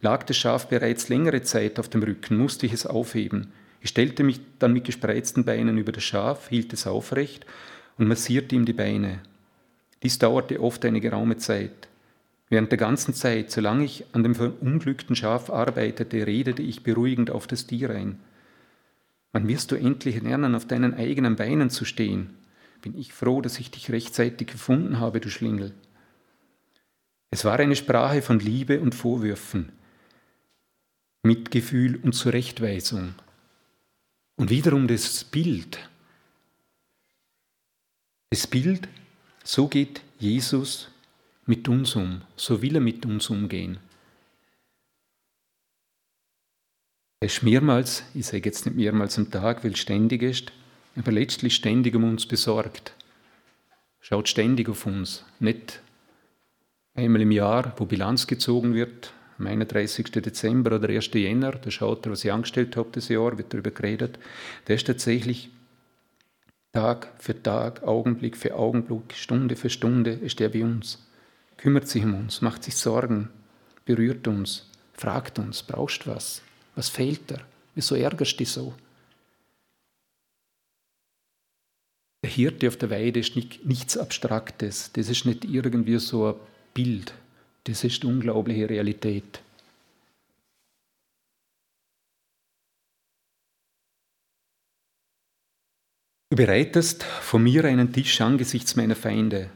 Lag 0.00 0.22
das 0.24 0.38
Schaf 0.38 0.68
bereits 0.68 1.10
längere 1.10 1.42
Zeit 1.42 1.78
auf 1.78 1.90
dem 1.90 2.02
Rücken, 2.02 2.38
musste 2.38 2.64
ich 2.64 2.72
es 2.72 2.86
aufheben. 2.86 3.52
Ich 3.82 3.90
stellte 3.90 4.24
mich 4.24 4.40
dann 4.58 4.72
mit 4.72 4.84
gespreizten 4.84 5.44
Beinen 5.44 5.76
über 5.76 5.92
das 5.92 6.04
Schaf, 6.04 6.48
hielt 6.48 6.72
es 6.72 6.86
aufrecht 6.86 7.44
und 7.98 8.08
massierte 8.08 8.54
ihm 8.54 8.64
die 8.64 8.72
Beine. 8.72 9.20
Dies 10.02 10.18
dauerte 10.18 10.58
oft 10.62 10.82
eine 10.86 11.00
geraume 11.00 11.36
Zeit. 11.36 11.88
Während 12.50 12.70
der 12.70 12.78
ganzen 12.78 13.12
Zeit, 13.12 13.50
solange 13.50 13.84
ich 13.84 14.06
an 14.12 14.22
dem 14.22 14.34
verunglückten 14.34 15.14
Schaf 15.14 15.50
arbeitete, 15.50 16.26
redete 16.26 16.62
ich 16.62 16.82
beruhigend 16.82 17.30
auf 17.30 17.46
das 17.46 17.66
Tier 17.66 17.90
ein. 17.90 18.18
Wann 19.32 19.46
wirst 19.46 19.70
du 19.70 19.76
endlich 19.76 20.22
lernen, 20.22 20.54
auf 20.54 20.66
deinen 20.66 20.94
eigenen 20.94 21.36
Beinen 21.36 21.68
zu 21.68 21.84
stehen? 21.84 22.30
Bin 22.80 22.96
ich 22.96 23.12
froh, 23.12 23.42
dass 23.42 23.58
ich 23.58 23.70
dich 23.70 23.90
rechtzeitig 23.90 24.48
gefunden 24.48 24.98
habe, 24.98 25.20
du 25.20 25.28
Schlingel. 25.28 25.74
Es 27.30 27.44
war 27.44 27.58
eine 27.58 27.76
Sprache 27.76 28.22
von 28.22 28.40
Liebe 28.40 28.80
und 28.80 28.94
Vorwürfen, 28.94 29.70
Mitgefühl 31.22 31.96
und 31.96 32.14
Zurechtweisung. 32.14 33.14
Und 34.36 34.48
wiederum 34.48 34.86
das 34.88 35.24
Bild. 35.24 35.78
Das 38.30 38.46
Bild, 38.46 38.88
so 39.44 39.68
geht 39.68 40.00
Jesus 40.18 40.90
mit 41.48 41.66
uns 41.66 41.96
um, 41.96 42.20
so 42.36 42.60
will 42.60 42.74
er 42.74 42.80
mit 42.80 43.06
uns 43.06 43.30
umgehen. 43.30 43.78
Er 47.20 47.26
ist 47.26 47.42
mehrmals, 47.42 48.04
ich 48.14 48.26
sage 48.26 48.44
jetzt 48.44 48.66
nicht 48.66 48.76
mehrmals 48.76 49.18
am 49.18 49.30
Tag, 49.30 49.64
weil 49.64 49.74
ständig 49.74 50.22
ist, 50.22 50.52
aber 50.94 51.10
letztlich 51.10 51.54
ständig 51.54 51.94
um 51.96 52.04
uns 52.04 52.26
besorgt. 52.26 52.92
Schaut 54.00 54.28
ständig 54.28 54.68
auf 54.68 54.86
uns, 54.86 55.24
nicht 55.40 55.80
einmal 56.94 57.22
im 57.22 57.32
Jahr, 57.32 57.72
wo 57.78 57.86
Bilanz 57.86 58.26
gezogen 58.26 58.74
wird, 58.74 59.12
am 59.38 59.46
31. 59.46 60.12
Dezember 60.12 60.76
oder 60.76 60.90
1. 60.90 61.10
Jänner, 61.14 61.52
da 61.52 61.70
schaut 61.70 62.04
er, 62.06 62.12
was 62.12 62.24
ich 62.24 62.32
angestellt 62.32 62.76
habe 62.76 62.90
das 62.92 63.08
Jahr, 63.08 63.38
wird 63.38 63.54
darüber 63.54 63.70
geredet. 63.70 64.18
Der 64.66 64.76
ist 64.76 64.86
tatsächlich 64.86 65.50
Tag 66.72 67.08
für 67.18 67.42
Tag, 67.42 67.82
Augenblick 67.84 68.36
für 68.36 68.54
Augenblick, 68.54 69.14
Stunde 69.14 69.56
für 69.56 69.70
Stunde, 69.70 70.10
ist 70.10 70.40
er 70.42 70.50
bei 70.50 70.62
uns 70.62 71.07
kümmert 71.58 71.86
sich 71.86 72.04
um 72.04 72.14
uns, 72.14 72.40
macht 72.40 72.64
sich 72.64 72.76
Sorgen, 72.76 73.28
berührt 73.84 74.26
uns, 74.26 74.66
fragt 74.94 75.38
uns, 75.38 75.62
brauchst 75.62 76.06
was? 76.06 76.40
Was 76.74 76.88
fehlt 76.88 77.28
dir? 77.28 77.40
Wieso 77.74 77.94
ärgerst 77.94 78.32
du 78.32 78.36
dich 78.38 78.50
so? 78.50 78.74
Der 82.24 82.30
Hirte 82.30 82.68
auf 82.68 82.76
der 82.76 82.90
Weide 82.90 83.20
ist 83.20 83.36
nicht, 83.36 83.64
nichts 83.64 83.96
Abstraktes, 83.96 84.90
das 84.92 85.08
ist 85.08 85.24
nicht 85.24 85.44
irgendwie 85.44 85.98
so 85.98 86.28
ein 86.28 86.34
Bild, 86.74 87.14
das 87.64 87.84
ist 87.84 88.04
unglaubliche 88.04 88.68
Realität. 88.68 89.40
Du 96.30 96.36
bereitest 96.36 97.04
vor 97.04 97.40
mir 97.40 97.64
einen 97.64 97.92
Tisch 97.92 98.20
angesichts 98.20 98.76
meiner 98.76 98.96
Feinde. 98.96 99.50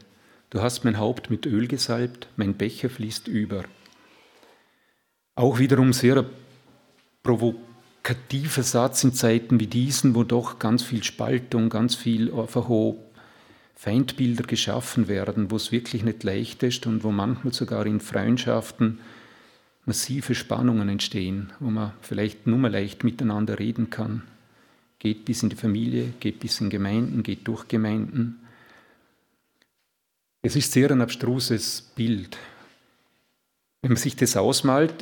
Du 0.53 0.61
hast 0.61 0.85
mein 0.85 0.99
Haupt 0.99 1.31
mit 1.31 1.47
Öl 1.47 1.67
gesalbt, 1.67 2.27
mein 2.35 2.53
Becher 2.53 2.87
fließt 2.87 3.27
über. 3.27 3.63
Auch 5.33 5.57
wiederum 5.57 5.93
sehr 5.93 6.23
provokativer 7.23 8.61
Satz 8.61 9.03
in 9.03 9.13
Zeiten 9.13 9.59
wie 9.59 9.65
diesen, 9.65 10.13
wo 10.13 10.23
doch 10.23 10.59
ganz 10.59 10.83
viel 10.83 11.03
Spaltung, 11.03 11.69
ganz 11.69 11.95
viel 11.95 12.31
einfach 12.31 12.69
Feindbilder 13.73 14.43
geschaffen 14.43 15.07
werden, 15.07 15.49
wo 15.49 15.55
es 15.55 15.71
wirklich 15.71 16.03
nicht 16.03 16.23
leicht 16.23 16.61
ist 16.61 16.85
und 16.85 17.03
wo 17.03 17.09
manchmal 17.09 17.51
sogar 17.51 17.87
in 17.87 17.99
Freundschaften 17.99 18.99
massive 19.87 20.35
Spannungen 20.35 20.87
entstehen, 20.87 21.51
wo 21.59 21.71
man 21.71 21.93
vielleicht 22.01 22.45
nur 22.45 22.59
mal 22.59 22.71
leicht 22.71 23.03
miteinander 23.03 23.57
reden 23.57 23.89
kann. 23.89 24.21
Geht 24.99 25.25
bis 25.25 25.41
in 25.41 25.49
die 25.49 25.55
Familie, 25.55 26.13
geht 26.19 26.41
bis 26.41 26.61
in 26.61 26.69
Gemeinden, 26.69 27.23
geht 27.23 27.47
durch 27.47 27.67
Gemeinden. 27.67 28.42
Es 30.45 30.57
ist 30.57 30.73
sehr 30.73 30.91
ein 30.91 31.01
abstruses 31.01 31.93
Bild. 31.95 32.37
Wenn 33.81 33.93
man 33.93 33.97
sich 33.97 34.17
das 34.17 34.35
ausmalt, 34.35 34.93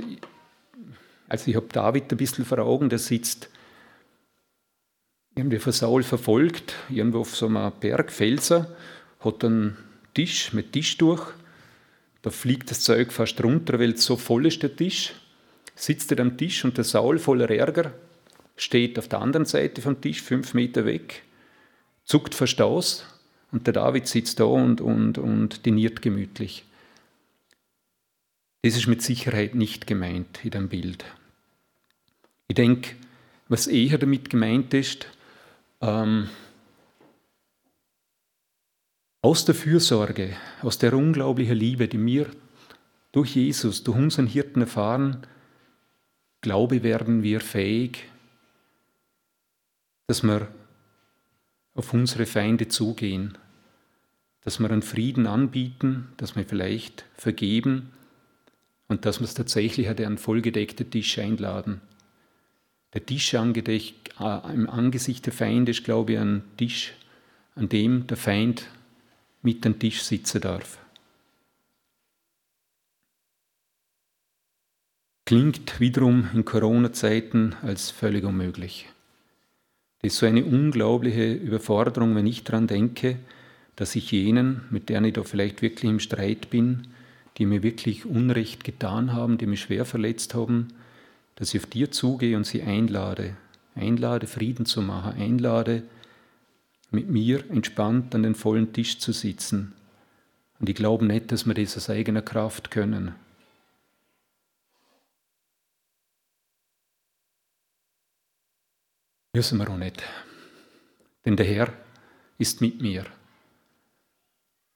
also 1.28 1.50
ich 1.50 1.56
habe 1.56 1.66
David 1.68 2.12
ein 2.12 2.18
bisschen 2.18 2.46
vor 2.46 2.60
Augen, 2.60 2.90
der 2.90 3.00
sitzt 3.00 3.50
irgendwie 5.36 5.58
von 5.58 5.74
Saul 5.74 6.04
verfolgt, 6.04 6.76
irgendwo 6.90 7.22
auf 7.22 7.36
so 7.36 7.48
einem 7.48 7.72
Berg, 7.80 8.12
Felser, 8.12 8.76
hat 9.20 9.44
einen 9.44 9.78
Tisch 10.14 10.54
mit 10.54 10.74
Tisch 10.74 11.00
durch, 11.00 11.34
da 12.22 12.30
fliegt 12.30 12.70
das 12.70 12.82
Zeug 12.82 13.12
fast 13.12 13.44
runter, 13.44 13.80
weil 13.80 13.98
so 13.98 14.18
voll 14.18 14.46
ist 14.46 14.62
der 14.62 14.76
Tisch. 14.76 15.14
Sitzt 15.74 16.12
er 16.12 16.20
am 16.20 16.38
Tisch 16.38 16.64
und 16.66 16.78
der 16.78 16.84
Saul 16.84 17.18
voller 17.18 17.50
Ärger 17.50 17.96
steht 18.58 19.00
auf 19.00 19.08
der 19.08 19.22
anderen 19.22 19.46
Seite 19.48 19.82
vom 19.82 20.00
Tisch, 20.02 20.22
fünf 20.22 20.54
Meter 20.54 20.86
weg, 20.86 21.24
zuckt 22.04 22.36
fast 22.36 22.62
aus 22.62 23.06
und 23.52 23.68
der 23.68 23.74
David 23.74 24.08
sitzt 24.08 24.40
da 24.40 24.46
und, 24.46 24.82
und, 24.82 25.18
und 25.18 25.66
diniert 25.66 26.02
gemütlich. 26.02 26.66
Das 28.64 28.76
ist 28.76 28.88
mit 28.88 29.02
Sicherheit 29.02 29.56
nicht 29.56 29.88
gemeint 29.88 30.44
in 30.44 30.52
dem 30.52 30.70
Bild. 30.70 31.04
Ich 32.48 32.56
denke, 32.56 32.96
was 33.48 33.68
eher 33.68 33.98
damit 33.98 34.30
gemeint 34.30 34.74
ist, 34.74 35.08
ähm, 35.82 36.30
aus 39.22 39.46
der 39.46 39.56
Fürsorge, 39.56 40.36
aus 40.62 40.78
der 40.78 40.94
unglaublichen 40.94 41.56
Liebe, 41.56 41.88
die 41.88 42.04
wir 42.04 42.28
durch 43.12 43.36
Jesus, 43.36 43.84
durch 43.84 43.98
unseren 43.98 44.28
Hirten 44.28 44.62
erfahren, 44.62 45.26
glaube, 46.42 46.84
werden 46.84 47.24
wir 47.24 47.42
fähig, 47.42 48.06
dass 50.08 50.24
wir 50.24 50.48
auf 51.74 51.94
unsere 51.94 52.26
Feinde 52.26 52.68
zugehen, 52.68 53.38
dass 54.42 54.60
wir 54.60 54.70
einen 54.70 54.82
Frieden 54.82 55.28
anbieten, 55.28 56.10
dass 56.18 56.36
wir 56.36 56.46
vielleicht 56.46 57.06
vergeben 57.14 57.92
und 58.88 59.06
dass 59.06 59.20
wir 59.20 59.26
es 59.26 59.34
tatsächlich 59.34 59.88
an 59.88 59.98
einen 59.98 60.18
vollgedeckten 60.18 60.90
Tisch 60.90 61.18
einladen. 61.20 61.82
Der 62.94 63.06
Tisch 63.06 63.34
äh, 63.34 64.54
im 64.54 64.70
Angesicht 64.70 65.26
der 65.26 65.34
Feinde 65.34 65.72
ist, 65.72 65.84
glaube 65.84 66.14
ich, 66.14 66.20
ein 66.20 66.44
Tisch, 66.58 66.94
an 67.56 67.70
dem 67.70 68.08
der 68.08 68.18
Feind 68.18 68.68
mit 69.42 69.66
am 69.66 69.80
Tisch 69.80 70.02
sitzen 70.02 70.42
darf. 70.42 70.78
Klingt 75.26 75.80
wiederum 75.80 76.30
in 76.34 76.44
Corona-Zeiten 76.44 77.56
als 77.62 77.90
völlig 77.90 78.26
unmöglich. 78.26 78.90
Das 80.02 80.14
ist 80.14 80.20
so 80.20 80.26
eine 80.26 80.44
unglaubliche 80.44 81.34
Überforderung, 81.34 82.16
wenn 82.16 82.26
ich 82.26 82.44
daran 82.44 82.68
denke, 82.68 83.18
dass 83.76 83.96
ich 83.96 84.12
jenen, 84.12 84.62
mit 84.70 84.90
denen 84.90 85.06
ich 85.06 85.14
da 85.14 85.24
vielleicht 85.24 85.62
wirklich 85.62 85.92
im 85.92 86.00
Streit 86.00 86.50
bin, 86.50 86.88
die 87.38 87.46
mir 87.46 87.64
wirklich 87.64 88.06
Unrecht 88.06 88.64
getan 88.64 89.14
haben, 89.14 89.38
die 89.38 89.46
mich 89.46 89.62
schwer 89.62 89.86
verletzt 89.86 90.34
haben, 90.34 90.70
dass 91.36 91.54
ich 91.54 91.62
auf 91.62 91.70
dir 91.70 91.92
zugehe 91.92 92.36
und 92.36 92.46
sie 92.46 92.62
einlade, 92.64 93.36
einlade, 93.76 94.28
Frieden 94.28 94.66
zu 94.66 94.82
machen, 94.82 95.20
einlade, 95.20 95.84
mit 96.92 97.10
mir 97.10 97.44
entspannt 97.50 98.14
an 98.16 98.24
den 98.24 98.36
vollen 98.36 98.74
Tisch 98.74 99.00
zu 99.00 99.14
sitzen. 99.14 99.74
Und 100.60 100.70
ich 100.70 100.76
glaube 100.76 101.06
nicht, 101.06 101.32
dass 101.32 101.46
wir 101.46 101.54
das 101.54 101.78
aus 101.78 101.90
eigener 101.90 102.22
Kraft 102.22 102.70
können. 102.70 103.14
Müssen 109.34 109.60
wir 109.60 109.70
auch 109.70 109.78
nicht. 109.78 110.04
Denn 111.26 111.38
der 111.38 111.46
Herr 111.46 111.74
ist 112.38 112.60
mit 112.60 112.82
mir. 112.82 113.06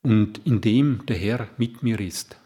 Und 0.02 0.40
indem 0.46 1.06
der 1.08 1.18
Herr 1.18 1.50
mit 1.58 1.84
mir 1.84 2.00
ist, 2.00 2.38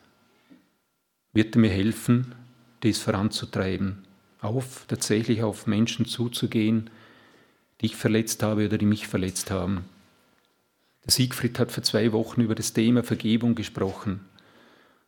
wird 1.34 1.56
er 1.56 1.62
mir 1.62 1.70
helfen, 1.70 2.34
dies 2.82 3.00
voranzutreiben, 3.00 4.08
auf 4.42 4.86
tatsächlich 4.88 5.44
auf 5.44 5.68
Menschen 5.68 6.06
zuzugehen, 6.06 6.90
die 7.80 7.88
ich 7.88 7.96
verletzt 7.96 8.42
habe 8.42 8.66
oder 8.66 8.80
die 8.80 8.88
mich 8.88 9.08
verletzt 9.08 9.52
haben. 9.52 9.86
Der 11.06 11.12
Siegfried 11.12 11.60
hat 11.60 11.72
vor 11.72 11.84
zwei 11.84 12.12
Wochen 12.12 12.42
über 12.42 12.56
das 12.56 12.74
Thema 12.74 13.04
Vergebung 13.04 13.54
gesprochen. 13.54 14.22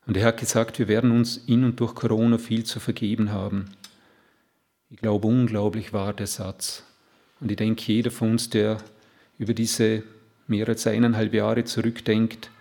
Und 0.05 0.17
er 0.17 0.27
hat 0.27 0.39
gesagt, 0.39 0.77
wir 0.77 0.87
werden 0.87 1.09
uns 1.09 1.37
in 1.37 1.63
und 1.63 1.79
durch 1.79 1.95
Corona 1.95 2.37
viel 2.37 2.63
zu 2.63 2.79
vergeben 2.79 3.31
haben. 3.31 3.71
Ich 4.91 4.97
glaube, 4.97 5.27
unglaublich 5.27 5.93
war 5.93 6.13
der 6.13 6.27
Satz. 6.27 6.83
Und 7.41 7.51
ich 7.51 7.57
denke, 7.57 7.91
jeder 7.91 8.11
von 8.11 8.31
uns, 8.31 8.49
der 8.49 8.77
über 9.37 9.53
diese 9.53 10.03
mehr 10.47 10.67
als 10.69 10.87
eineinhalb 10.87 11.33
Jahre 11.33 11.65
zurückdenkt, 11.65 12.51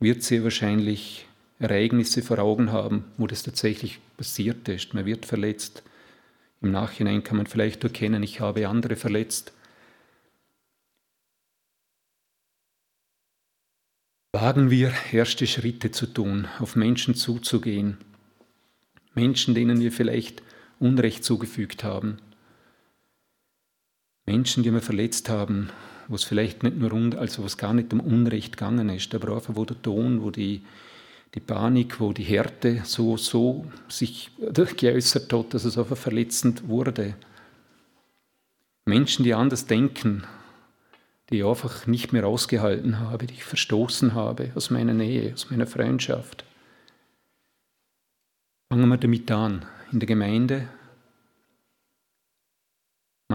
wird 0.00 0.22
sehr 0.22 0.42
wahrscheinlich 0.42 1.26
Ereignisse 1.58 2.22
vor 2.22 2.38
Augen 2.38 2.72
haben, 2.72 3.04
wo 3.18 3.26
das 3.26 3.42
tatsächlich 3.42 4.00
passiert 4.16 4.68
ist. 4.68 4.94
Man 4.94 5.06
wird 5.06 5.26
verletzt, 5.26 5.82
im 6.62 6.72
Nachhinein 6.72 7.22
kann 7.22 7.36
man 7.36 7.46
vielleicht 7.46 7.84
erkennen, 7.84 8.22
ich 8.22 8.40
habe 8.40 8.66
andere 8.68 8.96
verletzt. 8.96 9.52
Wagen 14.32 14.70
wir 14.70 14.92
erste 15.12 15.46
Schritte 15.46 15.90
zu 15.90 16.06
tun, 16.06 16.48
auf 16.58 16.74
Menschen 16.74 17.14
zuzugehen, 17.14 17.98
Menschen, 19.14 19.54
denen 19.54 19.78
wir 19.78 19.92
vielleicht 19.92 20.42
Unrecht 20.80 21.22
zugefügt 21.22 21.84
haben, 21.84 22.18
Menschen, 24.26 24.62
die 24.62 24.72
wir 24.72 24.80
verletzt 24.80 25.28
haben, 25.28 25.70
wo 26.08 26.14
es 26.14 26.24
vielleicht 26.24 26.62
nicht 26.62 26.76
nur, 26.76 26.92
also 27.18 27.42
wo 27.42 27.46
es 27.46 27.56
gar 27.56 27.74
nicht 27.74 27.92
um 27.92 28.00
Unrecht 28.00 28.56
gegangen 28.56 28.88
ist, 28.88 29.14
aber 29.14 29.34
einfach 29.34 29.56
wo 29.56 29.64
der 29.64 29.80
Ton, 29.80 30.22
wo 30.22 30.30
die, 30.30 30.62
die 31.34 31.40
Panik, 31.40 32.00
wo 32.00 32.12
die 32.12 32.24
Härte 32.24 32.82
so, 32.84 33.16
so 33.16 33.66
sich 33.88 34.30
geäußert 34.76 35.32
hat, 35.32 35.54
dass 35.54 35.64
es 35.64 35.78
einfach 35.78 35.96
verletzend 35.96 36.68
wurde. 36.68 37.14
Menschen, 38.86 39.24
die 39.24 39.34
anders 39.34 39.66
denken, 39.66 40.24
die 41.30 41.38
ich 41.38 41.44
einfach 41.44 41.86
nicht 41.86 42.12
mehr 42.12 42.26
ausgehalten 42.26 43.00
habe, 43.00 43.26
die 43.26 43.34
ich 43.34 43.44
verstoßen 43.44 44.14
habe 44.14 44.52
aus 44.54 44.70
meiner 44.70 44.92
Nähe, 44.92 45.32
aus 45.32 45.50
meiner 45.50 45.66
Freundschaft. 45.66 46.44
Fangen 48.70 48.88
wir 48.88 48.98
damit 48.98 49.30
an, 49.30 49.64
in 49.92 50.00
der 50.00 50.06
Gemeinde, 50.06 50.68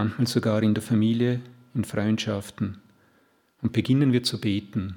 manchmal 0.00 0.26
sogar 0.26 0.62
in 0.62 0.72
der 0.74 0.82
Familie, 0.82 1.40
in 1.74 1.84
Freundschaften, 1.84 2.78
und 3.62 3.72
beginnen 3.72 4.12
wir 4.12 4.22
zu 4.22 4.40
beten 4.40 4.96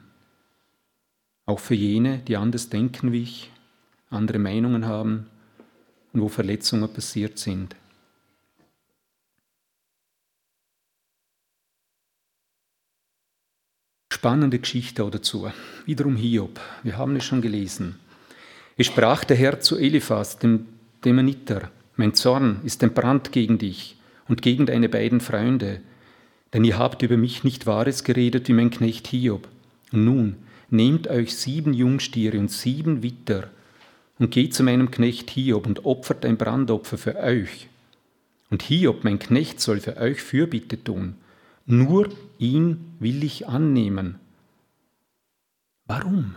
auch 1.46 1.60
für 1.60 1.76
jene, 1.76 2.20
die 2.20 2.38
anders 2.38 2.70
denken 2.70 3.12
wie 3.12 3.24
ich, 3.24 3.52
andere 4.10 4.40
Meinungen 4.40 4.86
haben 4.86 5.28
und 6.14 6.22
wo 6.22 6.30
Verletzungen 6.30 6.92
passiert 6.92 7.38
sind. 7.38 7.76
Spannende 14.12 14.60
Geschichte 14.60 15.10
dazu. 15.10 15.52
Wiederum 15.86 16.16
Hiob. 16.16 16.62
Wir 16.84 16.98
haben 16.98 17.16
es 17.18 17.26
schon 17.26 17.42
gelesen. 17.42 18.00
Es 18.78 18.88
sprach 18.88 19.26
der 19.26 19.36
Herr 19.36 19.60
zu 19.60 19.78
Eliphas, 19.78 20.40
dem 20.40 20.68
Demoniter, 21.04 21.70
mein 21.98 22.14
Zorn 22.14 22.62
ist 22.64 22.82
entbrannt 22.82 23.34
gegen 23.34 23.58
dich 23.58 23.98
und 24.28 24.42
gegen 24.42 24.66
deine 24.66 24.90
beiden 24.90 25.20
Freunde, 25.20 25.82
denn 26.54 26.64
ihr 26.64 26.78
habt 26.78 27.02
über 27.02 27.18
mich 27.18 27.44
nicht 27.44 27.66
Wahres 27.66 28.04
geredet 28.04 28.48
wie 28.48 28.54
mein 28.54 28.70
Knecht 28.70 29.08
Hiob. 29.08 29.48
Und 29.92 30.06
nun, 30.06 30.36
nehmt 30.70 31.08
euch 31.08 31.36
sieben 31.36 31.74
Jungstiere 31.74 32.40
und 32.40 32.52
sieben 32.52 33.04
Witter 33.04 33.50
und 34.20 34.32
geht 34.32 34.54
zu 34.54 34.64
meinem 34.64 34.92
Knecht 34.92 35.30
Hiob 35.32 35.66
und 35.66 35.86
opfert 35.86 36.26
ein 36.26 36.38
Brandopfer 36.38 36.98
für 36.98 37.16
euch. 37.18 37.68
Und 38.50 38.62
Hiob, 38.62 39.04
mein 39.04 39.20
Knecht, 39.20 39.60
soll 39.60 39.80
für 39.80 39.98
euch 39.98 40.22
Fürbitte 40.22 40.84
tun. 40.84 41.16
Nur 41.66 42.10
ihn 42.38 42.94
will 43.00 43.24
ich 43.24 43.48
annehmen. 43.48 44.20
Warum? 45.86 46.36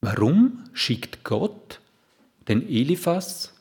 Warum 0.00 0.64
schickt 0.72 1.24
Gott 1.24 1.80
den 2.48 2.66
Eliphas 2.66 3.52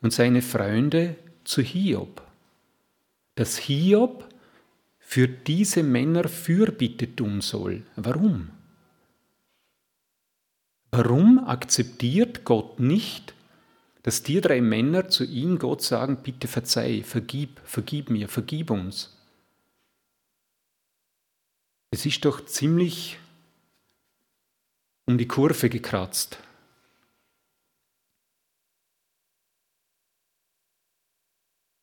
und 0.00 0.12
seine 0.12 0.42
Freunde 0.42 1.16
zu 1.46 1.62
Hiob? 1.62 2.22
Dass 3.34 3.58
Hiob 3.58 4.28
für 4.98 5.28
diese 5.28 5.82
Männer 5.82 6.28
Fürbitte 6.28 7.14
tun 7.14 7.40
soll. 7.40 7.84
Warum? 7.94 8.50
Warum 10.90 11.38
akzeptiert 11.38 12.44
Gott 12.44 12.80
nicht, 12.80 13.34
dass 14.02 14.22
die 14.22 14.40
drei 14.40 14.60
Männer 14.60 15.08
zu 15.08 15.24
ihm 15.24 15.58
Gott 15.58 15.82
sagen, 15.82 16.18
bitte 16.22 16.48
verzeih, 16.48 17.02
vergib, 17.04 17.60
vergib 17.64 18.10
mir, 18.10 18.28
vergib 18.28 18.70
uns? 18.70 19.16
Es 21.90 22.04
ist 22.04 22.24
doch 22.24 22.44
ziemlich 22.44 23.18
um 25.06 25.18
die 25.18 25.28
Kurve 25.28 25.70
gekratzt. 25.70 26.38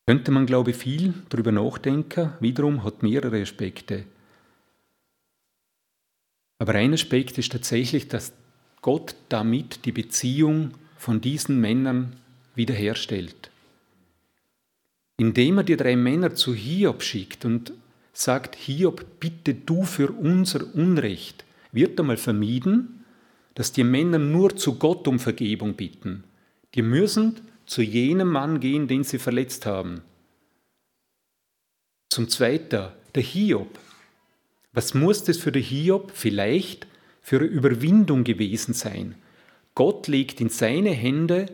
Könnte 0.06 0.32
man, 0.32 0.46
glaube 0.46 0.72
ich, 0.72 0.78
viel 0.78 1.14
darüber 1.30 1.52
nachdenken. 1.52 2.34
Wiederum 2.40 2.84
hat 2.84 3.04
mehrere 3.04 3.42
Aspekte. 3.42 4.06
Aber 6.60 6.76
ein 6.76 6.94
Aspekt 6.94 7.38
ist 7.38 7.52
tatsächlich, 7.52 8.08
dass 8.08 8.34
Gott 8.82 9.16
damit 9.30 9.86
die 9.86 9.92
Beziehung 9.92 10.72
von 10.98 11.22
diesen 11.22 11.60
Männern 11.60 12.16
wiederherstellt. 12.56 13.50
Indem 15.18 15.60
er 15.60 15.64
die 15.64 15.78
drei 15.78 15.96
Männer 15.96 16.36
zu 16.36 16.54
Hiob 16.54 17.02
schickt 17.02 17.46
und 17.46 17.74
sagt, 18.12 18.56
Hiob, 18.56 19.06
bitte 19.20 19.54
du 19.54 19.84
für 19.84 20.12
unser 20.12 20.74
Unrecht, 20.76 21.46
wird 21.72 22.00
einmal 22.00 22.18
vermieden, 22.18 23.06
dass 23.56 23.72
die 23.72 23.84
Männer 23.84 24.20
nur 24.20 24.56
zu 24.56 24.76
Gott 24.76 25.08
um 25.08 25.20
Vergebung 25.20 25.76
bitten. 25.76 26.24
Die 26.76 26.82
müssen 26.82 27.40
zu 27.66 27.82
jenem 27.82 28.30
Mann 28.30 28.60
gehen, 28.60 28.88
den 28.88 29.04
sie 29.04 29.20
verletzt 29.20 29.66
haben. 29.66 30.02
Zum 32.10 32.30
Zweiten, 32.30 32.90
der 33.16 33.24
Hiob. 33.24 33.80
Was 34.72 34.94
muss 34.94 35.24
das 35.24 35.38
für 35.38 35.52
den 35.52 35.64
Hiob 35.64 36.12
vielleicht 36.14 36.88
für 37.22 37.38
eine 37.38 37.48
Überwindung 37.48 38.24
gewesen 38.24 38.74
sein? 38.74 39.16
Gott 39.76 40.08
legt 40.08 40.42
in 40.42 40.50
seine 40.50 40.92
Hände, 40.92 41.48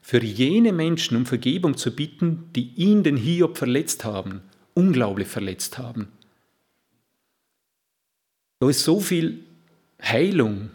für 0.00 0.22
jene 0.22 0.72
Menschen 0.72 1.16
um 1.16 1.26
Vergebung 1.26 1.76
zu 1.76 1.94
bitten, 1.94 2.50
die 2.54 2.72
ihn, 2.76 3.02
den 3.02 3.16
Hiob, 3.16 3.58
verletzt 3.58 4.04
haben, 4.04 4.40
unglaublich 4.72 5.26
verletzt 5.26 5.78
haben. 5.78 6.12
Da 8.60 8.70
ist 8.70 8.84
so 8.84 9.00
viel 9.00 9.44
Heilung 10.00 10.70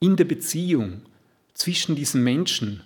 in 0.00 0.16
der 0.16 0.24
Beziehung 0.24 1.02
zwischen 1.54 1.96
diesen 1.96 2.22
Menschen 2.24 2.82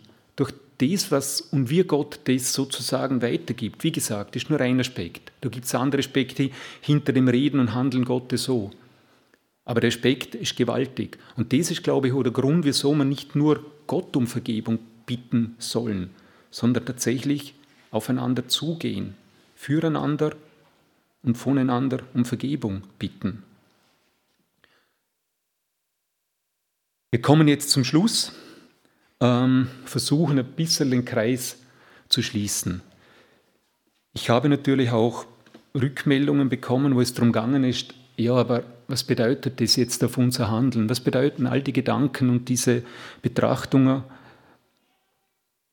das, 0.80 1.10
was 1.10 1.40
und 1.40 1.70
wie 1.70 1.82
Gott 1.82 2.20
das 2.24 2.52
sozusagen 2.52 3.22
weitergibt. 3.22 3.84
Wie 3.84 3.92
gesagt, 3.92 4.36
ist 4.36 4.50
nur 4.50 4.60
ein 4.60 4.80
Aspekt. 4.80 5.32
Da 5.40 5.48
gibt 5.48 5.66
es 5.66 5.74
andere 5.74 6.00
Aspekte 6.00 6.50
hinter 6.80 7.12
dem 7.12 7.28
Reden 7.28 7.60
und 7.60 7.74
Handeln 7.74 8.04
Gottes 8.04 8.44
so. 8.44 8.70
Aber 9.64 9.80
der 9.80 9.88
Aspekt 9.88 10.34
ist 10.34 10.56
gewaltig. 10.56 11.18
Und 11.36 11.52
das 11.52 11.70
ist, 11.70 11.82
glaube 11.82 12.08
ich, 12.08 12.14
auch 12.14 12.22
der 12.22 12.32
Grund, 12.32 12.64
wieso 12.64 12.94
man 12.94 13.08
nicht 13.08 13.36
nur 13.36 13.64
Gott 13.86 14.16
um 14.16 14.26
Vergebung 14.26 14.78
bitten 15.06 15.54
sollen, 15.58 16.10
sondern 16.50 16.86
tatsächlich 16.86 17.54
aufeinander 17.90 18.48
zugehen, 18.48 19.14
füreinander 19.54 20.34
und 21.22 21.36
voneinander 21.36 22.00
um 22.14 22.24
Vergebung 22.24 22.82
bitten. 22.98 23.42
Wir 27.10 27.20
kommen 27.20 27.48
jetzt 27.48 27.70
zum 27.70 27.84
Schluss, 27.84 28.32
ähm, 29.20 29.68
versuchen 29.84 30.38
ein 30.38 30.44
bisschen 30.44 30.90
den 30.90 31.04
Kreis 31.04 31.58
zu 32.08 32.22
schließen. 32.22 32.82
Ich 34.12 34.30
habe 34.30 34.48
natürlich 34.48 34.90
auch 34.90 35.26
Rückmeldungen 35.74 36.48
bekommen, 36.48 36.94
wo 36.96 37.00
es 37.00 37.14
darum 37.14 37.32
gegangen 37.32 37.64
ist, 37.64 37.94
ja, 38.16 38.34
aber 38.34 38.64
was 38.88 39.04
bedeutet 39.04 39.60
das 39.60 39.76
jetzt 39.76 40.02
auf 40.04 40.18
unser 40.18 40.50
Handeln? 40.50 40.90
Was 40.90 41.00
bedeuten 41.00 41.46
all 41.46 41.62
die 41.62 41.72
Gedanken 41.72 42.28
und 42.28 42.48
diese 42.48 42.82
Betrachtungen 43.22 44.02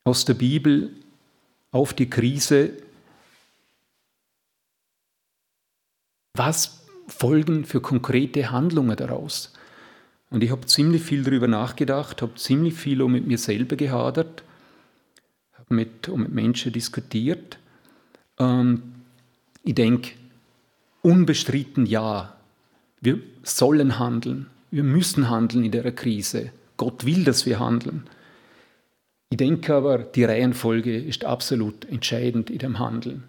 aus 0.04 0.24
der 0.24 0.36
Bibel 0.36 0.92
auf 1.72 1.94
die 1.94 2.10
Krise? 2.10 2.74
Was 6.36 6.86
folgen 7.08 7.66
für 7.66 7.82
konkrete 7.82 8.52
Handlungen 8.52 8.96
daraus? 8.96 9.52
Und 10.30 10.44
ich 10.44 10.52
habe 10.52 10.66
ziemlich 10.66 11.02
viel 11.04 11.24
darüber 11.24 11.48
nachgedacht, 11.48 12.22
habe 12.22 12.36
ziemlich 12.36 12.74
viel 12.74 13.02
auch 13.02 13.08
mit 13.08 13.28
mir 13.28 13.38
selber 13.38 13.76
gehadert, 13.76 14.44
habe 15.54 15.74
mit, 15.74 16.08
mit 16.16 16.32
Menschen 16.32 16.74
diskutiert. 16.74 17.58
Ähm, 18.40 18.84
ich 19.64 19.76
denke, 19.76 20.12
unbestritten 21.02 21.86
ja, 21.86 22.36
wir 23.00 23.20
sollen 23.44 24.00
handeln, 24.00 24.48
wir 24.72 24.84
müssen 24.84 25.30
handeln 25.30 25.64
in 25.64 25.72
der 25.72 25.92
Krise. 25.92 26.52
Gott 26.76 27.06
will, 27.06 27.24
dass 27.24 27.46
wir 27.46 27.60
handeln. 27.60 28.04
Ich 29.30 29.38
denke 29.38 29.74
aber, 29.74 29.98
die 30.00 30.24
Reihenfolge 30.24 30.96
ist 30.98 31.26
absolut 31.26 31.86
entscheidend 31.86 32.50
in 32.50 32.60
dem 32.60 32.80
Handeln. 32.80 33.24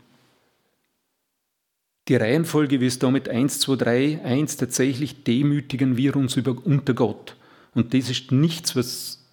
Die 2.08 2.16
Reihenfolge, 2.16 2.80
wie 2.80 2.86
es 2.86 2.98
da 2.98 3.10
mit 3.10 3.28
1, 3.28 3.60
2, 3.60 3.76
3, 3.76 4.24
1 4.24 4.56
tatsächlich 4.56 5.24
demütigen 5.24 5.98
wir 5.98 6.16
uns 6.16 6.36
über, 6.36 6.56
unter 6.64 6.94
Gott. 6.94 7.36
Und 7.74 7.92
das 7.92 8.08
ist 8.08 8.32
nichts, 8.32 8.74
was 8.74 9.26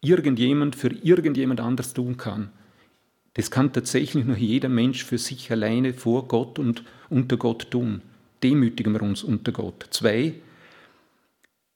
irgendjemand 0.00 0.74
für 0.74 0.88
irgendjemand 0.88 1.60
anders 1.60 1.92
tun 1.92 2.16
kann. 2.16 2.50
Das 3.34 3.50
kann 3.50 3.74
tatsächlich 3.74 4.24
nur 4.24 4.36
jeder 4.36 4.70
Mensch 4.70 5.04
für 5.04 5.18
sich 5.18 5.50
alleine 5.52 5.92
vor 5.92 6.26
Gott 6.26 6.58
und 6.58 6.82
unter 7.10 7.36
Gott 7.36 7.70
tun. 7.70 8.00
Demütigen 8.42 8.94
wir 8.94 9.02
uns 9.02 9.22
unter 9.22 9.52
Gott. 9.52 9.86
Zwei, 9.90 10.34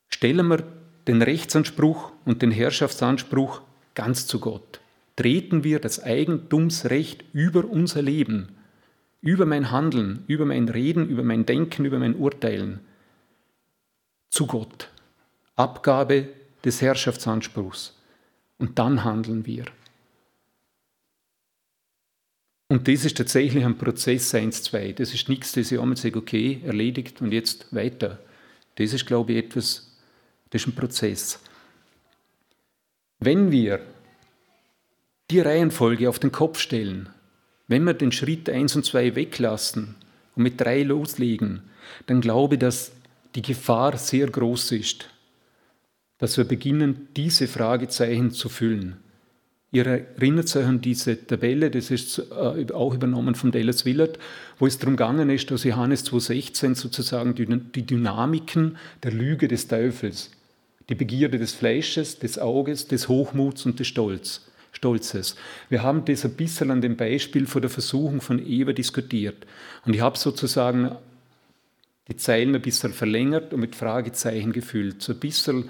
stellen 0.09 0.49
wir 0.49 0.65
den 1.07 1.21
Rechtsanspruch 1.21 2.13
und 2.25 2.41
den 2.41 2.53
Herrschaftsanspruch 2.53 3.61
ganz 3.95 4.27
zu 4.27 4.41
Gott. 4.41 4.81
Treten 5.17 5.63
wir 5.63 5.79
das 5.79 6.03
Eigentumsrecht 6.03 7.25
über 7.33 7.65
unser 7.69 8.01
Leben 8.01 8.58
über 9.21 9.47
mein 9.47 9.71
Handeln, 9.71 10.25
über 10.27 10.45
mein 10.45 10.69
Reden, 10.69 11.09
über 11.09 11.23
mein 11.23 11.47
Denken, 11.47 11.85
über 11.85 11.99
mein 11.99 12.17
Urteilen 12.17 12.81
zu 14.31 14.47
Gott. 14.47 14.91
Abgabe 15.57 16.29
des 16.65 16.81
Herrschaftsanspruchs. 16.83 17.95
Und 18.59 18.79
dann 18.79 19.05
handeln 19.05 19.47
wir. 19.47 19.65
Und 22.69 22.87
das 22.87 23.05
ist 23.05 23.17
tatsächlich 23.17 23.65
ein 23.65 23.79
Prozess 23.79 24.35
1-2. 24.35 24.95
Das 24.95 25.15
ist 25.15 25.29
nichts, 25.29 25.53
das 25.53 25.73
ich 25.73 25.81
einmal 25.81 25.97
sage, 25.97 26.19
okay, 26.19 26.61
erledigt 26.65 27.23
und 27.23 27.33
jetzt 27.33 27.75
weiter. 27.75 28.19
Das 28.75 28.93
ist, 28.93 29.07
glaube 29.07 29.33
ich, 29.33 29.39
etwas, 29.39 29.97
das 30.51 30.63
ist 30.63 30.69
ein 30.69 30.75
Prozess. 30.75 31.41
Wenn 33.21 33.51
wir 33.51 33.81
die 35.31 35.41
Reihenfolge 35.41 36.09
auf 36.09 36.19
den 36.19 36.31
Kopf 36.31 36.59
stellen, 36.59 37.09
wenn 37.69 37.85
wir 37.85 37.95
den 37.95 38.13
Schritt 38.13 38.49
1 38.49 38.77
und 38.77 38.85
2 38.85 39.15
weglassen 39.15 39.95
und 40.35 40.43
mit 40.43 40.61
3 40.61 40.83
loslegen, 40.85 41.61
dann 42.07 42.21
glaube 42.21 42.55
ich, 42.55 42.61
dass 42.61 42.93
die 43.35 43.43
Gefahr 43.43 43.97
sehr 43.99 44.27
groß 44.27 44.73
ist, 44.73 45.11
dass 46.17 46.37
wir 46.39 46.45
beginnen, 46.45 47.09
diese 47.15 47.47
Fragezeichen 47.47 48.33
zu 48.33 48.49
füllen. 48.49 48.97
Ihr 49.71 49.87
erinnert 49.87 50.57
euch 50.57 50.65
an 50.65 50.81
diese 50.81 51.27
Tabelle, 51.27 51.71
das 51.71 51.91
ist 51.91 52.19
äh, 52.19 52.73
auch 52.73 52.95
übernommen 52.95 53.35
von 53.35 53.53
Dallas 53.53 53.85
Willard, 53.85 54.19
wo 54.59 54.67
es 54.67 54.79
darum 54.79 54.97
gegangen 54.97 55.29
ist, 55.29 55.51
dass 55.51 55.65
Johannes 55.65 56.07
2,16 56.07 56.75
sozusagen 56.75 57.35
die 57.35 57.87
Dynamiken 57.87 58.79
der 59.03 59.13
Lüge 59.13 59.47
des 59.47 59.69
Teufels, 59.69 60.31
die 60.89 60.95
Begierde 60.95 61.39
des 61.39 61.53
Fleisches, 61.53 62.19
des 62.19 62.39
Auges, 62.39 62.89
des 62.89 63.09
Hochmuts 63.09 63.67
und 63.67 63.79
des 63.79 63.89
Stolz 63.89 64.48
Stolzes. 64.79 65.35
Wir 65.69 65.83
haben 65.83 66.05
das 66.05 66.25
ein 66.25 66.35
bisschen 66.35 66.71
an 66.71 66.81
dem 66.81 66.97
Beispiel 66.97 67.47
von 67.47 67.63
der 67.63 67.71
Versuchung 67.71 68.21
von 68.21 68.39
Eva 68.39 68.73
diskutiert. 68.73 69.45
Und 69.85 69.95
ich 69.95 70.01
habe 70.01 70.17
sozusagen 70.17 70.93
die 72.07 72.17
Zeilen 72.17 72.55
ein 72.55 72.63
bisschen 72.63 72.93
verlängert 72.93 73.53
und 73.53 73.61
mit 73.61 73.75
Fragezeichen 73.75 74.53
gefüllt. 74.53 75.03
So 75.03 75.13
ein 75.15 75.19
bisschen, 75.19 75.69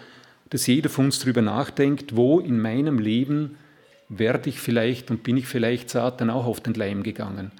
dass 0.50 0.66
jeder 0.66 0.90
von 0.90 1.06
uns 1.06 1.20
darüber 1.20 1.40
nachdenkt, 1.40 2.16
wo 2.16 2.38
in 2.38 2.60
meinem 2.60 2.98
Leben 2.98 3.56
werde 4.10 4.50
ich 4.50 4.60
vielleicht 4.60 5.10
und 5.10 5.22
bin 5.22 5.38
ich 5.38 5.46
vielleicht 5.46 5.88
Satan 5.88 6.28
auch 6.28 6.44
auf 6.44 6.60
den 6.60 6.74
Leim 6.74 7.02
gegangen. 7.02 7.50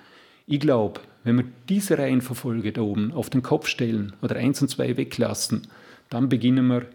Ich 0.46 0.60
glaube, 0.60 1.00
wenn 1.24 1.36
wir 1.36 1.44
diese 1.68 1.96
Reihenverfolge 1.96 2.72
da 2.72 2.82
oben 2.82 3.12
auf 3.12 3.30
den 3.30 3.42
Kopf 3.42 3.68
stellen 3.68 4.12
oder 4.20 4.36
eins 4.36 4.60
und 4.60 4.68
zwei 4.68 4.98
weglassen, 4.98 5.66
dann 6.10 6.28
beginnen 6.28 6.66
wir, 6.66 6.86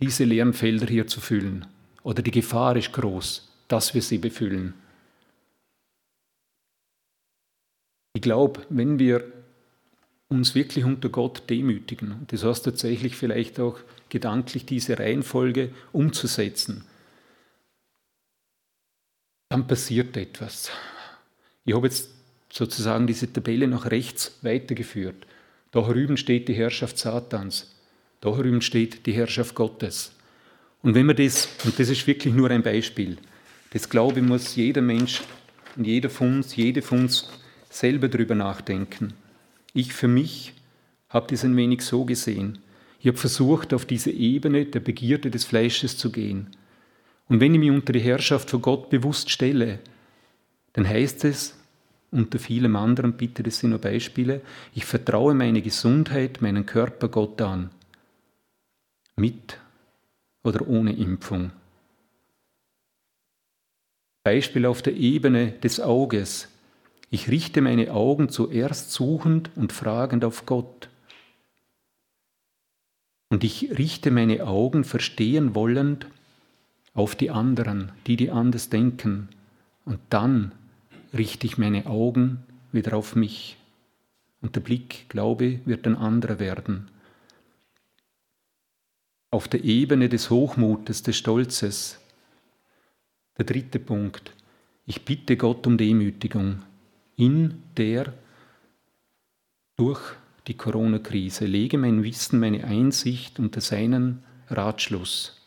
diese 0.00 0.24
leeren 0.24 0.54
Felder 0.54 0.86
hier 0.86 1.06
zu 1.06 1.20
füllen 1.20 1.66
oder 2.06 2.22
die 2.22 2.30
Gefahr 2.30 2.76
ist 2.76 2.92
groß, 2.92 3.48
dass 3.66 3.92
wir 3.92 4.00
sie 4.00 4.18
befüllen. 4.18 4.74
Ich 8.14 8.22
glaube, 8.22 8.64
wenn 8.68 9.00
wir 9.00 9.24
uns 10.28 10.54
wirklich 10.54 10.84
unter 10.84 11.08
Gott 11.08 11.50
demütigen, 11.50 12.24
das 12.28 12.44
heißt 12.44 12.64
tatsächlich 12.64 13.16
vielleicht 13.16 13.58
auch 13.58 13.80
gedanklich 14.08 14.66
diese 14.66 14.96
Reihenfolge 15.00 15.70
umzusetzen, 15.90 16.84
dann 19.48 19.66
passiert 19.66 20.16
etwas. 20.16 20.70
Ich 21.64 21.74
habe 21.74 21.88
jetzt 21.88 22.10
sozusagen 22.52 23.08
diese 23.08 23.32
Tabelle 23.32 23.66
nach 23.66 23.90
rechts 23.90 24.38
weitergeführt. 24.42 25.26
Da 25.72 25.80
drüben 25.80 26.16
steht 26.16 26.46
die 26.46 26.54
Herrschaft 26.54 26.98
Satans, 26.98 27.74
da 28.20 28.30
drüben 28.30 28.62
steht 28.62 29.06
die 29.06 29.12
Herrschaft 29.12 29.56
Gottes. 29.56 30.15
Und 30.86 30.94
wenn 30.94 31.06
man 31.06 31.16
das, 31.16 31.48
und 31.64 31.80
das 31.80 31.88
ist 31.88 32.06
wirklich 32.06 32.32
nur 32.32 32.48
ein 32.48 32.62
Beispiel, 32.62 33.16
das 33.70 33.90
glaube 33.90 34.20
ich, 34.20 34.24
muss 34.24 34.54
jeder 34.54 34.82
Mensch 34.82 35.20
und 35.74 35.84
jeder 35.84 36.08
von 36.08 36.36
uns, 36.36 36.54
jede 36.54 36.80
von 36.80 37.00
uns 37.00 37.28
selber 37.68 38.06
darüber 38.06 38.36
nachdenken. 38.36 39.12
Ich 39.72 39.92
für 39.92 40.06
mich 40.06 40.52
habe 41.08 41.26
das 41.28 41.44
ein 41.44 41.56
wenig 41.56 41.82
so 41.82 42.04
gesehen. 42.04 42.60
Ich 43.00 43.08
habe 43.08 43.18
versucht, 43.18 43.74
auf 43.74 43.84
diese 43.84 44.12
Ebene 44.12 44.64
der 44.64 44.78
Begierde 44.78 45.28
des 45.28 45.42
Fleisches 45.42 45.98
zu 45.98 46.12
gehen. 46.12 46.50
Und 47.28 47.40
wenn 47.40 47.52
ich 47.52 47.58
mich 47.58 47.72
unter 47.72 47.92
die 47.92 47.98
Herrschaft 47.98 48.48
von 48.48 48.62
Gott 48.62 48.88
bewusst 48.88 49.28
stelle, 49.28 49.80
dann 50.74 50.88
heißt 50.88 51.24
es, 51.24 51.58
unter 52.12 52.38
vielem 52.38 52.76
anderen, 52.76 53.14
bitte, 53.14 53.42
das 53.42 53.58
sind 53.58 53.70
nur 53.70 53.80
Beispiele. 53.80 54.40
Ich 54.72 54.84
vertraue 54.84 55.34
meine 55.34 55.62
Gesundheit, 55.62 56.42
meinen 56.42 56.64
Körper 56.64 57.08
Gott 57.08 57.42
an. 57.42 57.70
Mit 59.16 59.58
oder 60.46 60.66
ohne 60.68 60.92
Impfung. 60.92 61.50
Beispiel 64.24 64.66
auf 64.66 64.82
der 64.82 64.94
Ebene 64.94 65.52
des 65.52 65.80
Auges. 65.80 66.48
Ich 67.10 67.28
richte 67.28 67.60
meine 67.60 67.92
Augen 67.92 68.28
zuerst 68.28 68.92
suchend 68.92 69.50
und 69.54 69.72
fragend 69.72 70.24
auf 70.24 70.46
Gott. 70.46 70.88
Und 73.28 73.44
ich 73.44 73.78
richte 73.78 74.10
meine 74.10 74.46
Augen 74.46 74.84
verstehen 74.84 75.54
wollend 75.54 76.06
auf 76.94 77.14
die 77.14 77.30
anderen, 77.30 77.92
die 78.06 78.16
die 78.16 78.30
anders 78.30 78.68
denken. 78.68 79.28
Und 79.84 80.00
dann 80.10 80.52
richte 81.12 81.46
ich 81.46 81.58
meine 81.58 81.86
Augen 81.86 82.42
wieder 82.72 82.96
auf 82.96 83.14
mich. 83.14 83.56
Und 84.40 84.56
der 84.56 84.60
Blick, 84.60 85.08
glaube, 85.08 85.60
wird 85.64 85.86
ein 85.86 85.96
anderer 85.96 86.38
werden. 86.38 86.88
Auf 89.36 89.48
der 89.48 89.64
Ebene 89.64 90.08
des 90.08 90.30
Hochmutes, 90.30 91.02
des 91.02 91.18
Stolzes. 91.18 92.00
Der 93.36 93.44
dritte 93.44 93.78
Punkt. 93.78 94.32
Ich 94.86 95.04
bitte 95.04 95.36
Gott 95.36 95.66
um 95.66 95.76
Demütigung 95.76 96.62
in 97.16 97.62
der 97.76 98.14
durch 99.76 100.00
die 100.46 100.56
Corona-Krise, 100.56 101.44
lege 101.44 101.76
mein 101.76 102.02
Wissen, 102.02 102.40
meine 102.40 102.64
Einsicht 102.64 103.38
unter 103.38 103.60
seinen 103.60 104.22
Ratschluss. 104.48 105.38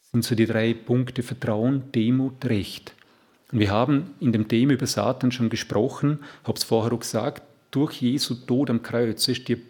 Das 0.00 0.10
sind 0.10 0.24
so 0.24 0.34
die 0.34 0.46
drei 0.46 0.74
Punkte 0.74 1.22
Vertrauen, 1.22 1.92
Demut, 1.92 2.44
Recht. 2.46 2.96
Und 3.52 3.60
wir 3.60 3.70
haben 3.70 4.10
in 4.18 4.32
dem 4.32 4.48
Thema 4.48 4.72
über 4.72 4.88
Satan 4.88 5.30
schon 5.30 5.50
gesprochen, 5.50 6.18
habe 6.42 6.58
es 6.58 6.64
vorher 6.64 6.94
auch 6.94 6.98
gesagt, 6.98 7.44
durch 7.70 8.02
Jesu 8.02 8.34
Tod 8.34 8.70
am 8.70 8.82
Kreuz 8.82 9.28
ist 9.28 9.46
die 9.46 9.69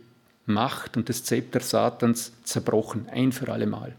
Macht 0.53 0.97
und 0.97 1.09
das 1.09 1.25
Zepter 1.25 1.61
Satans 1.61 2.33
zerbrochen, 2.45 3.09
ein 3.11 3.33
für 3.33 3.51
alle 3.53 3.67
Mal. 3.67 3.95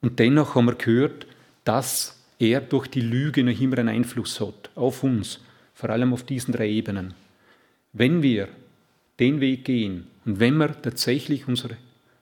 Und 0.00 0.18
dennoch 0.18 0.54
haben 0.54 0.66
wir 0.66 0.74
gehört, 0.74 1.26
dass 1.64 2.16
er 2.38 2.60
durch 2.60 2.86
die 2.86 3.02
Lüge 3.02 3.44
noch 3.44 3.60
immer 3.60 3.78
einen 3.78 3.88
Einfluss 3.88 4.40
hat 4.40 4.70
auf 4.74 5.02
uns, 5.04 5.40
vor 5.74 5.90
allem 5.90 6.12
auf 6.12 6.24
diesen 6.24 6.52
drei 6.52 6.68
Ebenen. 6.68 7.14
Wenn 7.92 8.22
wir 8.22 8.48
den 9.18 9.40
Weg 9.40 9.64
gehen 9.66 10.06
und 10.24 10.40
wenn 10.40 10.56
wir 10.56 10.80
tatsächlich 10.80 11.46
unser 11.46 11.70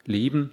Leben, 0.05 0.51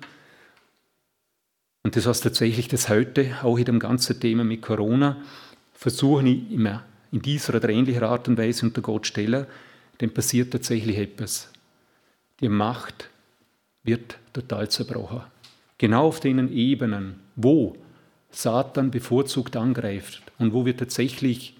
und 1.84 1.96
das 1.96 2.06
heißt 2.06 2.24
tatsächlich 2.24 2.68
das 2.68 2.90
heute, 2.90 3.38
auch 3.44 3.58
in 3.58 3.66
dem 3.66 3.80
ganzen 3.80 4.20
Thema 4.20 4.44
mit 4.44 4.62
Corona, 4.62 5.18
versuchen 5.74 6.52
immer 6.52 6.84
in 7.12 7.22
dieser 7.22 7.56
oder 7.56 7.70
ähnlicher 7.70 8.04
Art 8.04 8.28
und 8.28 8.38
Weise 8.38 8.66
unter 8.66 8.82
Gott 8.82 9.08
stellen, 9.08 9.46
dann 10.00 10.12
passiert 10.12 10.52
tatsächlich 10.52 10.98
etwas. 10.98 11.50
Die 12.42 12.50
Macht 12.50 13.10
wird 13.84 14.18
total 14.34 14.70
zerbrochen. 14.70 15.22
Genau 15.78 16.08
auf 16.08 16.20
den 16.20 16.52
Ebenen, 16.52 17.20
wo 17.36 17.78
Satan 18.30 18.92
bevorzugt 18.92 19.56
angreift 19.56 20.22
und 20.38 20.54
wo 20.54 20.66
wir 20.66 20.76
tatsächlich 20.76 21.56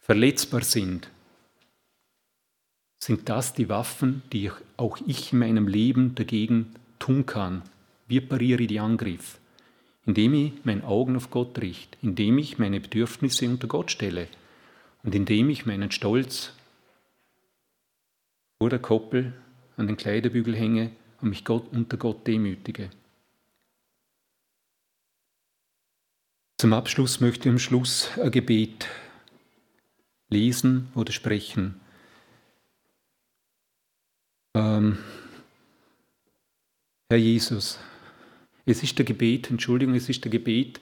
verletzbar 0.00 0.62
sind, 0.62 1.10
sind 2.98 3.28
das 3.28 3.52
die 3.52 3.68
Waffen, 3.68 4.22
die 4.32 4.50
auch 4.76 4.98
ich 5.06 5.32
in 5.32 5.40
meinem 5.40 5.68
Leben 5.68 6.14
dagegen 6.14 6.74
tun 6.98 7.26
kann. 7.26 7.62
Wie 8.08 8.20
pariere 8.20 8.62
ich 8.62 8.68
die 8.68 8.80
Angriff? 8.80 9.38
Indem 10.06 10.34
ich 10.34 10.52
mein 10.64 10.84
Augen 10.84 11.16
auf 11.16 11.30
Gott 11.30 11.58
richte, 11.58 11.98
indem 12.00 12.38
ich 12.38 12.58
meine 12.58 12.80
Bedürfnisse 12.80 13.48
unter 13.48 13.66
Gott 13.66 13.90
stelle 13.90 14.28
und 15.02 15.14
indem 15.14 15.50
ich 15.50 15.66
meinen 15.66 15.90
Stolz 15.90 16.52
vor 18.58 18.70
der 18.70 18.78
Koppel 18.78 19.34
an 19.76 19.86
den 19.86 19.96
Kleiderbügel 19.96 20.56
hänge 20.56 20.90
und 21.20 21.30
mich 21.30 21.44
Gott, 21.44 21.72
unter 21.72 21.96
Gott 21.96 22.26
demütige. 22.26 22.90
Zum 26.58 26.72
Abschluss 26.72 27.20
möchte 27.20 27.48
ich 27.48 27.52
am 27.52 27.58
Schluss 27.58 28.10
ein 28.18 28.30
Gebet 28.30 28.88
lesen 30.28 30.88
oder 30.94 31.12
sprechen. 31.12 31.80
Ähm, 34.54 34.98
Herr 37.10 37.18
Jesus, 37.18 37.78
es 38.64 38.82
ist 38.82 38.98
der 38.98 39.04
Gebet, 39.04 39.50
Entschuldigung, 39.50 39.94
es 39.94 40.08
ist 40.08 40.24
der 40.24 40.30
Gebet, 40.30 40.80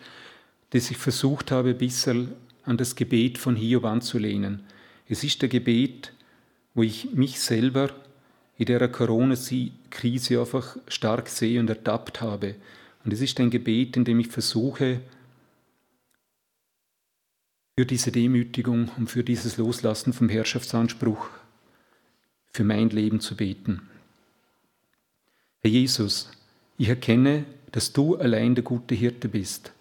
das 0.70 0.90
ich 0.90 0.97
versucht 0.97 1.51
habe, 1.51 1.70
ein 1.70 1.78
bisschen 1.78 2.32
an 2.62 2.76
das 2.76 2.97
Gebet 2.97 3.36
von 3.36 3.57
Hiob 3.57 3.84
anzulehnen. 3.84 4.62
Es 5.07 5.22
ist 5.22 5.42
der 5.42 5.49
Gebet, 5.49 6.12
wo 6.72 6.82
ich 6.82 7.12
mich 7.12 7.40
selber 7.40 7.95
in 8.57 8.66
der 8.66 8.88
Corona-Krise 8.88 10.40
einfach 10.40 10.76
stark 10.88 11.28
sehe 11.28 11.61
und 11.61 11.68
ertappt 11.68 12.20
habe. 12.20 12.55
Und 13.05 13.12
es 13.12 13.20
ist 13.20 13.38
ein 13.40 13.50
Gebet, 13.50 13.96
in 13.96 14.05
dem 14.05 14.20
ich 14.20 14.28
versuche, 14.28 15.00
für 17.76 17.86
diese 17.86 18.12
Demütigung 18.12 18.90
und 18.96 19.11
für 19.11 19.24
dieses 19.24 19.57
Loslassen 19.57 20.12
vom 20.12 20.28
Herrschaftsanspruch 20.28 21.28
für 22.52 22.62
mein 22.62 22.90
Leben 22.90 23.18
zu 23.18 23.34
beten. 23.36 23.82
Herr 25.61 25.70
Jesus, 25.70 26.30
ich 26.78 26.88
erkenne, 26.88 27.44
dass 27.72 27.92
du 27.92 28.14
allein 28.16 28.55
der 28.55 28.62
gute 28.62 28.94
Hirte 28.94 29.28
bist, 29.28 29.72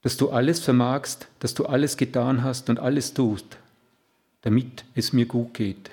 dass 0.00 0.16
du 0.16 0.30
alles 0.30 0.60
vermagst, 0.60 1.28
dass 1.40 1.52
du 1.52 1.66
alles 1.66 1.98
getan 1.98 2.42
hast 2.42 2.70
und 2.70 2.78
alles 2.78 3.12
tust, 3.12 3.58
damit 4.40 4.84
es 4.94 5.12
mir 5.12 5.26
gut 5.26 5.52
geht. 5.52 5.90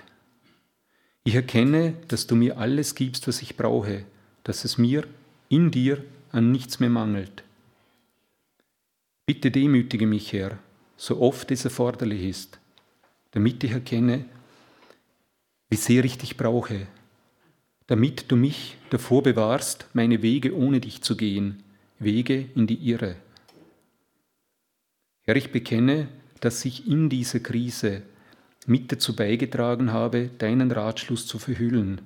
Ich 1.23 1.35
erkenne, 1.35 1.93
dass 2.09 2.27
du 2.27 2.35
mir 2.35 2.57
alles 2.57 2.95
gibst, 2.95 3.27
was 3.27 3.41
ich 3.41 3.55
brauche, 3.55 4.03
dass 4.43 4.65
es 4.65 4.77
mir 4.77 5.07
in 5.47 5.71
dir 5.71 6.03
an 6.31 6.51
nichts 6.51 6.79
mehr 6.79 6.89
mangelt. 6.89 7.43
Bitte 9.25 9.51
demütige 9.51 10.05
mich, 10.05 10.33
Herr, 10.33 10.59
so 10.97 11.21
oft 11.21 11.49
es 11.51 11.63
erforderlich 11.63 12.23
ist, 12.23 12.59
damit 13.31 13.63
ich 13.63 13.71
erkenne, 13.71 14.25
wie 15.69 15.77
sehr 15.77 16.03
ich 16.03 16.17
dich 16.17 16.35
brauche, 16.35 16.87
damit 17.87 18.29
du 18.29 18.35
mich 18.35 18.77
davor 18.89 19.23
bewahrst, 19.23 19.87
meine 19.93 20.21
Wege 20.21 20.55
ohne 20.55 20.81
dich 20.81 21.01
zu 21.01 21.15
gehen, 21.15 21.63
Wege 21.99 22.49
in 22.55 22.67
die 22.67 22.89
Irre. 22.89 23.15
Herr, 25.21 25.37
ich 25.37 25.51
bekenne, 25.53 26.09
dass 26.41 26.65
ich 26.65 26.85
in 26.85 27.09
dieser 27.09 27.39
Krise 27.39 28.01
mit 28.67 28.91
dazu 28.91 29.15
beigetragen 29.15 29.91
habe, 29.91 30.29
deinen 30.37 30.71
Ratschluss 30.71 31.27
zu 31.27 31.39
verhüllen, 31.39 32.01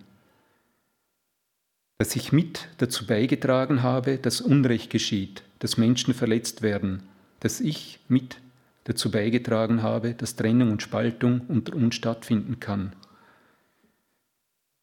dass 1.97 2.15
ich 2.15 2.31
mit 2.31 2.67
dazu 2.77 3.07
beigetragen 3.07 3.81
habe, 3.83 4.17
dass 4.17 4.41
Unrecht 4.41 4.89
geschieht, 4.89 5.43
dass 5.59 5.77
Menschen 5.77 6.13
verletzt 6.13 6.61
werden, 6.61 7.03
dass 7.39 7.59
ich 7.59 7.99
mit 8.07 8.37
dazu 8.83 9.11
beigetragen 9.11 9.81
habe, 9.81 10.13
dass 10.13 10.35
Trennung 10.35 10.71
und 10.71 10.81
Spaltung 10.81 11.41
unter 11.47 11.75
uns 11.75 11.95
stattfinden 11.95 12.59
kann. 12.59 12.93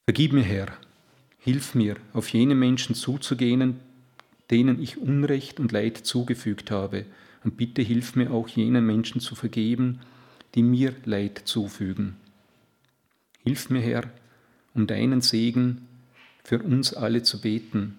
Vergib 0.06 0.32
mir, 0.32 0.42
Herr, 0.42 0.76
hilf 1.38 1.74
mir, 1.74 1.96
auf 2.12 2.28
jene 2.28 2.54
Menschen 2.54 2.94
zuzugehen, 2.94 3.80
denen 4.50 4.82
ich 4.82 4.98
Unrecht 4.98 5.60
und 5.60 5.72
Leid 5.72 5.98
zugefügt 5.98 6.70
habe, 6.70 7.06
und 7.44 7.56
bitte 7.56 7.82
hilf 7.82 8.16
mir 8.16 8.30
auch 8.30 8.48
jenen 8.48 8.86
Menschen 8.86 9.20
zu 9.20 9.34
vergeben, 9.34 10.00
die 10.54 10.62
mir 10.62 10.94
Leid 11.04 11.42
zufügen. 11.44 12.16
Hilf 13.42 13.70
mir, 13.70 13.80
Herr, 13.80 14.10
um 14.74 14.86
deinen 14.86 15.20
Segen 15.20 15.86
für 16.42 16.62
uns 16.62 16.94
alle 16.94 17.22
zu 17.22 17.40
beten. 17.40 17.98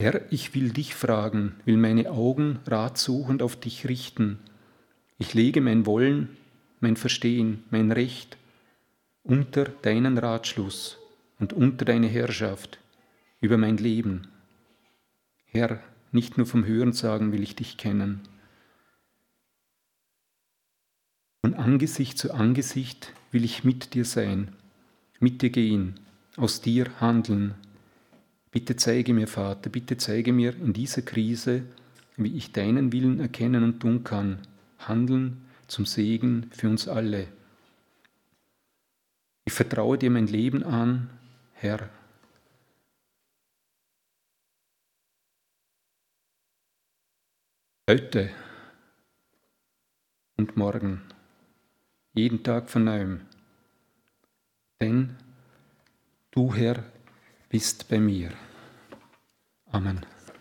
Herr, 0.00 0.20
ich 0.32 0.54
will 0.54 0.70
dich 0.70 0.94
fragen, 0.94 1.54
will 1.64 1.76
meine 1.76 2.10
Augen 2.10 2.58
ratsuchend 2.66 3.42
auf 3.42 3.56
dich 3.56 3.88
richten. 3.88 4.38
Ich 5.18 5.34
lege 5.34 5.60
mein 5.60 5.86
Wollen 5.86 6.36
mein 6.84 6.96
Verstehen, 6.96 7.64
mein 7.70 7.90
Recht 7.90 8.36
unter 9.22 9.64
deinen 9.64 10.18
Ratschluss 10.18 10.98
und 11.40 11.54
unter 11.54 11.86
deine 11.86 12.08
Herrschaft 12.08 12.78
über 13.40 13.56
mein 13.56 13.78
Leben. 13.78 14.28
Herr, 15.46 15.80
nicht 16.12 16.36
nur 16.36 16.46
vom 16.46 16.66
Hörensagen 16.66 17.32
will 17.32 17.42
ich 17.42 17.56
dich 17.56 17.78
kennen. 17.78 18.20
Von 21.44 21.52
Angesicht 21.52 22.16
zu 22.16 22.32
Angesicht 22.32 23.12
will 23.30 23.44
ich 23.44 23.64
mit 23.64 23.92
dir 23.92 24.06
sein, 24.06 24.56
mit 25.20 25.42
dir 25.42 25.50
gehen, 25.50 26.00
aus 26.38 26.62
dir 26.62 26.98
handeln. 27.02 27.54
Bitte 28.50 28.76
zeige 28.76 29.12
mir, 29.12 29.28
Vater, 29.28 29.68
bitte 29.68 29.98
zeige 29.98 30.32
mir 30.32 30.56
in 30.56 30.72
dieser 30.72 31.02
Krise, 31.02 31.66
wie 32.16 32.34
ich 32.34 32.52
deinen 32.52 32.92
Willen 32.92 33.20
erkennen 33.20 33.62
und 33.62 33.80
tun 33.80 34.04
kann, 34.04 34.38
handeln 34.78 35.44
zum 35.66 35.84
Segen 35.84 36.50
für 36.50 36.70
uns 36.70 36.88
alle. 36.88 37.28
Ich 39.44 39.52
vertraue 39.52 39.98
dir 39.98 40.10
mein 40.10 40.28
Leben 40.28 40.62
an, 40.62 41.10
Herr. 41.52 41.90
Heute 47.86 48.30
und 50.38 50.56
morgen, 50.56 51.02
jeden 52.14 52.42
Tag 52.42 52.70
von 52.70 52.84
neuem. 52.84 53.20
Denn 54.80 55.16
du, 56.30 56.54
Herr, 56.54 56.82
bist 57.48 57.88
bei 57.88 57.98
mir. 57.98 58.30
Amen. 59.70 60.06